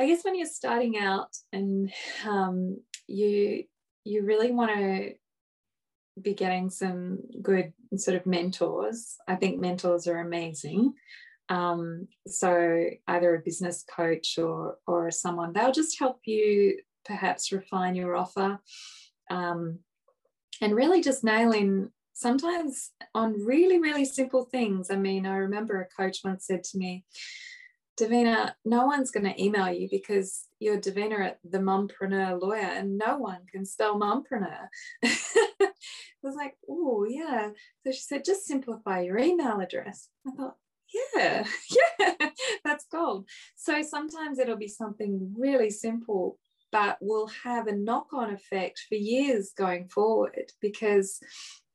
I 0.00 0.06
guess 0.06 0.24
when 0.24 0.34
you're 0.34 0.46
starting 0.46 0.96
out 0.96 1.28
and 1.52 1.92
um, 2.26 2.78
you 3.06 3.64
you 4.04 4.24
really 4.24 4.50
want 4.50 4.74
to 4.74 5.12
be 6.20 6.34
getting 6.34 6.70
some 6.70 7.18
good 7.42 7.72
sort 7.96 8.16
of 8.16 8.26
mentors. 8.26 9.16
I 9.28 9.36
think 9.36 9.60
mentors 9.60 10.06
are 10.06 10.18
amazing. 10.18 10.94
Um, 11.48 12.06
so 12.26 12.86
either 13.08 13.34
a 13.34 13.40
business 13.40 13.84
coach 13.84 14.38
or 14.38 14.78
or 14.86 15.10
someone 15.10 15.52
they'll 15.52 15.72
just 15.72 15.98
help 15.98 16.20
you 16.24 16.78
perhaps 17.04 17.50
refine 17.50 17.94
your 17.94 18.14
offer. 18.16 18.60
Um, 19.30 19.80
and 20.60 20.74
really 20.74 21.02
just 21.02 21.24
nail 21.24 21.52
in 21.52 21.90
sometimes 22.12 22.90
on 23.14 23.44
really, 23.44 23.78
really 23.78 24.04
simple 24.04 24.44
things. 24.44 24.90
I 24.90 24.96
mean, 24.96 25.24
I 25.24 25.36
remember 25.36 25.80
a 25.80 26.02
coach 26.02 26.18
once 26.22 26.46
said 26.46 26.62
to 26.64 26.78
me, 26.78 27.04
Davina, 27.98 28.54
no 28.64 28.86
one's 28.86 29.10
going 29.10 29.24
to 29.24 29.42
email 29.42 29.70
you 29.70 29.88
because 29.90 30.44
you're 30.58 30.78
Davina 30.78 31.20
at 31.20 31.38
the 31.44 31.58
Mumpreneur 31.58 32.40
Lawyer 32.40 32.60
and 32.60 32.98
no 32.98 33.18
one 33.18 33.40
can 33.50 33.64
spell 33.64 33.98
Mumpreneur. 33.98 34.68
Like, 36.40 36.56
oh, 36.66 37.04
yeah. 37.06 37.50
So 37.84 37.92
she 37.92 38.00
said, 38.00 38.24
just 38.24 38.46
simplify 38.46 39.02
your 39.02 39.18
email 39.18 39.60
address. 39.60 40.08
I 40.26 40.30
thought, 40.30 40.56
yeah, 41.14 41.44
yeah, 41.98 42.30
that's 42.64 42.86
gold. 42.90 43.28
So 43.56 43.82
sometimes 43.82 44.38
it'll 44.38 44.56
be 44.56 44.66
something 44.66 45.34
really 45.36 45.68
simple, 45.68 46.38
but 46.72 46.96
will 47.02 47.30
have 47.44 47.66
a 47.66 47.76
knock 47.76 48.06
on 48.14 48.32
effect 48.32 48.80
for 48.88 48.94
years 48.94 49.52
going 49.54 49.88
forward 49.88 50.50
because 50.62 51.20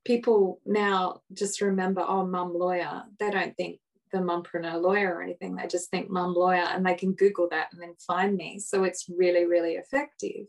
people 0.04 0.60
now 0.66 1.22
just 1.32 1.62
remember, 1.62 2.02
oh, 2.02 2.26
mum 2.26 2.58
lawyer. 2.58 3.04
They 3.20 3.30
don't 3.30 3.56
think 3.56 3.80
the 4.12 4.18
mumpreneur 4.18 4.82
lawyer 4.82 5.14
or 5.14 5.22
anything. 5.22 5.56
They 5.56 5.68
just 5.68 5.92
think 5.92 6.10
mum 6.10 6.34
lawyer 6.34 6.66
and 6.66 6.84
they 6.84 6.96
can 6.96 7.14
Google 7.14 7.50
that 7.52 7.68
and 7.72 7.80
then 7.80 7.94
find 8.08 8.36
me. 8.36 8.58
So 8.58 8.84
it's 8.84 9.06
really, 9.16 9.46
really 9.46 9.74
effective. 9.74 10.48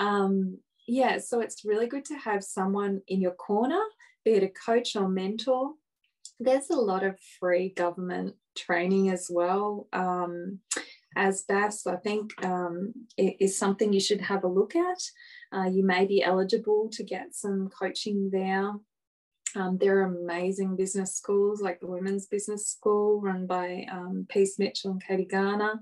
Um, 0.00 0.58
yeah, 0.86 1.18
so 1.18 1.40
it's 1.40 1.64
really 1.64 1.86
good 1.86 2.04
to 2.06 2.16
have 2.16 2.44
someone 2.44 3.00
in 3.08 3.20
your 3.20 3.34
corner, 3.34 3.80
be 4.24 4.32
it 4.32 4.42
a 4.42 4.48
coach 4.48 4.96
or 4.96 5.08
mentor. 5.08 5.72
There's 6.40 6.70
a 6.70 6.76
lot 6.76 7.04
of 7.04 7.18
free 7.38 7.70
government 7.70 8.34
training 8.56 9.10
as 9.10 9.28
well. 9.30 9.88
Um, 9.92 10.60
ASBAS, 11.16 11.86
I 11.86 11.96
think, 11.96 12.44
um, 12.44 12.92
is 13.16 13.56
something 13.56 13.92
you 13.92 14.00
should 14.00 14.20
have 14.20 14.44
a 14.44 14.48
look 14.48 14.74
at. 14.74 14.98
Uh, 15.52 15.68
you 15.68 15.84
may 15.84 16.06
be 16.06 16.22
eligible 16.22 16.88
to 16.92 17.04
get 17.04 17.34
some 17.34 17.68
coaching 17.68 18.30
there. 18.32 18.72
Um, 19.56 19.78
there 19.78 20.00
are 20.00 20.04
amazing 20.04 20.74
business 20.74 21.14
schools 21.14 21.60
like 21.60 21.78
the 21.78 21.86
Women's 21.86 22.26
Business 22.26 22.66
School 22.66 23.20
run 23.20 23.46
by 23.46 23.86
um, 23.90 24.26
Peace 24.28 24.58
Mitchell 24.58 24.90
and 24.90 25.04
Katy 25.06 25.26
Garner. 25.26 25.78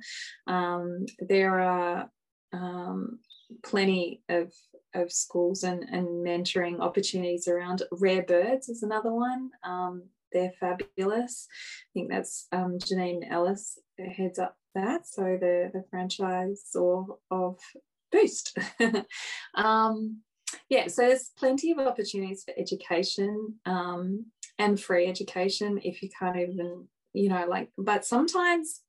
Um, 0.46 1.06
there 1.18 1.58
are 1.60 2.10
um, 2.52 3.20
plenty 3.62 4.22
of, 4.28 4.52
of 4.94 5.12
schools 5.12 5.62
and, 5.62 5.84
and 5.84 6.06
mentoring 6.06 6.80
opportunities 6.80 7.48
around. 7.48 7.82
Rare 7.92 8.22
Birds 8.22 8.68
is 8.68 8.82
another 8.82 9.12
one. 9.12 9.50
Um, 9.64 10.04
they're 10.32 10.52
fabulous. 10.58 11.46
I 11.50 11.88
think 11.94 12.10
that's 12.10 12.46
um, 12.52 12.78
Janine 12.78 13.30
Allis 13.30 13.78
heads 13.98 14.38
up 14.38 14.56
that. 14.74 15.06
So 15.06 15.22
the, 15.22 15.70
the 15.72 15.84
franchise 15.90 16.64
or 16.74 17.18
of 17.30 17.58
Boost. 18.10 18.58
um, 19.54 20.20
yeah, 20.68 20.88
so 20.88 21.02
there's 21.02 21.30
plenty 21.36 21.72
of 21.72 21.78
opportunities 21.78 22.44
for 22.44 22.54
education 22.58 23.54
um, 23.66 24.26
and 24.58 24.80
free 24.80 25.06
education 25.06 25.80
if 25.82 26.02
you 26.02 26.10
can't 26.18 26.36
even, 26.36 26.88
you 27.14 27.28
know, 27.28 27.46
like, 27.48 27.70
but 27.78 28.04
sometimes 28.04 28.82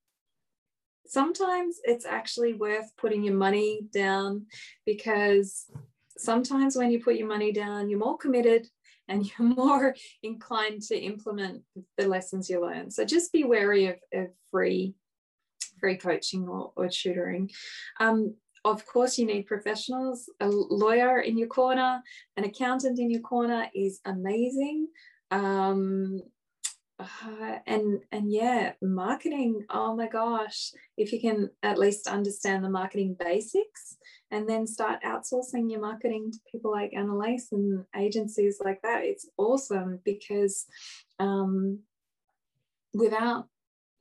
sometimes 1.06 1.80
it's 1.84 2.06
actually 2.06 2.54
worth 2.54 2.92
putting 2.98 3.24
your 3.24 3.36
money 3.36 3.82
down 3.94 4.46
because 4.86 5.66
sometimes 6.18 6.76
when 6.76 6.92
you 6.92 7.04
put 7.04 7.16
your 7.16 7.28
money 7.28 7.52
down, 7.52 7.90
you're 7.90 8.00
more 8.00 8.18
committed 8.18 8.68
and 9.08 9.26
you're 9.40 9.48
more 9.48 9.96
inclined 10.22 10.82
to 10.84 10.98
implement 10.98 11.62
the 11.98 12.08
lessons 12.08 12.50
you 12.50 12.62
learn. 12.62 12.92
So 12.92 13.06
just 13.06 13.32
be 13.32 13.44
wary 13.44 13.88
of, 13.88 13.96
of 14.14 14.28
free 14.52 14.96
free 15.80 15.98
coaching 15.98 16.48
or, 16.48 16.72
or 16.78 16.88
tutoring. 16.88 17.50
Um, 18.00 18.36
of 18.64 18.86
course, 18.86 19.18
you 19.18 19.26
need 19.26 19.48
professionals. 19.48 20.30
A 20.40 20.48
lawyer 20.48 21.20
in 21.20 21.38
your 21.38 21.50
corner, 21.50 22.02
an 22.38 22.46
accountant 22.46 23.00
in 23.00 23.12
your 23.12 23.20
corner 23.20 23.68
is 23.76 24.00
amazing. 24.06 24.88
Um, 25.32 26.22
uh, 27.00 27.58
and 27.66 28.00
and 28.12 28.32
yeah, 28.32 28.74
marketing. 28.82 29.66
Oh 29.70 29.96
my 29.96 30.08
gosh, 30.08 30.72
if 30.98 31.12
you 31.12 31.20
can 31.20 31.50
at 31.64 31.78
least 31.78 32.08
understand 32.08 32.64
the 32.64 32.70
marketing 32.70 33.16
basics, 33.20 33.98
and 34.32 34.48
then 34.48 34.68
start 34.68 35.02
outsourcing 35.04 35.70
your 35.70 35.82
marketing 35.82 36.32
to 36.32 36.40
people 36.52 36.72
like 36.72 36.94
Annalise 36.96 37.50
and 37.52 37.86
agencies 37.96 38.60
like 38.64 38.82
that, 38.84 39.04
it's 39.04 39.30
awesome 39.38 40.00
because 40.04 40.66
um, 41.20 41.80
without 42.94 43.48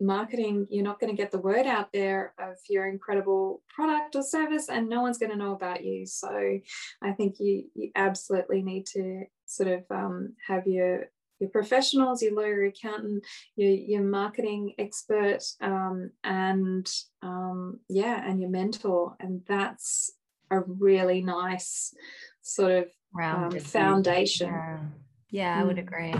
marketing, 0.00 0.66
you're 0.70 0.84
not 0.84 1.00
going 1.00 1.14
to 1.14 1.20
get 1.20 1.30
the 1.30 1.38
word 1.38 1.66
out 1.66 1.92
there 1.92 2.34
of 2.38 2.56
your 2.68 2.88
incredible 2.88 3.62
product 3.74 4.16
or 4.16 4.22
service, 4.22 4.68
and 4.68 4.88
no 4.88 5.00
one's 5.00 5.18
going 5.18 5.32
to 5.32 5.38
know 5.38 5.52
about 5.52 5.84
you. 5.84 6.04
So 6.06 6.58
I 7.02 7.12
think 7.12 7.36
you, 7.38 7.64
you 7.74 7.90
absolutely 7.94 8.62
need 8.62 8.86
to 8.86 9.24
sort 9.46 9.70
of 9.70 9.84
um, 9.90 10.34
have 10.46 10.66
your 10.66 11.10
your 11.42 11.50
professionals, 11.50 12.22
your 12.22 12.34
lawyer, 12.34 12.64
accountant, 12.64 13.24
your, 13.56 13.70
your 13.70 14.02
marketing 14.02 14.74
expert, 14.78 15.40
um, 15.60 16.10
and 16.22 16.88
um, 17.20 17.80
yeah, 17.88 18.22
and 18.24 18.40
your 18.40 18.50
mentor. 18.50 19.16
And 19.18 19.42
that's 19.48 20.12
a 20.50 20.60
really 20.60 21.20
nice 21.20 21.92
sort 22.42 22.70
of 22.70 22.86
um, 23.20 23.58
foundation. 23.58 24.46
Yeah, 24.48 24.78
yeah 25.30 25.60
I 25.60 25.64
would 25.64 25.76
mm. 25.76 25.80
agree 25.80 26.14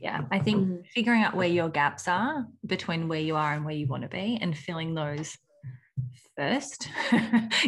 yeah 0.00 0.22
i 0.30 0.38
think 0.38 0.68
mm. 0.68 0.86
figuring 0.94 1.22
out 1.22 1.34
where 1.34 1.48
your 1.48 1.68
gaps 1.68 2.06
are 2.06 2.46
between 2.66 3.08
where 3.08 3.20
you 3.20 3.34
are 3.34 3.54
and 3.54 3.64
where 3.64 3.74
you 3.74 3.86
want 3.86 4.02
to 4.02 4.08
be 4.08 4.38
and 4.40 4.56
filling 4.56 4.94
those 4.94 5.36
first 6.36 6.88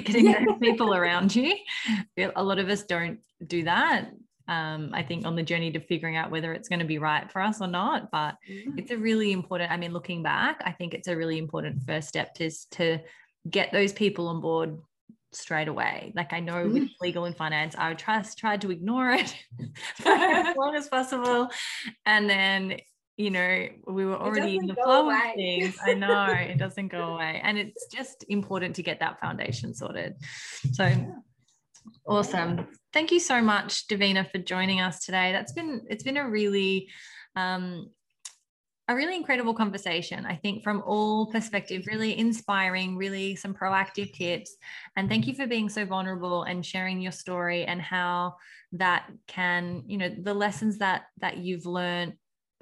getting 0.05 0.27
yeah. 0.27 0.45
those 0.45 0.59
people 0.61 0.95
around 0.95 1.35
you 1.35 1.57
a 2.37 2.43
lot 2.43 2.59
of 2.59 2.69
us 2.69 2.85
don't 2.85 3.19
do 3.47 3.65
that 3.65 4.13
um, 4.51 4.91
I 4.93 5.05
think 5.05 5.25
on 5.25 5.37
the 5.37 5.45
journey 5.45 5.71
to 5.71 5.81
figuring 5.81 6.17
out 6.17 6.33
whether 6.33 6.53
it's 6.53 6.69
going 6.69 6.81
to 6.81 6.85
be 6.85 6.99
right 6.99 7.31
for 7.31 7.41
us 7.41 7.61
or 7.61 7.69
not. 7.69 8.11
But 8.11 8.35
mm. 8.51 8.77
it's 8.77 8.91
a 8.91 8.97
really 8.97 9.31
important, 9.31 9.71
I 9.71 9.77
mean, 9.77 9.93
looking 9.93 10.25
back, 10.25 10.61
I 10.67 10.73
think 10.73 10.93
it's 10.93 11.07
a 11.07 11.17
really 11.17 11.39
important 11.39 11.85
first 11.85 12.09
step 12.09 12.35
to, 12.35 12.51
to 12.73 12.99
get 13.49 13.71
those 13.71 13.93
people 13.93 14.27
on 14.27 14.41
board 14.41 14.79
straight 15.31 15.69
away. 15.69 16.13
Like 16.17 16.33
I 16.33 16.41
know 16.41 16.65
with 16.65 16.83
mm-hmm. 16.83 16.93
legal 17.01 17.27
and 17.27 17.37
finance, 17.37 17.77
I 17.79 17.91
would 17.91 17.99
trust 17.99 18.39
tried 18.39 18.63
to 18.63 18.73
ignore 18.73 19.13
it 19.13 19.33
for 19.95 20.09
as 20.11 20.57
long 20.59 20.75
as 20.75 20.89
possible. 20.89 21.49
And 22.05 22.29
then, 22.29 22.81
you 23.17 23.31
know, 23.31 23.69
we 23.87 24.05
were 24.05 24.17
already 24.17 24.57
in 24.57 24.67
the 24.67 24.75
flow 24.75 25.11
of 25.11 25.35
things. 25.37 25.77
I 25.81 25.95
know 25.95 26.27
it 26.27 26.59
doesn't 26.59 26.89
go 26.89 27.15
away. 27.15 27.41
And 27.45 27.57
it's 27.57 27.87
just 27.87 28.25
important 28.29 28.75
to 28.77 28.83
get 28.83 28.99
that 28.99 29.21
foundation 29.21 29.75
sorted. 29.75 30.17
So 30.73 30.87
yeah. 30.87 31.07
Awesome. 32.11 32.67
Thank 32.93 33.13
you 33.13 33.21
so 33.21 33.41
much, 33.41 33.87
Davina, 33.87 34.31
for 34.31 34.39
joining 34.39 34.81
us 34.81 35.05
today. 35.05 35.33
That's 35.33 35.53
been 35.53 35.83
it's 35.89 36.03
been 36.03 36.17
a 36.17 36.29
really 36.29 36.89
um, 37.37 37.91
a 38.89 38.95
really 38.95 39.15
incredible 39.15 39.55
conversation, 39.55 40.27
I 40.27 40.35
think, 40.35 40.65
from 40.65 40.83
all 40.85 41.27
perspective, 41.27 41.85
really 41.87 42.19
inspiring, 42.19 42.97
really 42.97 43.37
some 43.37 43.55
proactive 43.55 44.13
tips. 44.13 44.57
And 44.97 45.09
thank 45.09 45.29
you 45.29 45.35
for 45.35 45.47
being 45.47 45.69
so 45.69 45.85
vulnerable 45.85 46.43
and 46.43 46.67
sharing 46.67 47.01
your 47.01 47.13
story 47.13 47.65
and 47.65 47.81
how 47.81 48.35
that 48.73 49.09
can, 49.29 49.85
you 49.87 49.97
know, 49.97 50.09
the 50.09 50.35
lessons 50.35 50.79
that 50.79 51.03
that 51.21 51.37
you've 51.37 51.67
learned 51.67 52.15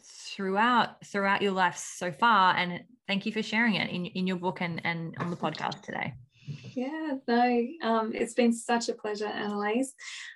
throughout 0.05 1.05
throughout 1.07 1.41
your 1.41 1.53
life 1.53 1.77
so 1.79 2.13
far. 2.13 2.55
And 2.55 2.83
thank 3.07 3.25
you 3.25 3.33
for 3.33 3.43
sharing 3.43 3.77
it 3.77 3.89
in, 3.89 4.05
in 4.05 4.27
your 4.27 4.37
book 4.37 4.61
and, 4.61 4.83
and 4.85 5.15
on 5.19 5.31
the 5.31 5.37
podcast 5.37 5.81
today. 5.81 6.13
Yeah, 6.75 7.15
no, 7.27 7.67
um, 7.83 8.13
it's 8.15 8.35
been 8.35 8.53
such 8.53 8.89
a 8.89 8.95
pleasure, 8.95 9.27
Annalise. 9.27 9.93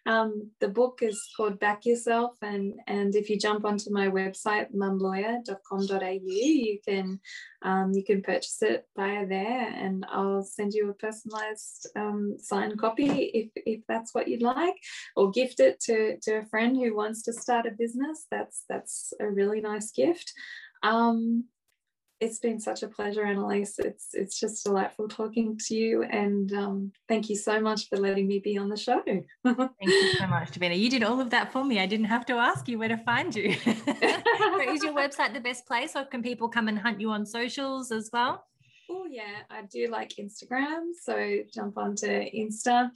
Um, 0.06 0.50
the 0.60 0.68
book 0.68 0.98
is 1.00 1.30
called 1.36 1.58
Back 1.58 1.86
Yourself, 1.86 2.36
and 2.42 2.74
and 2.86 3.14
if 3.14 3.30
you 3.30 3.38
jump 3.38 3.64
onto 3.64 3.92
my 3.92 4.08
website 4.08 4.74
mumlawyer.com.au, 4.74 6.18
you 6.24 6.78
can 6.86 7.20
um, 7.62 7.92
you 7.94 8.04
can 8.04 8.22
purchase 8.22 8.60
it 8.62 8.86
via 8.96 9.26
there, 9.26 9.68
and 9.74 10.04
I'll 10.10 10.42
send 10.42 10.74
you 10.74 10.90
a 10.90 10.94
personalized 10.94 11.88
um, 11.96 12.36
signed 12.38 12.78
copy 12.78 13.06
if 13.06 13.50
if 13.54 13.80
that's 13.88 14.14
what 14.14 14.28
you'd 14.28 14.42
like, 14.42 14.76
or 15.16 15.30
gift 15.30 15.60
it 15.60 15.80
to 15.80 16.18
to 16.22 16.38
a 16.38 16.46
friend 16.46 16.76
who 16.76 16.94
wants 16.94 17.22
to 17.22 17.32
start 17.32 17.66
a 17.66 17.70
business. 17.70 18.26
That's 18.30 18.64
that's 18.68 19.12
a 19.20 19.28
really 19.30 19.60
nice 19.60 19.92
gift. 19.92 20.32
Um, 20.82 21.44
it's 22.22 22.38
been 22.38 22.60
such 22.60 22.84
a 22.84 22.88
pleasure, 22.88 23.24
Annalise. 23.24 23.80
It's 23.80 24.14
it's 24.14 24.38
just 24.38 24.64
delightful 24.64 25.08
talking 25.08 25.58
to 25.66 25.74
you, 25.74 26.04
and 26.04 26.52
um, 26.52 26.92
thank 27.08 27.28
you 27.28 27.34
so 27.34 27.60
much 27.60 27.88
for 27.88 27.96
letting 27.96 28.28
me 28.28 28.38
be 28.38 28.56
on 28.56 28.68
the 28.68 28.76
show. 28.76 29.02
thank 29.44 29.72
you 29.80 30.12
so 30.14 30.28
much, 30.28 30.52
Davina. 30.52 30.78
You 30.78 30.88
did 30.88 31.02
all 31.02 31.20
of 31.20 31.30
that 31.30 31.50
for 31.52 31.64
me. 31.64 31.80
I 31.80 31.86
didn't 31.86 32.06
have 32.06 32.24
to 32.26 32.34
ask 32.34 32.68
you 32.68 32.78
where 32.78 32.88
to 32.88 32.96
find 32.98 33.34
you. 33.34 33.48
is 33.66 34.84
your 34.84 34.94
website 34.94 35.34
the 35.34 35.40
best 35.42 35.66
place, 35.66 35.96
or 35.96 36.04
can 36.04 36.22
people 36.22 36.48
come 36.48 36.68
and 36.68 36.78
hunt 36.78 37.00
you 37.00 37.10
on 37.10 37.26
socials 37.26 37.90
as 37.90 38.08
well? 38.12 38.44
Oh 38.88 39.06
yeah, 39.10 39.42
I 39.50 39.62
do 39.62 39.88
like 39.88 40.14
Instagram. 40.20 40.90
So 41.02 41.38
jump 41.52 41.76
onto 41.76 42.06
Insta 42.06 42.90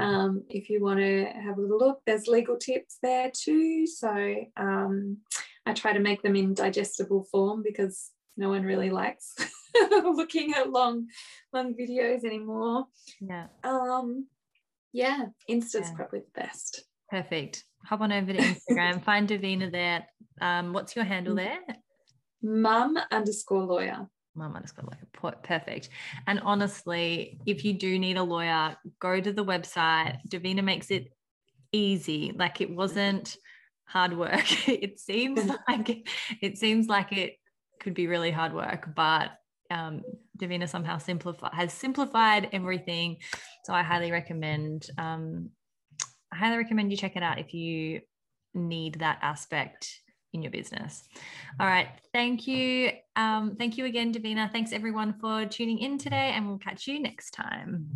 um, 0.00 0.42
if 0.48 0.70
you 0.70 0.82
want 0.82 0.98
to 0.98 1.26
have 1.26 1.58
a 1.58 1.60
little 1.60 1.78
look. 1.78 2.00
There's 2.04 2.26
legal 2.26 2.56
tips 2.56 2.98
there 3.00 3.30
too. 3.32 3.86
So 3.86 4.34
um, 4.56 5.18
I 5.66 5.72
try 5.74 5.92
to 5.92 6.00
make 6.00 6.22
them 6.22 6.36
in 6.36 6.54
digestible 6.54 7.24
form 7.30 7.62
because 7.62 8.11
no 8.36 8.48
one 8.48 8.62
really 8.62 8.90
likes 8.90 9.34
looking 9.90 10.54
at 10.54 10.70
long 10.70 11.06
long 11.52 11.74
videos 11.74 12.24
anymore 12.24 12.86
yeah 13.20 13.46
um 13.64 14.26
yeah 14.92 15.26
insta's 15.48 15.88
yeah. 15.88 15.96
probably 15.96 16.20
the 16.20 16.40
best 16.40 16.84
Perfect. 17.12 17.64
Hop 17.84 18.00
on 18.00 18.10
over 18.10 18.32
to 18.32 18.38
Instagram, 18.38 19.02
find 19.04 19.28
Davina 19.28 19.70
there. 19.70 20.06
Um, 20.40 20.72
what's 20.72 20.96
your 20.96 21.04
handle 21.04 21.34
there? 21.34 21.58
Mum 22.42 22.98
underscore 23.10 23.64
lawyer. 23.64 24.08
Mum 24.34 24.56
underscore 24.56 24.86
lawyer. 24.86 25.34
Perfect. 25.42 25.90
And 26.26 26.40
honestly, 26.40 27.38
if 27.44 27.66
you 27.66 27.74
do 27.74 27.98
need 27.98 28.16
a 28.16 28.22
lawyer, 28.22 28.78
go 28.98 29.20
to 29.20 29.30
the 29.30 29.44
website. 29.44 30.20
Davina 30.26 30.64
makes 30.64 30.90
it 30.90 31.12
easy. 31.70 32.32
Like 32.34 32.62
it 32.62 32.74
wasn't 32.74 33.36
hard 33.84 34.16
work. 34.16 34.46
it 34.66 34.98
seems 34.98 35.46
like 35.68 36.08
it 36.40 36.56
seems 36.56 36.86
like 36.86 37.12
it 37.12 37.34
could 37.82 37.94
be 37.94 38.06
really 38.06 38.30
hard 38.30 38.54
work, 38.54 38.88
but 38.94 39.30
um, 39.70 40.02
Davina 40.38 40.68
somehow 40.68 40.98
simplify 40.98 41.54
has 41.54 41.72
simplified 41.72 42.48
everything. 42.52 43.18
So 43.64 43.72
I 43.72 43.82
highly 43.82 44.10
recommend 44.10 44.88
um, 44.98 45.50
I 46.32 46.36
highly 46.36 46.56
recommend 46.56 46.90
you 46.90 46.96
check 46.96 47.16
it 47.16 47.22
out 47.22 47.38
if 47.38 47.52
you 47.52 48.00
need 48.54 49.00
that 49.00 49.18
aspect 49.22 50.00
in 50.32 50.42
your 50.42 50.50
business. 50.50 51.04
All 51.60 51.66
right. 51.66 51.88
Thank 52.12 52.46
you. 52.46 52.90
Um, 53.16 53.56
thank 53.56 53.76
you 53.76 53.84
again, 53.84 54.12
Davina. 54.12 54.50
Thanks 54.50 54.72
everyone 54.72 55.14
for 55.20 55.44
tuning 55.44 55.78
in 55.78 55.98
today, 55.98 56.32
and 56.34 56.48
we'll 56.48 56.58
catch 56.58 56.86
you 56.86 57.00
next 57.00 57.32
time. 57.32 57.88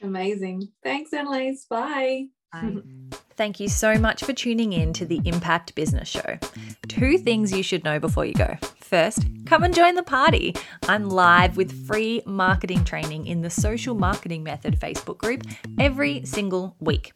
Amazing. 0.00 0.68
Thanks, 0.82 1.12
Annalise. 1.12 1.66
Bye. 1.66 2.26
Thank 3.36 3.60
you 3.60 3.68
so 3.68 3.98
much 3.98 4.22
for 4.22 4.32
tuning 4.32 4.72
in 4.72 4.92
to 4.92 5.06
the 5.06 5.20
Impact 5.24 5.74
Business 5.74 6.08
Show. 6.08 6.38
Two 6.88 7.16
things 7.18 7.50
you 7.50 7.62
should 7.62 7.82
know 7.82 7.98
before 7.98 8.26
you 8.26 8.34
go. 8.34 8.56
First, 8.76 9.26
come 9.46 9.64
and 9.64 9.74
join 9.74 9.94
the 9.94 10.02
party. 10.02 10.54
I'm 10.86 11.08
live 11.08 11.56
with 11.56 11.86
free 11.86 12.22
marketing 12.26 12.84
training 12.84 13.26
in 13.26 13.40
the 13.40 13.48
Social 13.48 13.94
Marketing 13.94 14.42
Method 14.42 14.78
Facebook 14.78 15.16
group 15.16 15.44
every 15.78 16.24
single 16.26 16.76
week. 16.78 17.10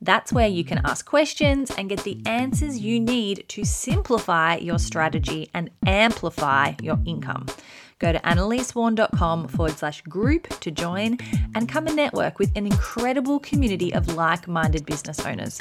That's 0.00 0.32
where 0.32 0.46
you 0.46 0.62
can 0.62 0.80
ask 0.84 1.04
questions 1.04 1.72
and 1.76 1.88
get 1.88 2.04
the 2.04 2.20
answers 2.26 2.78
you 2.78 3.00
need 3.00 3.44
to 3.48 3.64
simplify 3.64 4.56
your 4.56 4.78
strategy 4.78 5.50
and 5.52 5.70
amplify 5.84 6.74
your 6.80 6.98
income. 7.04 7.46
Go 7.98 8.12
to 8.12 8.18
annalisewarn.com 8.20 9.48
forward 9.48 9.78
slash 9.78 10.02
group 10.02 10.48
to 10.60 10.70
join 10.70 11.18
and 11.54 11.68
come 11.68 11.86
and 11.86 11.96
network 11.96 12.38
with 12.38 12.50
an 12.54 12.66
incredible 12.66 13.38
community 13.40 13.94
of 13.94 14.14
like 14.14 14.46
minded 14.46 14.84
business 14.84 15.20
owners. 15.20 15.60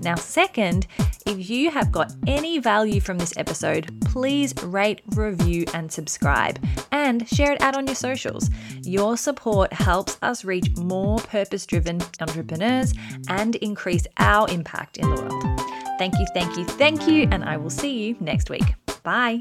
Now, 0.00 0.14
second, 0.14 0.86
if 1.26 1.50
you 1.50 1.70
have 1.70 1.92
got 1.92 2.14
any 2.26 2.58
value 2.58 3.00
from 3.00 3.18
this 3.18 3.36
episode, 3.36 4.00
please 4.06 4.54
rate, 4.62 5.02
review, 5.14 5.66
and 5.74 5.92
subscribe 5.92 6.58
and 6.90 7.28
share 7.28 7.52
it 7.52 7.60
out 7.60 7.76
on 7.76 7.86
your 7.86 7.96
socials. 7.96 8.48
Your 8.82 9.16
support 9.16 9.72
helps 9.72 10.16
us 10.22 10.44
reach 10.44 10.74
more 10.76 11.18
purpose 11.18 11.66
driven 11.66 12.00
entrepreneurs 12.20 12.94
and 13.28 13.56
increase 13.56 14.06
our 14.18 14.48
impact 14.48 14.96
in 14.96 15.14
the 15.14 15.20
world. 15.20 15.60
Thank 15.98 16.14
you, 16.18 16.26
thank 16.34 16.56
you, 16.56 16.64
thank 16.64 17.06
you, 17.06 17.28
and 17.30 17.44
I 17.44 17.56
will 17.56 17.70
see 17.70 18.04
you 18.04 18.16
next 18.20 18.50
week. 18.50 18.74
Bye. 19.02 19.40